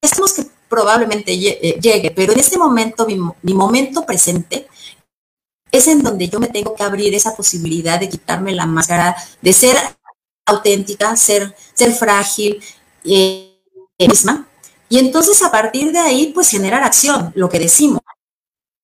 estamos 0.01 0.33
que 0.33 0.45
probablemente 0.69 1.33
eh, 1.33 1.79
llegue, 1.81 2.11
pero 2.11 2.33
en 2.33 2.39
este 2.39 2.57
momento, 2.57 3.05
mi, 3.05 3.17
mi 3.41 3.53
momento 3.53 4.05
presente, 4.05 4.67
es 5.71 5.87
en 5.87 6.01
donde 6.01 6.29
yo 6.29 6.39
me 6.39 6.47
tengo 6.47 6.75
que 6.75 6.83
abrir 6.83 7.13
esa 7.13 7.35
posibilidad 7.35 7.99
de 7.99 8.09
quitarme 8.09 8.53
la 8.53 8.65
máscara, 8.65 9.15
de 9.41 9.53
ser 9.53 9.77
auténtica, 10.45 11.15
ser, 11.15 11.55
ser 11.73 11.93
frágil, 11.93 12.61
eh, 13.03 13.53
misma, 13.99 14.47
y 14.89 14.99
entonces 14.99 15.41
a 15.43 15.51
partir 15.51 15.91
de 15.91 15.99
ahí, 15.99 16.31
pues 16.33 16.49
generar 16.49 16.83
acción, 16.83 17.31
lo 17.35 17.49
que 17.49 17.59
decimos. 17.59 18.01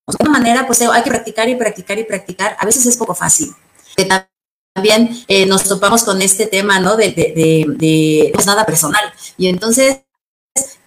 De 0.06 0.18
alguna 0.20 0.40
manera, 0.40 0.68
pues 0.68 0.82
hay 0.82 1.04
que 1.04 1.10
practicar 1.10 1.48
y 1.48 1.56
practicar 1.56 1.98
y 1.98 2.04
practicar. 2.04 2.58
A 2.60 2.66
veces 2.66 2.86
es 2.86 2.98
poco 2.98 3.16
fácil. 3.16 3.54
También 4.74 5.24
eh, 5.28 5.46
nos 5.46 5.64
topamos 5.64 6.04
con 6.04 6.22
este 6.22 6.48
tema, 6.48 6.80
¿no? 6.80 6.98
De, 6.98 7.12
de, 7.12 7.66
de, 7.68 8.32
pues 8.34 8.46
nada 8.46 8.66
personal. 8.66 9.14
Y 9.38 9.48
entonces, 9.48 10.02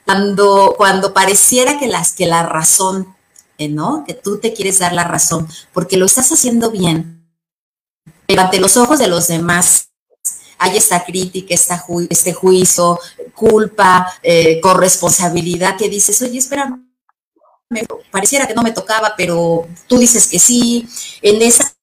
cuando, 0.07 0.75
cuando 0.77 1.13
pareciera 1.13 1.79
que, 1.79 1.89
las, 1.89 2.13
que 2.13 2.27
la 2.27 2.45
razón, 2.45 3.15
eh, 3.59 3.69
¿no? 3.69 4.05
Que 4.07 4.15
tú 4.15 4.39
te 4.39 4.55
quieres 4.55 4.79
dar 4.79 4.93
la 4.93 5.03
razón, 5.03 5.49
porque 5.73 5.97
lo 5.97 6.07
estás 6.07 6.31
haciendo 6.31 6.71
bien, 6.71 7.29
pero 8.25 8.43
ante 8.43 8.61
los 8.61 8.77
ojos 8.77 9.01
de 9.01 9.09
los 9.09 9.27
demás, 9.27 9.91
hay 10.59 10.77
esta 10.77 11.05
crítica, 11.05 11.53
esta 11.53 11.85
este 12.09 12.33
juicio, 12.33 13.01
culpa, 13.35 14.11
eh, 14.23 14.61
corresponsabilidad 14.61 15.77
que 15.77 15.89
dices, 15.89 16.23
oye, 16.23 16.39
espera, 16.39 16.81
pareciera 18.13 18.47
que 18.47 18.55
no 18.55 18.63
me 18.63 18.71
tocaba, 18.71 19.15
pero 19.17 19.67
tú 19.89 19.99
dices 19.99 20.29
que 20.29 20.39
sí, 20.39 20.89
en 21.21 21.43
esas 21.43 21.77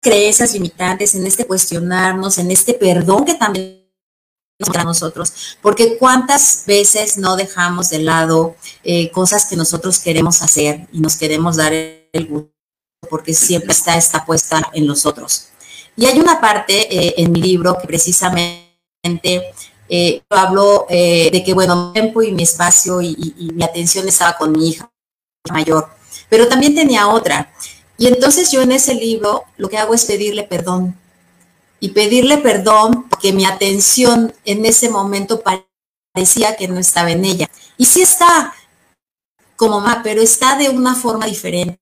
creencias 0.00 0.54
limitantes, 0.54 1.14
en 1.14 1.26
este 1.26 1.46
cuestionarnos, 1.46 2.38
en 2.38 2.50
este 2.50 2.72
perdón 2.72 3.26
que 3.26 3.34
también 3.34 3.77
para 4.66 4.82
nosotros, 4.82 5.56
porque 5.62 5.96
cuántas 5.98 6.64
veces 6.66 7.16
no 7.16 7.36
dejamos 7.36 7.90
de 7.90 8.00
lado 8.00 8.56
eh, 8.82 9.10
cosas 9.12 9.46
que 9.46 9.54
nosotros 9.54 10.00
queremos 10.00 10.42
hacer 10.42 10.88
y 10.92 11.00
nos 11.00 11.14
queremos 11.14 11.56
dar 11.56 11.72
el 11.72 12.26
gusto, 12.26 12.50
porque 13.08 13.34
siempre 13.34 13.72
está 13.72 13.96
esta 13.96 14.26
puesta 14.26 14.68
en 14.72 14.86
los 14.86 15.06
otros. 15.06 15.48
Y 15.96 16.06
hay 16.06 16.18
una 16.18 16.40
parte 16.40 16.92
eh, 16.94 17.14
en 17.18 17.32
mi 17.32 17.42
libro 17.42 17.76
que 17.80 17.86
precisamente 17.86 18.68
eh, 19.88 20.22
eh, 20.90 21.30
de 21.32 21.44
que, 21.44 21.54
bueno, 21.54 21.88
mi 21.88 21.92
tiempo 21.92 22.22
y 22.22 22.32
mi 22.32 22.42
espacio 22.42 23.00
y, 23.00 23.50
mi 23.54 23.64
atención 23.64 24.06
estaba 24.06 24.36
con 24.36 24.52
mi 24.52 24.68
hija 24.68 24.90
mayor, 25.50 25.88
pero 26.28 26.46
también 26.46 26.74
tenía 26.74 27.08
otra. 27.08 27.52
Y 27.96 28.06
entonces 28.06 28.50
yo 28.52 28.62
en 28.62 28.72
ese 28.72 28.94
libro 28.94 29.44
lo 29.56 29.68
que 29.68 29.78
hago 29.78 29.94
es 29.94 30.04
pedirle 30.04 30.44
perdón. 30.44 30.96
Y 31.80 31.90
pedirle 31.90 32.38
perdón 32.38 33.07
porque 33.18 33.32
mi 33.32 33.46
atención 33.46 34.32
en 34.44 34.64
ese 34.64 34.88
momento 34.90 35.42
parecía 36.14 36.56
que 36.56 36.68
no 36.68 36.78
estaba 36.78 37.10
en 37.10 37.24
ella. 37.24 37.48
Y 37.76 37.84
sí 37.84 38.00
está 38.00 38.54
como 39.56 39.80
mamá, 39.80 40.02
pero 40.04 40.22
está 40.22 40.56
de 40.56 40.68
una 40.68 40.94
forma 40.94 41.26
diferente. 41.26 41.80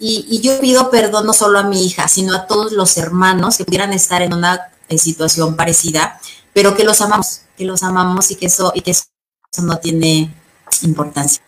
Y, 0.00 0.40
yo 0.42 0.58
pido 0.58 0.90
perdón 0.90 1.26
no 1.26 1.32
solo 1.32 1.60
a 1.60 1.62
mi 1.62 1.86
hija, 1.86 2.08
sino 2.08 2.34
a 2.34 2.48
todos 2.48 2.72
los 2.72 2.98
hermanos 2.98 3.56
que 3.56 3.64
pudieran 3.64 3.92
estar 3.92 4.20
en 4.20 4.34
una 4.34 4.72
situación 4.98 5.54
parecida, 5.54 6.20
pero 6.52 6.76
que 6.76 6.82
los 6.82 7.00
amamos, 7.00 7.42
que 7.56 7.64
los 7.64 7.84
amamos 7.84 8.32
y 8.32 8.34
que 8.34 8.46
eso, 8.46 8.72
y 8.74 8.80
que 8.80 8.90
eso 8.90 9.06
no 9.62 9.78
tiene 9.78 10.34
importancia. 10.82 11.40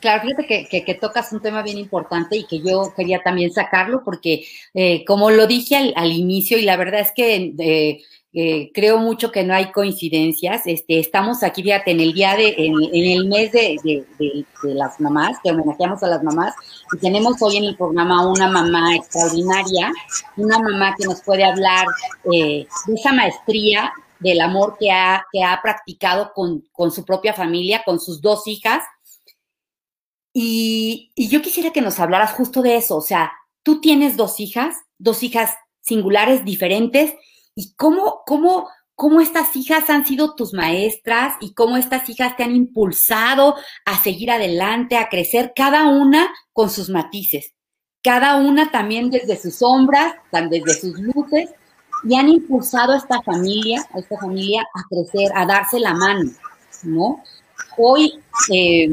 Claro, 0.00 0.22
fíjate 0.22 0.68
que, 0.68 0.84
que, 0.84 0.94
tocas 0.94 1.32
un 1.32 1.42
tema 1.42 1.62
bien 1.62 1.76
importante 1.76 2.36
y 2.36 2.46
que 2.46 2.60
yo 2.60 2.94
quería 2.96 3.22
también 3.22 3.52
sacarlo 3.52 4.02
porque, 4.02 4.46
eh, 4.72 5.04
como 5.04 5.30
lo 5.30 5.46
dije 5.46 5.92
al, 5.94 6.12
inicio, 6.12 6.58
y 6.58 6.62
la 6.62 6.76
verdad 6.76 7.00
es 7.00 7.12
que 7.14 7.54
eh, 7.56 8.02
eh, 8.34 8.70
creo 8.72 8.98
mucho 8.98 9.30
que 9.30 9.44
no 9.44 9.52
hay 9.52 9.70
coincidencias. 9.72 10.62
Este, 10.64 10.98
estamos 10.98 11.42
aquí, 11.42 11.62
fíjate, 11.62 11.90
en 11.90 12.00
el 12.00 12.14
día 12.14 12.34
de, 12.34 12.54
en, 12.56 12.74
el 12.92 13.26
mes 13.28 13.52
de, 13.52 14.06
las 14.62 14.98
mamás, 15.00 15.36
que 15.42 15.50
homenajeamos 15.50 16.02
a 16.02 16.08
las 16.08 16.22
mamás, 16.22 16.54
y 16.94 16.98
tenemos 16.98 17.36
hoy 17.42 17.58
en 17.58 17.64
el 17.64 17.76
programa 17.76 18.26
una 18.26 18.48
mamá 18.48 18.96
extraordinaria, 18.96 19.92
una 20.36 20.58
mamá 20.58 20.94
que 20.96 21.04
nos 21.04 21.20
puede 21.20 21.44
hablar 21.44 21.86
eh, 22.32 22.66
de 22.86 22.94
esa 22.94 23.12
maestría 23.12 23.92
del 24.18 24.40
amor 24.40 24.76
que 24.78 24.90
ha, 24.90 25.26
que 25.30 25.42
ha 25.42 25.60
practicado 25.62 26.32
con, 26.34 26.64
con 26.72 26.90
su 26.90 27.04
propia 27.04 27.34
familia, 27.34 27.82
con 27.84 28.00
sus 28.00 28.22
dos 28.22 28.46
hijas. 28.46 28.82
Y, 30.32 31.12
y 31.14 31.28
yo 31.28 31.42
quisiera 31.42 31.70
que 31.70 31.82
nos 31.82 32.00
hablaras 32.00 32.32
justo 32.32 32.62
de 32.62 32.76
eso, 32.76 32.96
o 32.96 33.02
sea, 33.02 33.32
tú 33.62 33.82
tienes 33.82 34.16
dos 34.16 34.40
hijas, 34.40 34.76
dos 34.96 35.22
hijas 35.22 35.54
singulares, 35.82 36.46
diferentes, 36.46 37.14
y 37.54 37.74
cómo, 37.74 38.22
cómo, 38.26 38.68
cómo 38.94 39.20
estas 39.20 39.54
hijas 39.56 39.90
han 39.90 40.06
sido 40.06 40.34
tus 40.34 40.54
maestras 40.54 41.36
y 41.40 41.54
cómo 41.54 41.76
estas 41.76 42.08
hijas 42.08 42.36
te 42.36 42.44
han 42.44 42.54
impulsado 42.54 43.56
a 43.84 44.02
seguir 44.02 44.30
adelante, 44.30 44.96
a 44.96 45.08
crecer, 45.08 45.52
cada 45.54 45.88
una 45.88 46.32
con 46.52 46.70
sus 46.70 46.88
matices, 46.88 47.54
cada 48.02 48.36
una 48.36 48.70
también 48.70 49.10
desde 49.10 49.36
sus 49.36 49.56
sombras, 49.56 50.14
desde 50.32 50.74
sus 50.74 50.98
luces, 50.98 51.50
y 52.04 52.16
han 52.16 52.28
impulsado 52.28 52.92
a 52.92 52.96
esta 52.96 53.22
familia, 53.22 53.86
a 53.92 53.98
esta 54.00 54.18
familia 54.18 54.62
a 54.74 54.82
crecer, 54.88 55.30
a 55.34 55.46
darse 55.46 55.78
la 55.78 55.94
mano, 55.94 56.30
¿no? 56.82 57.22
Hoy, 57.78 58.20
eh, 58.52 58.92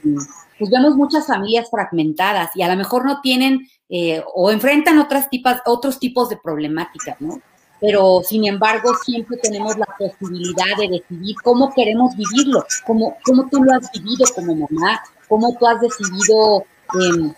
pues 0.57 0.70
vemos 0.70 0.95
muchas 0.95 1.26
familias 1.26 1.70
fragmentadas 1.72 2.51
y 2.55 2.62
a 2.62 2.68
lo 2.68 2.76
mejor 2.76 3.05
no 3.05 3.22
tienen 3.22 3.68
eh, 3.89 4.22
o 4.36 4.51
enfrentan 4.51 4.99
otras 4.99 5.30
tipas, 5.30 5.62
otros 5.66 5.99
tipos 5.99 6.30
de 6.30 6.38
problemáticas, 6.38 7.20
¿no? 7.20 7.41
Pero 7.80 8.21
sin 8.23 8.45
embargo 8.45 8.93
siempre 9.03 9.38
tenemos 9.38 9.77
la 9.77 9.88
posibilidad 9.97 10.77
de 10.77 10.99
decidir 10.99 11.36
cómo 11.43 11.73
queremos 11.73 12.15
vivirlo, 12.15 12.65
cómo, 12.86 13.17
cómo 13.23 13.47
tú 13.49 13.63
lo 13.63 13.73
has 13.73 13.89
vivido 13.91 14.25
como 14.36 14.55
mamá, 14.55 15.01
cómo 15.27 15.55
tú 15.57 15.65
has 15.65 15.80
decidido 15.80 16.65
em, 16.99 17.34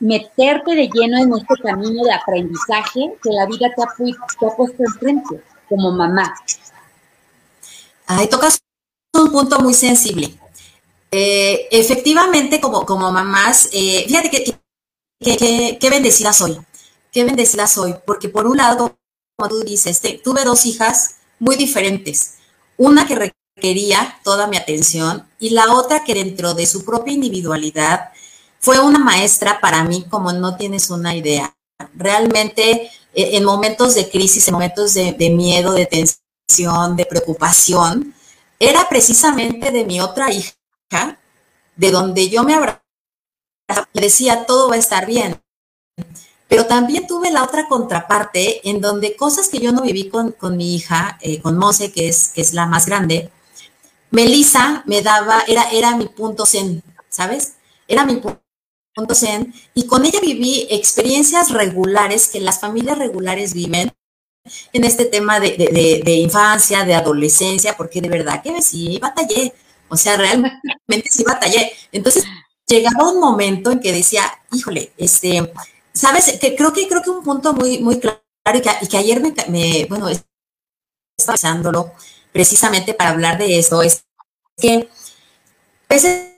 meterte 0.00 0.74
de 0.74 0.88
lleno 0.88 1.18
en 1.18 1.32
este 1.34 1.54
camino 1.62 2.02
de 2.02 2.12
aprendizaje 2.12 3.14
que 3.22 3.30
la 3.30 3.46
vida 3.46 3.68
te 3.76 3.82
ha, 3.82 4.50
puesto 4.56 4.82
enfrente 4.82 5.42
como 5.68 5.92
mamá. 5.92 6.34
Ahí 8.06 8.28
tocas 8.28 8.58
un 9.14 9.30
punto 9.30 9.60
muy 9.60 9.74
sensible. 9.74 10.34
Eh, 11.10 11.68
efectivamente, 11.70 12.60
como, 12.60 12.84
como 12.84 13.10
mamás, 13.12 13.68
eh, 13.72 14.04
fíjate 14.06 14.30
que, 14.30 14.44
que, 15.20 15.78
que 15.78 15.90
bendecida 15.90 16.32
soy 16.32 16.58
qué 17.14 17.24
bendecida 17.24 17.66
soy, 17.68 17.94
porque 18.04 18.28
por 18.28 18.46
un 18.46 18.56
lado, 18.58 18.98
como 19.36 19.48
tú 19.48 19.60
dices, 19.60 20.02
tuve 20.22 20.44
dos 20.44 20.66
hijas 20.66 21.16
muy 21.38 21.56
diferentes. 21.56 22.34
Una 22.76 23.06
que 23.06 23.32
requería 23.56 24.18
toda 24.24 24.48
mi 24.48 24.56
atención 24.56 25.26
y 25.38 25.50
la 25.50 25.72
otra 25.72 26.02
que 26.02 26.12
dentro 26.12 26.54
de 26.54 26.66
su 26.66 26.84
propia 26.84 27.14
individualidad 27.14 28.10
fue 28.58 28.80
una 28.80 28.98
maestra 28.98 29.60
para 29.60 29.84
mí 29.84 30.04
como 30.10 30.32
no 30.32 30.56
tienes 30.56 30.90
una 30.90 31.14
idea. 31.14 31.56
Realmente 31.94 32.90
e, 33.14 33.36
en 33.36 33.44
momentos 33.44 33.94
de 33.94 34.10
crisis, 34.10 34.48
en 34.48 34.54
momentos 34.54 34.94
de, 34.94 35.30
miedo, 35.30 35.72
de 35.72 35.86
tensión, 35.86 36.96
de 36.96 37.06
preocupación, 37.06 38.12
era 38.58 38.88
precisamente 38.88 39.70
de 39.70 39.84
mi 39.84 40.00
otra 40.00 40.32
hija, 40.32 41.20
de 41.76 41.90
donde 41.90 42.28
yo 42.28 42.42
me 42.42 42.54
abrazaba 42.54 42.82
y 43.92 44.00
decía, 44.00 44.46
todo 44.46 44.68
va 44.68 44.74
a 44.74 44.78
estar 44.78 45.06
bien. 45.06 45.43
Pero 46.54 46.66
también 46.66 47.08
tuve 47.08 47.32
la 47.32 47.42
otra 47.42 47.66
contraparte 47.66 48.70
en 48.70 48.80
donde 48.80 49.16
cosas 49.16 49.48
que 49.48 49.58
yo 49.58 49.72
no 49.72 49.82
viví 49.82 50.08
con, 50.08 50.36
mi 50.56 50.76
hija, 50.76 51.18
eh, 51.20 51.40
con 51.40 51.58
Mose, 51.58 51.90
que 51.90 52.06
es, 52.06 52.28
que 52.28 52.42
es 52.42 52.54
la 52.54 52.64
más 52.64 52.86
grande, 52.86 53.32
Melissa 54.12 54.84
me 54.86 55.02
daba, 55.02 55.42
era, 55.48 55.68
era 55.72 55.96
mi 55.96 56.06
punto 56.06 56.46
zen, 56.46 56.80
¿sabes? 57.08 57.54
Era 57.88 58.06
mi 58.06 58.22
punto 58.94 59.14
zen. 59.16 59.52
Y 59.74 59.88
con 59.88 60.04
ella 60.06 60.20
viví 60.20 60.68
experiencias 60.70 61.50
regulares 61.50 62.28
que 62.28 62.38
las 62.38 62.60
familias 62.60 62.98
regulares 62.98 63.52
viven 63.52 63.90
en 64.72 64.84
este 64.84 65.06
tema 65.06 65.40
de, 65.40 66.02
de 66.04 66.12
infancia, 66.12 66.84
de 66.84 66.94
adolescencia, 66.94 67.76
porque 67.76 68.00
de 68.00 68.10
verdad 68.10 68.44
que 68.44 68.62
sí 68.62 69.00
batallé. 69.02 69.52
O 69.88 69.96
sea, 69.96 70.16
realmente 70.16 71.10
sí 71.10 71.24
batallé. 71.24 71.72
Entonces, 71.90 72.24
llegaba 72.64 73.10
un 73.10 73.18
momento 73.18 73.72
en 73.72 73.80
que 73.80 73.92
decía, 73.92 74.22
híjole, 74.52 74.92
este, 74.96 75.52
sabes, 75.94 76.38
que 76.40 76.56
creo 76.56 76.72
que 76.72 76.88
creo 76.88 77.02
que 77.02 77.10
un 77.10 77.22
punto 77.22 77.54
muy, 77.54 77.78
muy 77.78 77.98
claro 78.00 78.20
y 78.82 78.88
que, 78.88 78.96
ayer 78.98 79.22
me, 79.48 79.86
bueno, 79.88 80.08
estaba 80.08 81.34
pensándolo 81.34 81.92
precisamente 82.32 82.92
para 82.94 83.10
hablar 83.10 83.38
de 83.38 83.58
eso, 83.58 83.80
es 83.80 84.04
que 84.56 84.88
a 85.88 85.94
veces 85.94 86.32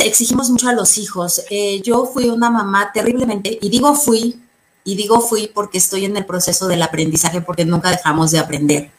exigimos 0.00 0.48
mucho 0.50 0.68
a 0.68 0.72
los 0.72 0.96
hijos. 0.96 1.42
Eh, 1.50 1.82
yo 1.82 2.06
fui 2.06 2.28
una 2.28 2.48
mamá 2.48 2.92
terriblemente, 2.92 3.58
y 3.60 3.68
digo 3.68 3.94
fui, 3.94 4.40
y 4.84 4.94
digo 4.94 5.20
fui 5.20 5.48
porque 5.48 5.78
estoy 5.78 6.04
en 6.04 6.16
el 6.16 6.24
proceso 6.24 6.68
del 6.68 6.82
aprendizaje, 6.82 7.40
porque 7.40 7.64
nunca 7.64 7.90
dejamos 7.90 8.30
de 8.30 8.38
aprender. 8.38 8.90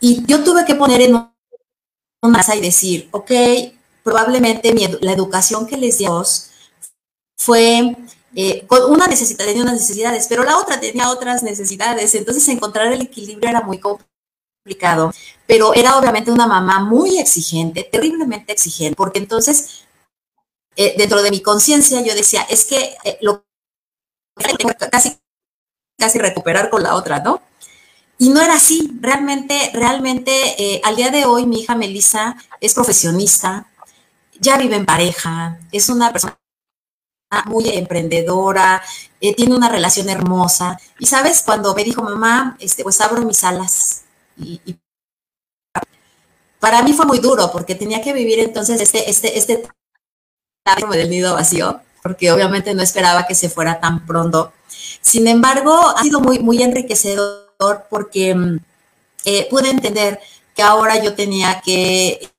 Y 0.00 0.24
yo 0.26 0.42
tuve 0.42 0.64
que 0.64 0.74
poner 0.74 1.02
en 1.02 1.14
una 1.14 1.32
masa 2.22 2.56
y 2.56 2.60
decir, 2.60 3.08
ok, 3.12 3.30
probablemente 4.02 4.74
la 5.02 5.12
educación 5.12 5.66
que 5.66 5.76
les 5.76 5.98
dio 5.98 6.24
fue 7.36 7.96
eh, 8.34 8.66
una 8.88 9.06
necesidad, 9.08 9.44
tenía 9.44 9.62
unas 9.62 9.80
necesidades, 9.80 10.26
pero 10.28 10.44
la 10.44 10.56
otra 10.56 10.78
tenía 10.78 11.10
otras 11.10 11.42
necesidades. 11.42 12.14
Entonces 12.14 12.46
encontrar 12.48 12.92
el 12.92 13.02
equilibrio 13.02 13.48
era 13.50 13.62
muy 13.62 13.80
complicado, 13.80 15.12
pero 15.46 15.74
era 15.74 15.98
obviamente 15.98 16.30
una 16.30 16.46
mamá 16.46 16.80
muy 16.80 17.18
exigente, 17.18 17.84
terriblemente 17.90 18.52
exigente, 18.52 18.96
porque 18.96 19.18
entonces 19.18 19.84
eh, 20.76 20.94
dentro 20.96 21.22
de 21.22 21.30
mi 21.30 21.42
conciencia 21.42 22.00
yo 22.02 22.14
decía, 22.14 22.42
es 22.48 22.64
que 22.64 22.96
eh, 23.04 23.18
lo 23.20 23.44
tengo 24.58 24.72
casi, 24.90 25.18
casi 25.98 26.18
recuperar 26.18 26.70
con 26.70 26.82
la 26.82 26.94
otra, 26.94 27.20
¿no? 27.20 27.42
Y 28.18 28.28
no 28.28 28.40
era 28.40 28.54
así, 28.54 28.90
realmente, 29.00 29.70
realmente, 29.72 30.80
al 30.84 30.94
día 30.94 31.10
de 31.10 31.24
hoy 31.24 31.46
mi 31.46 31.60
hija 31.62 31.74
Melissa 31.74 32.36
es 32.60 32.74
profesionista, 32.74 33.66
ya 34.38 34.58
vive 34.58 34.76
en 34.76 34.84
pareja, 34.84 35.58
es 35.72 35.88
una 35.88 36.12
persona 36.12 36.38
muy 37.46 37.68
emprendedora, 37.70 38.82
eh, 39.20 39.34
tiene 39.34 39.54
una 39.54 39.68
relación 39.68 40.08
hermosa. 40.08 40.78
Y 40.98 41.06
sabes, 41.06 41.42
cuando 41.42 41.74
me 41.74 41.84
dijo, 41.84 42.02
mamá, 42.02 42.56
este, 42.60 42.82
pues 42.82 43.00
abro 43.00 43.22
mis 43.22 43.44
alas. 43.44 44.02
Y, 44.36 44.76
para 46.58 46.82
mí 46.82 46.92
fue 46.92 47.06
muy 47.06 47.20
duro 47.20 47.50
porque 47.50 47.74
tenía 47.74 48.02
que 48.02 48.12
vivir 48.12 48.38
entonces 48.38 48.80
este, 48.82 49.08
este, 49.08 49.38
este 49.38 49.66
del 50.92 51.10
nido 51.10 51.34
vacío, 51.34 51.80
porque 52.02 52.30
obviamente 52.30 52.74
no 52.74 52.82
esperaba 52.82 53.26
que 53.26 53.34
se 53.34 53.48
fuera 53.48 53.80
tan 53.80 54.06
pronto. 54.06 54.52
Sin 55.00 55.26
embargo, 55.26 55.74
ha 55.96 56.02
sido 56.02 56.20
muy, 56.20 56.38
muy 56.38 56.62
enriquecedor 56.62 57.86
porque 57.88 58.34
mm, 58.34 58.58
eh, 59.24 59.48
pude 59.48 59.70
entender 59.70 60.20
que 60.54 60.62
ahora 60.62 61.02
yo 61.02 61.14
tenía 61.14 61.60
que 61.62 62.30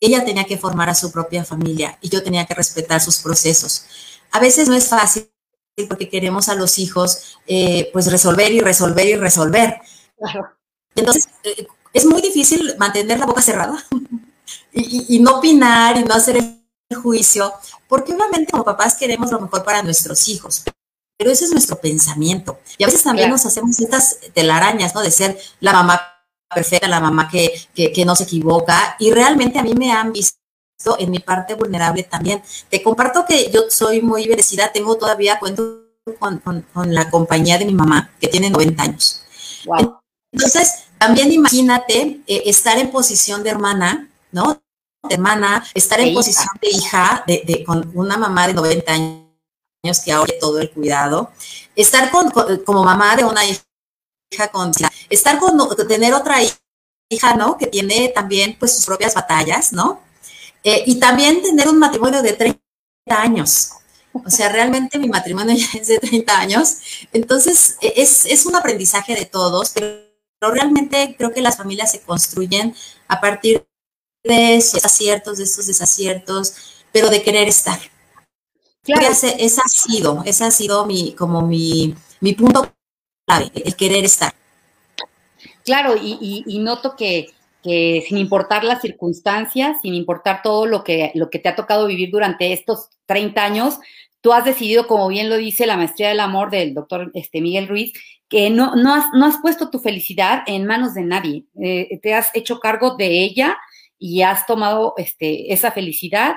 ella 0.00 0.24
tenía 0.24 0.44
que 0.44 0.56
formar 0.56 0.88
a 0.88 0.94
su 0.94 1.12
propia 1.12 1.44
familia 1.44 1.98
y 2.00 2.08
yo 2.08 2.22
tenía 2.22 2.46
que 2.46 2.54
respetar 2.54 3.00
sus 3.00 3.18
procesos. 3.18 3.84
A 4.32 4.40
veces 4.40 4.68
no 4.68 4.74
es 4.74 4.88
fácil 4.88 5.30
porque 5.88 6.08
queremos 6.08 6.48
a 6.48 6.54
los 6.54 6.78
hijos 6.78 7.38
eh, 7.46 7.88
pues 7.92 8.10
resolver 8.10 8.52
y 8.52 8.60
resolver 8.60 9.06
y 9.06 9.16
resolver. 9.16 9.80
Entonces, 10.94 11.28
eh, 11.44 11.66
es 11.92 12.04
muy 12.04 12.20
difícil 12.20 12.74
mantener 12.78 13.18
la 13.18 13.26
boca 13.26 13.42
cerrada 13.42 13.84
y, 14.72 15.18
no 15.20 15.38
opinar 15.38 15.96
y 15.96 16.04
no 16.04 16.14
hacer 16.14 16.36
el 16.36 16.96
juicio, 16.96 17.52
porque 17.88 18.12
obviamente 18.12 18.52
como 18.52 18.64
papás 18.64 18.96
queremos 18.96 19.30
lo 19.30 19.40
mejor 19.40 19.64
para 19.64 19.82
nuestros 19.82 20.28
hijos, 20.28 20.64
pero 21.16 21.30
ese 21.30 21.44
es 21.44 21.52
nuestro 21.52 21.80
pensamiento. 21.80 22.60
Y 22.78 22.84
a 22.84 22.86
veces 22.86 23.02
también 23.02 23.30
nos 23.30 23.46
hacemos 23.46 23.78
estas 23.78 24.18
telarañas, 24.32 24.94
¿no? 24.94 25.00
De 25.00 25.10
ser 25.10 25.38
la 25.60 25.72
mamá 25.72 26.00
perfecta, 26.52 26.88
la 26.88 27.00
mamá 27.00 27.28
que, 27.28 27.68
que, 27.74 28.04
no 28.04 28.16
se 28.16 28.24
equivoca. 28.24 28.96
Y 28.98 29.12
realmente 29.12 29.58
a 29.58 29.62
mí 29.62 29.74
me 29.74 29.92
han 29.92 30.12
visto 30.12 30.39
en 30.98 31.10
mi 31.10 31.18
parte 31.18 31.54
vulnerable 31.54 32.02
también. 32.02 32.42
Te 32.68 32.82
comparto 32.82 33.24
que 33.26 33.50
yo 33.50 33.64
soy 33.68 34.00
muy 34.02 34.26
bendecida, 34.26 34.72
tengo 34.72 34.96
todavía 34.96 35.38
cuento 35.38 35.84
con, 36.18 36.64
la 36.86 37.10
compañía 37.10 37.58
de 37.58 37.64
mi 37.64 37.74
mamá, 37.74 38.10
que 38.20 38.28
tiene 38.28 38.50
90 38.50 38.82
años. 38.82 39.22
Entonces, 40.32 40.84
también 40.98 41.32
imagínate 41.32 42.20
eh, 42.26 42.42
estar 42.46 42.78
en 42.78 42.90
posición 42.90 43.42
de 43.42 43.50
hermana, 43.50 44.08
¿no? 44.32 44.62
De 45.08 45.14
hermana, 45.14 45.64
estar 45.74 46.00
en 46.00 46.14
posición 46.14 46.54
de 46.60 46.68
hija, 46.68 47.24
de, 47.26 47.64
con 47.66 47.90
una 47.94 48.16
mamá 48.16 48.46
de 48.46 48.54
90 48.54 48.92
años 48.92 50.00
que 50.04 50.12
ahora 50.12 50.32
todo 50.40 50.60
el 50.60 50.70
cuidado, 50.70 51.30
estar 51.74 52.10
con, 52.10 52.30
como 52.64 52.84
mamá 52.84 53.16
de 53.16 53.24
una 53.24 53.44
hija 53.44 53.62
con 54.52 54.70
estar 55.08 55.38
con 55.38 55.58
tener 55.88 56.14
otra 56.14 56.36
hija, 57.08 57.34
¿no? 57.34 57.56
Que 57.56 57.66
tiene 57.66 58.08
también 58.08 58.56
pues 58.58 58.74
sus 58.74 58.86
propias 58.86 59.14
batallas, 59.14 59.72
¿no? 59.72 60.00
Eh, 60.64 60.84
y 60.86 60.98
también 61.00 61.42
tener 61.42 61.68
un 61.68 61.78
matrimonio 61.78 62.22
de 62.22 62.32
30 62.32 62.60
años. 63.08 63.72
O 64.12 64.30
sea, 64.30 64.48
realmente 64.48 64.98
mi 64.98 65.08
matrimonio 65.08 65.56
ya 65.56 65.78
es 65.78 65.88
de 65.88 65.98
30 65.98 66.38
años. 66.38 66.76
Entonces, 67.12 67.76
e, 67.80 67.94
es, 67.96 68.26
es 68.26 68.46
un 68.46 68.56
aprendizaje 68.56 69.14
de 69.14 69.24
todos, 69.24 69.70
pero, 69.70 70.10
realmente 70.42 71.16
creo 71.18 71.34
que 71.34 71.42
las 71.42 71.58
familias 71.58 71.92
se 71.92 72.00
construyen 72.00 72.74
a 73.08 73.20
partir 73.20 73.66
de 74.24 74.56
esos 74.56 74.82
aciertos, 74.82 75.36
de 75.36 75.44
esos 75.44 75.66
desaciertos, 75.66 76.54
pero 76.92 77.10
de 77.10 77.22
querer 77.22 77.46
estar. 77.46 77.78
Claro. 78.82 79.06
Ese, 79.06 79.36
ese, 79.38 79.60
ha 79.62 79.68
sido, 79.68 80.22
ese 80.24 80.44
ha 80.44 80.50
sido 80.50 80.86
mi, 80.86 81.12
como 81.14 81.42
mi, 81.42 81.94
mi 82.20 82.32
punto 82.32 82.72
el 83.54 83.76
querer 83.76 84.04
estar. 84.04 84.34
Claro, 85.64 85.94
y, 85.96 86.58
noto 86.60 86.96
que, 86.96 87.32
sin 87.62 88.18
importar 88.18 88.64
las 88.64 88.80
circunstancias, 88.80 89.78
sin 89.82 89.94
importar 89.94 90.42
todo 90.42 90.66
lo 90.66 90.82
que, 90.84 91.12
lo 91.14 91.30
que 91.30 91.38
te 91.38 91.48
ha 91.48 91.56
tocado 91.56 91.86
vivir 91.86 92.10
durante 92.10 92.52
estos 92.52 92.88
30 93.06 93.44
años, 93.44 93.78
tú 94.20 94.32
has 94.32 94.44
decidido, 94.44 94.86
como 94.86 95.08
bien 95.08 95.28
lo 95.28 95.36
dice 95.36 95.66
la 95.66 95.76
maestría 95.76 96.08
del 96.08 96.20
amor 96.20 96.50
del 96.50 96.74
doctor 96.74 97.10
este, 97.14 97.40
Miguel 97.40 97.68
Ruiz, 97.68 97.92
que 98.28 98.48
no, 98.50 98.76
no, 98.76 98.94
has, 98.94 99.06
no 99.12 99.26
has 99.26 99.38
puesto 99.38 99.70
tu 99.70 99.80
felicidad 99.80 100.42
en 100.46 100.66
manos 100.66 100.94
de 100.94 101.02
nadie. 101.02 101.44
Eh, 101.60 101.98
te 102.02 102.14
has 102.14 102.30
hecho 102.34 102.60
cargo 102.60 102.96
de 102.96 103.24
ella 103.24 103.58
y 103.98 104.22
has 104.22 104.46
tomado 104.46 104.94
este, 104.96 105.52
esa 105.52 105.72
felicidad 105.72 106.36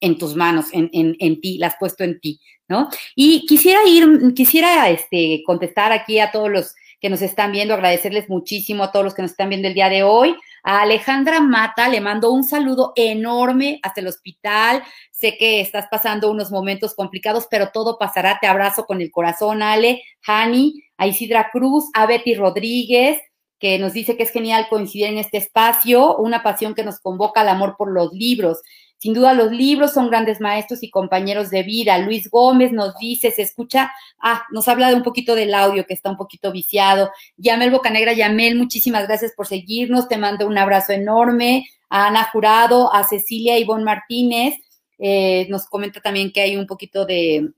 en 0.00 0.18
tus 0.18 0.34
manos, 0.34 0.66
en, 0.72 0.90
en, 0.92 1.16
en, 1.20 1.40
ti, 1.40 1.58
la 1.58 1.68
has 1.68 1.76
puesto 1.78 2.04
en 2.04 2.20
ti, 2.20 2.40
¿no? 2.68 2.88
Y 3.14 3.46
quisiera 3.46 3.80
ir, 3.86 4.34
quisiera 4.34 4.90
este, 4.90 5.42
contestar 5.46 5.92
aquí 5.92 6.18
a 6.18 6.30
todos 6.30 6.50
los 6.50 6.74
que 7.00 7.08
nos 7.08 7.22
están 7.22 7.52
viendo, 7.52 7.74
agradecerles 7.74 8.28
muchísimo 8.28 8.84
a 8.84 8.92
todos 8.92 9.04
los 9.04 9.14
que 9.14 9.22
nos 9.22 9.30
están 9.30 9.48
viendo 9.48 9.68
el 9.68 9.74
día 9.74 9.88
de 9.88 10.02
hoy. 10.02 10.36
A 10.68 10.82
Alejandra 10.82 11.38
Mata 11.38 11.88
le 11.88 12.00
mando 12.00 12.32
un 12.32 12.42
saludo 12.42 12.92
enorme 12.96 13.78
hasta 13.84 14.00
el 14.00 14.08
hospital. 14.08 14.82
Sé 15.12 15.36
que 15.38 15.60
estás 15.60 15.86
pasando 15.88 16.28
unos 16.28 16.50
momentos 16.50 16.96
complicados, 16.96 17.46
pero 17.48 17.70
todo 17.72 17.98
pasará. 18.00 18.38
Te 18.40 18.48
abrazo 18.48 18.84
con 18.84 19.00
el 19.00 19.12
corazón, 19.12 19.62
Ale, 19.62 20.02
Hani, 20.26 20.82
a 20.96 21.06
Isidra 21.06 21.50
Cruz, 21.52 21.84
a 21.94 22.06
Betty 22.06 22.34
Rodríguez, 22.34 23.20
que 23.60 23.78
nos 23.78 23.92
dice 23.92 24.16
que 24.16 24.24
es 24.24 24.32
genial 24.32 24.66
coincidir 24.68 25.06
en 25.06 25.18
este 25.18 25.38
espacio, 25.38 26.16
una 26.16 26.42
pasión 26.42 26.74
que 26.74 26.82
nos 26.82 26.98
convoca 26.98 27.42
al 27.42 27.48
amor 27.48 27.76
por 27.78 27.92
los 27.92 28.12
libros. 28.12 28.58
Sin 28.98 29.12
duda 29.12 29.34
los 29.34 29.52
libros 29.52 29.92
son 29.92 30.08
grandes 30.08 30.40
maestros 30.40 30.82
y 30.82 30.90
compañeros 30.90 31.50
de 31.50 31.62
vida. 31.62 31.98
Luis 31.98 32.30
Gómez 32.30 32.72
nos 32.72 32.96
dice, 32.98 33.30
se 33.30 33.42
escucha, 33.42 33.92
ah, 34.20 34.42
nos 34.50 34.68
habla 34.68 34.88
de 34.88 34.94
un 34.94 35.02
poquito 35.02 35.34
del 35.34 35.52
audio 35.54 35.86
que 35.86 35.94
está 35.94 36.10
un 36.10 36.16
poquito 36.16 36.50
viciado. 36.50 37.10
Yamel 37.36 37.70
Bocanegra, 37.70 38.14
Yamel, 38.14 38.56
muchísimas 38.56 39.06
gracias 39.06 39.32
por 39.36 39.46
seguirnos. 39.46 40.08
Te 40.08 40.16
mando 40.16 40.46
un 40.46 40.58
abrazo 40.58 40.92
enorme. 40.92 41.66
A 41.88 42.08
Ana 42.08 42.24
Jurado, 42.32 42.92
a 42.92 43.04
Cecilia 43.04 43.58
Ivonne 43.58 43.84
Martínez. 43.84 44.54
Eh, 44.98 45.46
nos 45.50 45.66
comenta 45.66 46.00
también 46.00 46.32
que 46.32 46.40
hay 46.40 46.56
un 46.56 46.66
poquito 46.66 47.04
de 47.04 47.50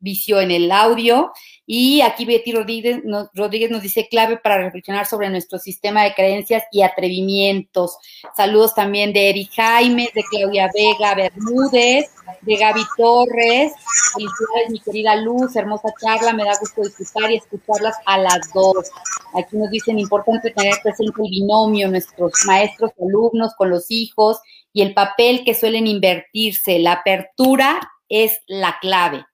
vicio 0.00 0.40
en 0.40 0.50
el 0.50 0.72
audio. 0.72 1.32
Y 1.66 2.00
aquí 2.00 2.24
Betty 2.24 2.52
Rodríguez 2.52 3.04
nos, 3.04 3.28
Rodríguez 3.32 3.70
nos 3.70 3.82
dice 3.82 4.08
clave 4.08 4.38
para 4.38 4.58
reflexionar 4.58 5.06
sobre 5.06 5.30
nuestro 5.30 5.58
sistema 5.58 6.02
de 6.02 6.14
creencias 6.14 6.64
y 6.72 6.82
atrevimientos. 6.82 7.96
Saludos 8.36 8.74
también 8.74 9.12
de 9.12 9.30
Eri 9.30 9.44
Jaime, 9.54 10.10
de 10.12 10.24
Claudia 10.30 10.68
Vega 10.74 11.14
Bermúdez, 11.14 12.10
de 12.40 12.56
Gaby 12.56 12.82
Torres. 12.96 13.72
Felicidades, 14.14 14.70
mi 14.70 14.80
querida 14.80 15.14
Luz, 15.14 15.54
hermosa 15.54 15.88
charla, 16.00 16.32
me 16.32 16.44
da 16.44 16.58
gusto 16.58 16.82
disfrutar 16.82 17.30
y 17.30 17.36
escucharlas 17.36 17.94
a 18.04 18.18
las 18.18 18.52
dos. 18.52 18.90
Aquí 19.34 19.56
nos 19.56 19.70
dicen 19.70 19.98
importante 19.98 20.50
tener 20.50 20.74
presente 20.82 21.22
el 21.22 21.30
binomio, 21.30 21.88
nuestros 21.88 22.32
maestros, 22.46 22.90
alumnos 23.00 23.54
con 23.56 23.70
los 23.70 23.90
hijos 23.90 24.38
y 24.72 24.82
el 24.82 24.94
papel 24.94 25.44
que 25.44 25.54
suelen 25.54 25.86
invertirse. 25.86 26.80
La 26.80 26.94
apertura 26.94 27.80
es 28.08 28.40
la 28.48 28.76
clave. 28.80 29.24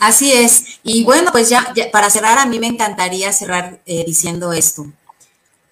Así 0.00 0.32
es. 0.32 0.80
Y 0.82 1.04
bueno, 1.04 1.30
pues 1.30 1.50
ya, 1.50 1.74
para 1.92 2.08
cerrar, 2.08 2.38
a 2.38 2.46
mí 2.46 2.58
me 2.58 2.68
encantaría 2.68 3.32
cerrar 3.34 3.82
eh, 3.84 4.02
diciendo 4.06 4.52
esto. 4.54 4.86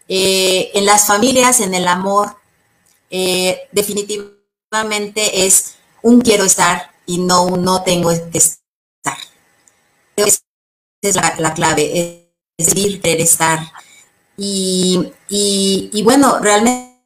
Eh, 0.07 0.71
en 0.75 0.85
las 0.85 1.07
familias, 1.07 1.61
en 1.61 1.73
el 1.73 1.89
amor, 1.89 2.37
eh, 3.11 3.63
definitivamente 3.73 5.47
es 5.47 5.77
un 6.03 6.21
quiero 6.21 6.45
estar 6.45 6.91
y 7.07 7.19
no 7.19 7.45
un 7.45 7.65
no 7.65 7.83
tengo 7.83 8.11
que 8.31 8.37
estar. 8.37 9.17
Esa 10.15 10.41
es 11.01 11.15
la, 11.39 11.55
clave, 11.55 12.29
es 12.59 12.67
decir, 12.67 13.01
querer 13.01 13.23
estar. 13.23 13.61
Y, 14.37 15.11
y, 15.31 16.03
bueno, 16.03 16.39
realmente 16.39 16.99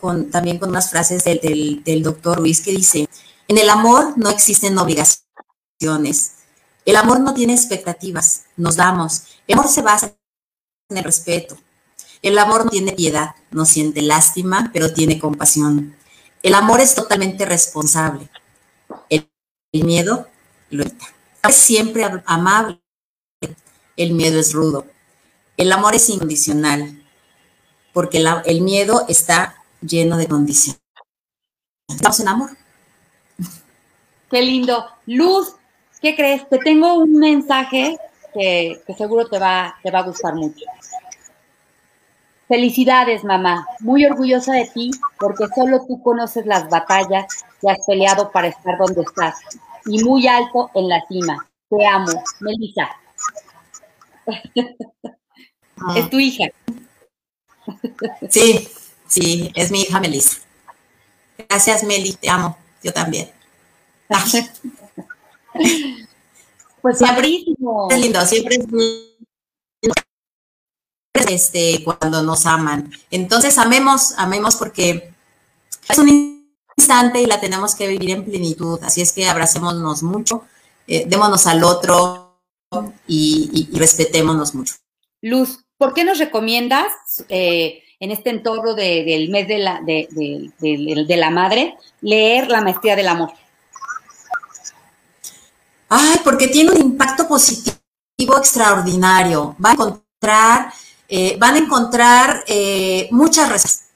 con, 0.00 0.30
también 0.30 0.58
con 0.58 0.68
unas 0.70 0.88
frases 0.88 1.24
del, 1.24 1.82
del 1.84 2.02
doctor 2.04 2.38
Ruiz 2.38 2.60
que 2.60 2.70
dice, 2.70 3.08
en 3.48 3.58
el 3.58 3.68
amor 3.70 4.14
no 4.16 4.30
existen 4.30 4.76
obligaciones, 4.78 6.32
el 6.84 6.96
amor 6.96 7.20
no 7.20 7.34
tiene 7.34 7.54
expectativas, 7.54 8.44
nos 8.56 8.76
damos, 8.76 9.24
el 9.46 9.58
amor 9.58 9.68
se 9.68 9.82
basa 9.82 10.16
en 10.88 10.96
el 10.98 11.04
respeto, 11.04 11.56
el 12.22 12.38
amor 12.38 12.64
no 12.64 12.70
tiene 12.70 12.92
piedad, 12.92 13.34
no 13.50 13.64
siente 13.64 14.02
lástima, 14.02 14.70
pero 14.72 14.92
tiene 14.92 15.18
compasión. 15.18 15.96
El 16.42 16.54
amor 16.54 16.80
es 16.80 16.94
totalmente 16.94 17.44
responsable. 17.44 18.28
El, 19.08 19.28
miedo 19.72 20.26
lo 20.70 20.82
evita. 20.82 21.06
Es 21.48 21.56
siempre 21.56 22.04
amable. 22.24 22.80
El 23.96 24.12
miedo 24.14 24.40
es 24.40 24.52
rudo. 24.52 24.86
El 25.56 25.72
amor 25.72 25.94
es 25.94 26.08
incondicional, 26.08 27.04
porque 27.92 28.24
el 28.44 28.60
miedo 28.60 29.04
está 29.08 29.62
lleno 29.80 30.16
de 30.16 30.28
condiciones. 30.28 30.80
Estamos 31.88 32.20
en 32.20 32.28
amor. 32.28 32.50
Qué 34.30 34.42
lindo. 34.42 34.86
Luz, 35.06 35.54
¿qué 36.00 36.16
crees? 36.16 36.48
Te 36.48 36.58
tengo 36.58 36.94
un 36.94 37.14
mensaje 37.14 37.96
que, 38.34 38.80
que 38.86 38.94
seguro 38.94 39.28
te 39.28 39.38
va, 39.38 39.76
te 39.82 39.90
va 39.90 40.00
a 40.00 40.04
gustar 40.04 40.34
mucho. 40.34 40.64
Felicidades, 42.48 43.24
mamá. 43.24 43.66
Muy 43.80 44.04
orgullosa 44.04 44.54
de 44.54 44.66
ti 44.66 44.90
porque 45.18 45.46
solo 45.54 45.84
tú 45.86 46.00
conoces 46.02 46.46
las 46.46 46.68
batallas 46.68 47.26
que 47.60 47.70
has 47.70 47.78
peleado 47.86 48.30
para 48.30 48.48
estar 48.48 48.78
donde 48.78 49.02
estás 49.02 49.34
y 49.86 50.02
muy 50.04 50.26
alto 50.26 50.70
en 50.74 50.88
la 50.88 51.04
cima. 51.08 51.48
Te 51.68 51.86
amo, 51.86 52.22
Melissa. 52.40 52.88
es 55.96 56.10
tu 56.10 56.18
hija. 56.18 56.44
Sí, 58.30 58.68
sí, 59.06 59.50
es 59.54 59.70
mi 59.72 59.82
hija 59.82 59.98
Melissa. 59.98 60.38
Gracias, 61.48 61.82
Meli, 61.82 62.12
te 62.12 62.30
amo. 62.30 62.56
Yo 62.82 62.92
también. 62.92 63.35
pues 66.82 66.98
siempre 66.98 67.44
Es 67.90 68.00
lindo, 68.00 68.20
siempre 68.24 68.56
es 68.56 68.66
este, 71.28 71.82
cuando 71.84 72.22
nos 72.22 72.46
aman. 72.46 72.90
Entonces, 73.10 73.58
amemos, 73.58 74.12
amemos 74.16 74.56
porque 74.56 75.10
es 75.88 75.98
un 75.98 76.44
instante 76.76 77.20
y 77.20 77.26
la 77.26 77.40
tenemos 77.40 77.74
que 77.74 77.88
vivir 77.88 78.10
en 78.10 78.24
plenitud. 78.24 78.78
Así 78.82 79.00
es 79.00 79.12
que 79.12 79.28
abracémonos 79.28 80.02
mucho, 80.02 80.44
eh, 80.86 81.04
démonos 81.06 81.46
al 81.46 81.64
otro 81.64 82.38
y, 83.06 83.68
respetémonos 83.72 84.54
mucho. 84.54 84.74
Luz, 85.22 85.64
¿por 85.78 85.94
qué 85.94 86.04
nos 86.04 86.18
recomiendas 86.18 86.92
eh, 87.28 87.82
en 87.98 88.10
este 88.10 88.30
entorno 88.30 88.74
del 88.74 89.30
mes 89.30 89.48
de 89.48 89.58
la, 89.58 89.80
de, 89.80 90.08
de 90.60 91.16
la 91.16 91.30
madre 91.30 91.76
leer 92.00 92.48
La 92.48 92.60
Maestría 92.60 92.96
del 92.96 93.08
Amor? 93.08 93.32
Ay, 95.88 96.20
porque 96.24 96.48
tiene 96.48 96.72
un 96.72 96.78
impacto 96.78 97.28
positivo 97.28 98.36
extraordinario. 98.38 99.56
Va 99.64 99.70
a 99.70 99.72
encontrar 99.72 100.72
eh, 101.08 101.36
van 101.38 101.54
a 101.54 101.58
encontrar 101.58 102.44
eh, 102.48 103.08
muchas 103.12 103.48
respuestas, 103.48 103.90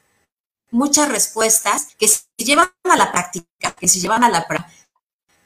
muchas 0.70 1.08
respuestas 1.08 1.88
que 1.98 2.06
se 2.06 2.22
llevan 2.38 2.70
a 2.84 2.96
la 2.96 3.10
práctica, 3.10 3.72
que 3.72 3.88
se 3.88 3.98
llevan 3.98 4.22
a 4.22 4.28
la 4.28 4.46
práctica 4.46 4.86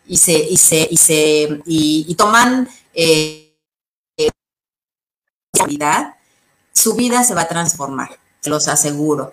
y 0.07 0.19
se, 0.19 0.33
y 0.35 0.57
se, 0.59 0.87
y 0.91 0.97
se, 0.99 1.63
y, 1.65 2.15
toman 2.17 2.69
eh, 2.93 3.57
su 6.75 6.95
vida 6.95 7.25
se 7.25 7.35
va 7.35 7.43
a 7.43 7.49
transformar, 7.49 8.19
se 8.41 8.51
los 8.51 8.69
aseguro. 8.69 9.33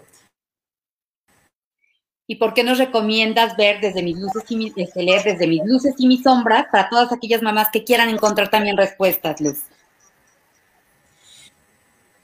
¿Y 2.32 2.36
por 2.36 2.54
qué 2.54 2.64
nos 2.64 2.78
recomiendas 2.78 3.58
ver 3.58 3.82
desde 3.82 4.02
mis 4.02 4.18
luces 4.18 4.44
y 4.48 4.56
mis, 4.56 4.72
este, 4.78 5.04
leer 5.04 5.22
desde 5.22 5.48
mis 5.48 5.66
luces 5.66 5.96
y 5.98 6.08
mis 6.08 6.24
sombras 6.24 6.68
para 6.72 6.90
todas 6.90 7.12
aquellas 7.12 7.42
mamás 7.42 7.68
que 7.74 7.84
quieran 7.84 8.08
encontrar 8.08 8.50
también 8.50 8.78
respuestas, 8.78 9.42
Luz? 9.42 9.58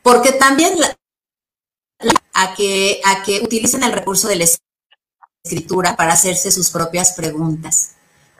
porque 0.07 0.31
también 0.31 0.73
a, 2.33 2.55
que, 2.55 3.01
a 3.03 3.21
que 3.23 3.41
utilicen 3.41 3.83
el 3.83 3.91
recurso 3.91 4.29
de 4.29 4.37
la 4.37 4.45
escritura 5.43 5.97
para 5.97 6.13
hacerse 6.13 6.51
sus 6.51 6.69
propias 6.69 7.11
preguntas, 7.11 7.95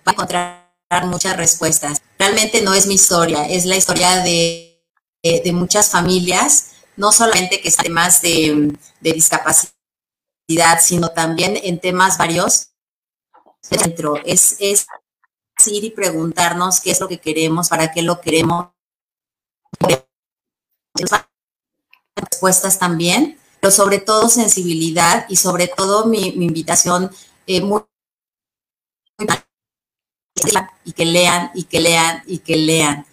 para 0.06 0.16
encontrar 0.16 1.06
muchas 1.08 1.36
respuestas. 1.36 2.02
Realmente 2.18 2.62
no 2.62 2.74
es 2.74 2.88
mi 2.88 2.94
historia, 2.94 3.44
es 3.50 3.66
la 3.66 3.76
historia 3.76 4.24
de, 4.24 4.80
muchas 5.52 5.90
familias, 5.90 6.76
no 6.96 7.12
solamente 7.12 7.60
que 7.60 7.68
están 7.68 7.88
temas 7.88 8.22
de, 8.22 8.74
de 9.02 9.12
discapacidad, 9.12 9.77
sino 10.82 11.10
también 11.10 11.60
en 11.62 11.80
temas 11.80 12.18
varios 12.18 12.72
dentro. 13.70 14.18
Es, 14.26 14.58
es 14.60 14.88
ir 15.66 15.84
y 15.84 15.92
preguntarnos 15.92 16.80
qué 16.80 16.92
es 16.92 17.00
lo 17.00 17.08
que 17.08 17.20
queremos, 17.20 17.70
para 17.70 17.92
qué 17.92 18.02
lo 18.02 18.22
queremos 18.22 18.68
respuestas 22.16 22.80
también, 22.80 23.38
pero 23.60 23.72
sobre 23.72 24.00
todo 24.00 24.30
sensibilidad 24.30 25.26
y 25.30 25.36
sobre 25.36 25.68
todo 25.68 26.06
mi, 26.06 26.28
invitación 26.28 27.12
eh, 27.46 27.62
muy, 27.62 27.82
y 30.84 30.94
que 30.94 31.06
lean 31.06 31.52
y 31.54 31.64
que 31.64 31.80
lean 31.80 32.24
y 32.26 32.40
que 32.40 32.56
lean, 32.56 33.06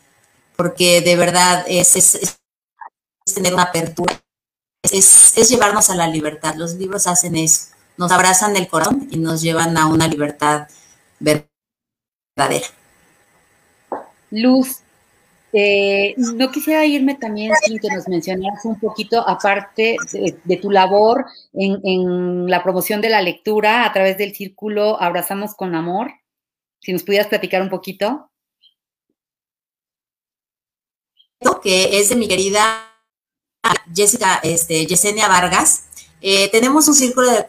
porque 0.56 1.00
de 1.00 1.16
verdad 1.16 1.64
es, 1.68 2.38
tener 3.34 3.54
una 3.54 3.64
apertura, 3.64 4.22
es, 4.92 5.36
es, 5.36 5.48
llevarnos 5.48 5.90
a 5.90 5.96
la 5.96 6.06
libertad. 6.06 6.54
Los 6.56 6.74
libros 6.74 7.06
hacen 7.06 7.36
eso, 7.36 7.72
nos 7.96 8.12
abrazan 8.12 8.56
el 8.56 8.68
corazón 8.68 9.08
y 9.10 9.18
nos 9.18 9.42
llevan 9.42 9.76
a 9.76 9.86
una 9.86 10.08
libertad 10.08 10.68
verdadera. 11.18 12.66
Luz, 14.30 14.80
eh, 15.56 16.14
no 16.16 16.50
quisiera 16.50 16.84
irme 16.84 17.14
también 17.14 17.52
sin 17.62 17.78
que 17.78 17.86
nos 17.88 18.08
mencionaras 18.08 18.64
un 18.64 18.78
poquito, 18.80 19.26
aparte 19.26 19.96
de, 20.44 20.56
tu 20.56 20.68
labor 20.68 21.26
en, 21.52 22.50
la 22.50 22.60
promoción 22.64 23.00
de 23.00 23.08
la 23.08 23.22
lectura 23.22 23.86
a 23.86 23.92
través 23.92 24.18
del 24.18 24.34
círculo 24.34 25.00
Abrazamos 25.00 25.54
con 25.54 25.76
Amor. 25.76 26.10
Si 26.80 26.92
nos 26.92 27.04
pudieras 27.04 27.28
platicar 27.28 27.62
un 27.62 27.70
poquito. 27.70 28.30
Que 31.62 32.00
es 32.00 32.08
de 32.08 32.16
mi 32.16 32.26
querida 32.26 32.93
Jessica, 33.94 34.40
este, 34.42 34.86
Yesenia 34.86 35.28
Vargas. 35.28 35.84
Eh, 36.20 36.50
tenemos 36.50 36.88
un 36.88 36.94
círculo 36.94 37.30
de 37.30 37.46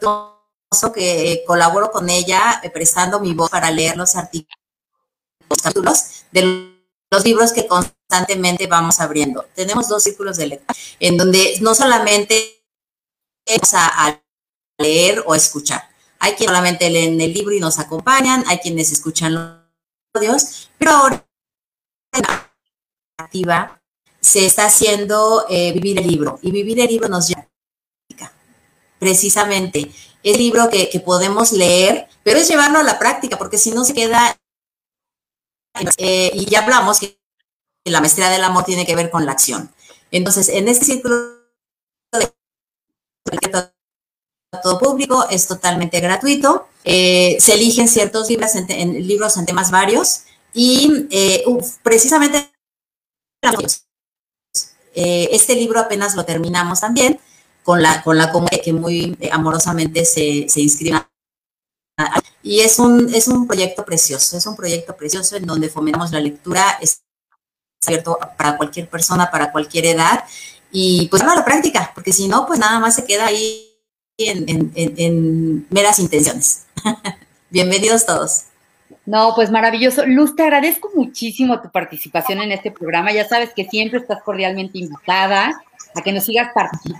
que 0.94 1.32
eh, 1.32 1.44
colaboro 1.46 1.90
con 1.90 2.10
ella 2.10 2.60
prestando 2.72 3.20
mi 3.20 3.34
voz 3.34 3.50
para 3.50 3.70
leer 3.70 3.96
los 3.96 4.16
artículos 4.16 4.56
de 6.32 6.76
los 7.10 7.24
libros 7.24 7.52
que 7.52 7.66
constantemente 7.66 8.66
vamos 8.66 9.00
abriendo. 9.00 9.46
Tenemos 9.54 9.88
dos 9.88 10.02
círculos 10.02 10.36
de 10.36 10.48
lectura 10.48 10.74
en 11.00 11.16
donde 11.16 11.58
no 11.60 11.74
solamente 11.74 12.64
vamos 13.46 13.74
a, 13.74 14.22
leer 14.78 15.22
o 15.24 15.34
escuchar. 15.34 15.88
Hay 16.18 16.34
quienes 16.34 16.54
solamente 16.54 16.90
leen 16.90 17.18
el 17.18 17.32
libro 17.32 17.54
y 17.54 17.60
nos 17.60 17.78
acompañan, 17.78 18.44
hay 18.46 18.58
quienes 18.58 18.92
escuchan 18.92 19.32
los 19.32 19.56
audios, 20.12 20.68
pero 20.76 20.90
ahora 20.90 21.26
activa 23.18 23.80
se 24.26 24.44
está 24.44 24.66
haciendo 24.66 25.46
eh, 25.48 25.72
vivir 25.72 25.98
el 26.00 26.06
libro 26.08 26.40
y 26.42 26.50
vivir 26.50 26.80
el 26.80 26.88
libro 26.88 27.08
nos 27.08 27.28
lleva 27.28 27.48
precisamente 28.98 29.92
el 30.22 30.38
libro 30.38 30.68
que, 30.68 30.88
que, 30.88 30.98
podemos 30.98 31.52
leer, 31.52 32.08
pero 32.24 32.40
es 32.40 32.48
llevarlo 32.48 32.78
a 32.78 32.82
la 32.82 32.98
práctica, 32.98 33.38
porque 33.38 33.58
si 33.58 33.70
no 33.70 33.84
se 33.84 33.94
queda 33.94 34.36
eh, 35.98 36.30
y 36.34 36.46
ya 36.46 36.62
hablamos 36.62 36.98
que 36.98 37.20
la 37.84 38.00
maestría 38.00 38.30
del 38.30 38.42
amor 38.42 38.64
tiene 38.64 38.86
que 38.86 38.96
ver 38.96 39.10
con 39.10 39.26
la 39.26 39.32
acción. 39.32 39.72
Entonces, 40.10 40.48
en 40.48 40.66
este 40.66 40.84
círculo 40.86 41.36
de 42.12 43.70
todo 44.62 44.78
público 44.78 45.26
es 45.30 45.46
totalmente 45.46 46.00
gratuito. 46.00 46.66
Eh, 46.84 47.36
se 47.38 47.54
eligen 47.54 47.88
ciertos 47.88 48.28
libros 48.28 48.56
en, 48.56 49.06
libros 49.06 49.36
en 49.36 49.46
temas 49.46 49.70
varios 49.70 50.22
y 50.52 51.06
eh, 51.10 51.44
precisamente 51.82 52.50
este 54.96 55.54
libro 55.54 55.80
apenas 55.80 56.14
lo 56.14 56.24
terminamos 56.24 56.80
también 56.80 57.20
con 57.62 57.82
la 57.82 58.02
con 58.02 58.16
la 58.16 58.32
comunidad 58.32 58.62
que 58.62 58.72
muy 58.72 59.16
amorosamente 59.30 60.04
se, 60.04 60.46
se 60.48 60.60
inscribe 60.60 61.00
y 62.42 62.60
es 62.60 62.78
un, 62.78 63.12
es 63.14 63.26
un 63.28 63.46
proyecto 63.46 63.84
precioso, 63.84 64.36
es 64.36 64.46
un 64.46 64.54
proyecto 64.54 64.96
precioso 64.96 65.36
en 65.36 65.46
donde 65.46 65.68
fomentamos 65.68 66.12
la 66.12 66.20
lectura, 66.20 66.78
es 66.80 67.02
abierto 67.86 68.18
para 68.36 68.56
cualquier 68.56 68.88
persona, 68.88 69.30
para 69.30 69.50
cualquier 69.50 69.86
edad, 69.86 70.24
y 70.70 71.08
pues 71.08 71.22
a 71.22 71.34
la 71.34 71.44
práctica, 71.44 71.92
porque 71.94 72.12
si 72.12 72.28
no, 72.28 72.46
pues 72.46 72.58
nada 72.58 72.78
más 72.80 72.94
se 72.94 73.04
queda 73.04 73.26
ahí 73.26 73.66
en, 74.18 75.66
meras 75.70 75.98
intenciones. 75.98 76.66
Bienvenidos 77.50 78.04
todos. 78.04 78.44
No, 79.06 79.32
pues 79.36 79.52
maravilloso. 79.52 80.04
Luz, 80.04 80.34
te 80.34 80.42
agradezco 80.42 80.90
muchísimo 80.94 81.60
tu 81.62 81.70
participación 81.70 82.42
en 82.42 82.50
este 82.50 82.72
programa. 82.72 83.12
Ya 83.12 83.26
sabes 83.26 83.54
que 83.54 83.64
siempre 83.64 84.00
estás 84.00 84.20
cordialmente 84.22 84.78
invitada 84.78 85.62
a 85.94 86.02
que 86.02 86.12
nos 86.12 86.24
sigas 86.24 86.48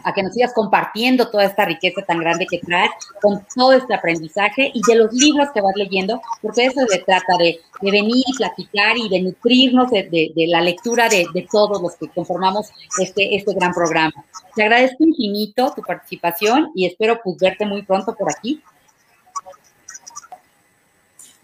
a 0.04 0.14
que 0.14 0.22
nos 0.22 0.32
sigas 0.32 0.54
compartiendo 0.54 1.28
toda 1.28 1.44
esta 1.44 1.64
riqueza 1.64 2.02
tan 2.02 2.18
grande 2.18 2.46
que 2.46 2.58
traes 2.58 2.90
con 3.20 3.44
todo 3.54 3.72
este 3.72 3.92
aprendizaje 3.92 4.70
y 4.72 4.80
de 4.86 4.94
los 4.94 5.12
libros 5.12 5.48
que 5.52 5.60
vas 5.60 5.74
leyendo, 5.74 6.20
porque 6.40 6.66
eso 6.66 6.80
se 6.88 6.98
trata 7.00 7.36
de, 7.38 7.60
venir 7.82 8.24
y 8.26 8.36
platicar 8.36 8.96
y 8.96 9.08
de 9.08 9.20
nutrirnos 9.20 9.90
de, 9.90 10.32
la 10.48 10.60
lectura 10.60 11.08
de, 11.08 11.26
todos 11.50 11.82
los 11.82 11.96
que 11.96 12.08
conformamos 12.08 12.68
este, 13.00 13.36
este 13.36 13.52
gran 13.52 13.74
programa. 13.74 14.14
Te 14.54 14.62
agradezco 14.62 15.04
infinito 15.04 15.72
tu 15.74 15.82
participación 15.82 16.70
y 16.74 16.86
espero 16.86 17.20
pues 17.22 17.36
verte 17.38 17.66
muy 17.66 17.82
pronto 17.82 18.14
por 18.14 18.30
aquí 18.30 18.62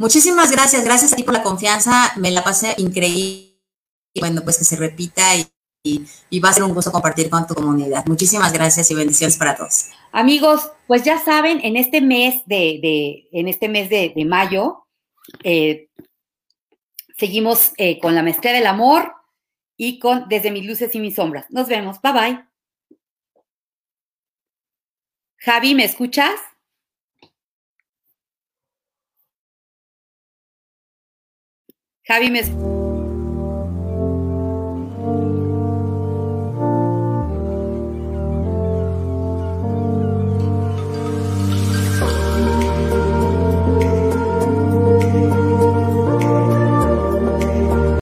Muchísimas 0.03 0.51
gracias, 0.51 0.85
gracias 0.85 1.13
a 1.13 1.17
ti 1.17 1.23
por 1.23 1.33
la 1.33 1.45
confianza, 1.45 2.13
me 2.17 2.33
la 2.33 2.43
pasé 2.43 2.75
increíble. 2.77 3.57
Bueno, 4.19 4.43
pues 4.43 4.59
que 4.59 4.65
se 4.65 4.75
repita 4.75 5.23
y, 5.85 6.41
va 6.41 6.49
a 6.49 6.53
ser 6.53 6.65
un 6.65 6.75
gusto 6.75 6.91
compartir 6.91 7.31
con 7.31 7.47
tu 7.47 7.55
comunidad. 7.55 8.05
Muchísimas 8.07 8.53
gracias 8.53 8.91
y 8.91 8.97
bendiciones 8.97 9.37
para 9.37 9.57
todos. 9.57 9.91
Amigos, 10.11 10.73
pues 10.89 11.05
ya 11.05 11.21
saben, 11.21 11.61
en 11.63 11.77
este 11.77 12.01
mes 12.01 12.43
de, 12.47 13.29
en 13.31 13.47
este 13.47 13.69
mes 13.69 13.89
de, 13.91 14.13
mayo, 14.27 14.89
eh, 15.45 15.89
seguimos 17.17 17.71
eh, 17.77 18.01
con 18.01 18.17
la 18.17 18.25
maestría 18.25 18.55
del 18.55 18.67
amor 18.67 19.15
y 19.77 20.01
con 20.01 20.29
Desde 20.29 20.51
mis 20.51 20.67
luces 20.67 20.93
y 20.97 20.99
mis 20.99 21.15
sombras. 21.15 21.47
Nos 21.49 21.69
vemos. 21.69 22.03
Bye 22.03 22.13
bye. 22.13 22.45
Javi, 25.37 25.77
¿me 25.77 25.85
escuchas? 25.85 26.41
Javi, 32.09 32.31
me 32.33 32.92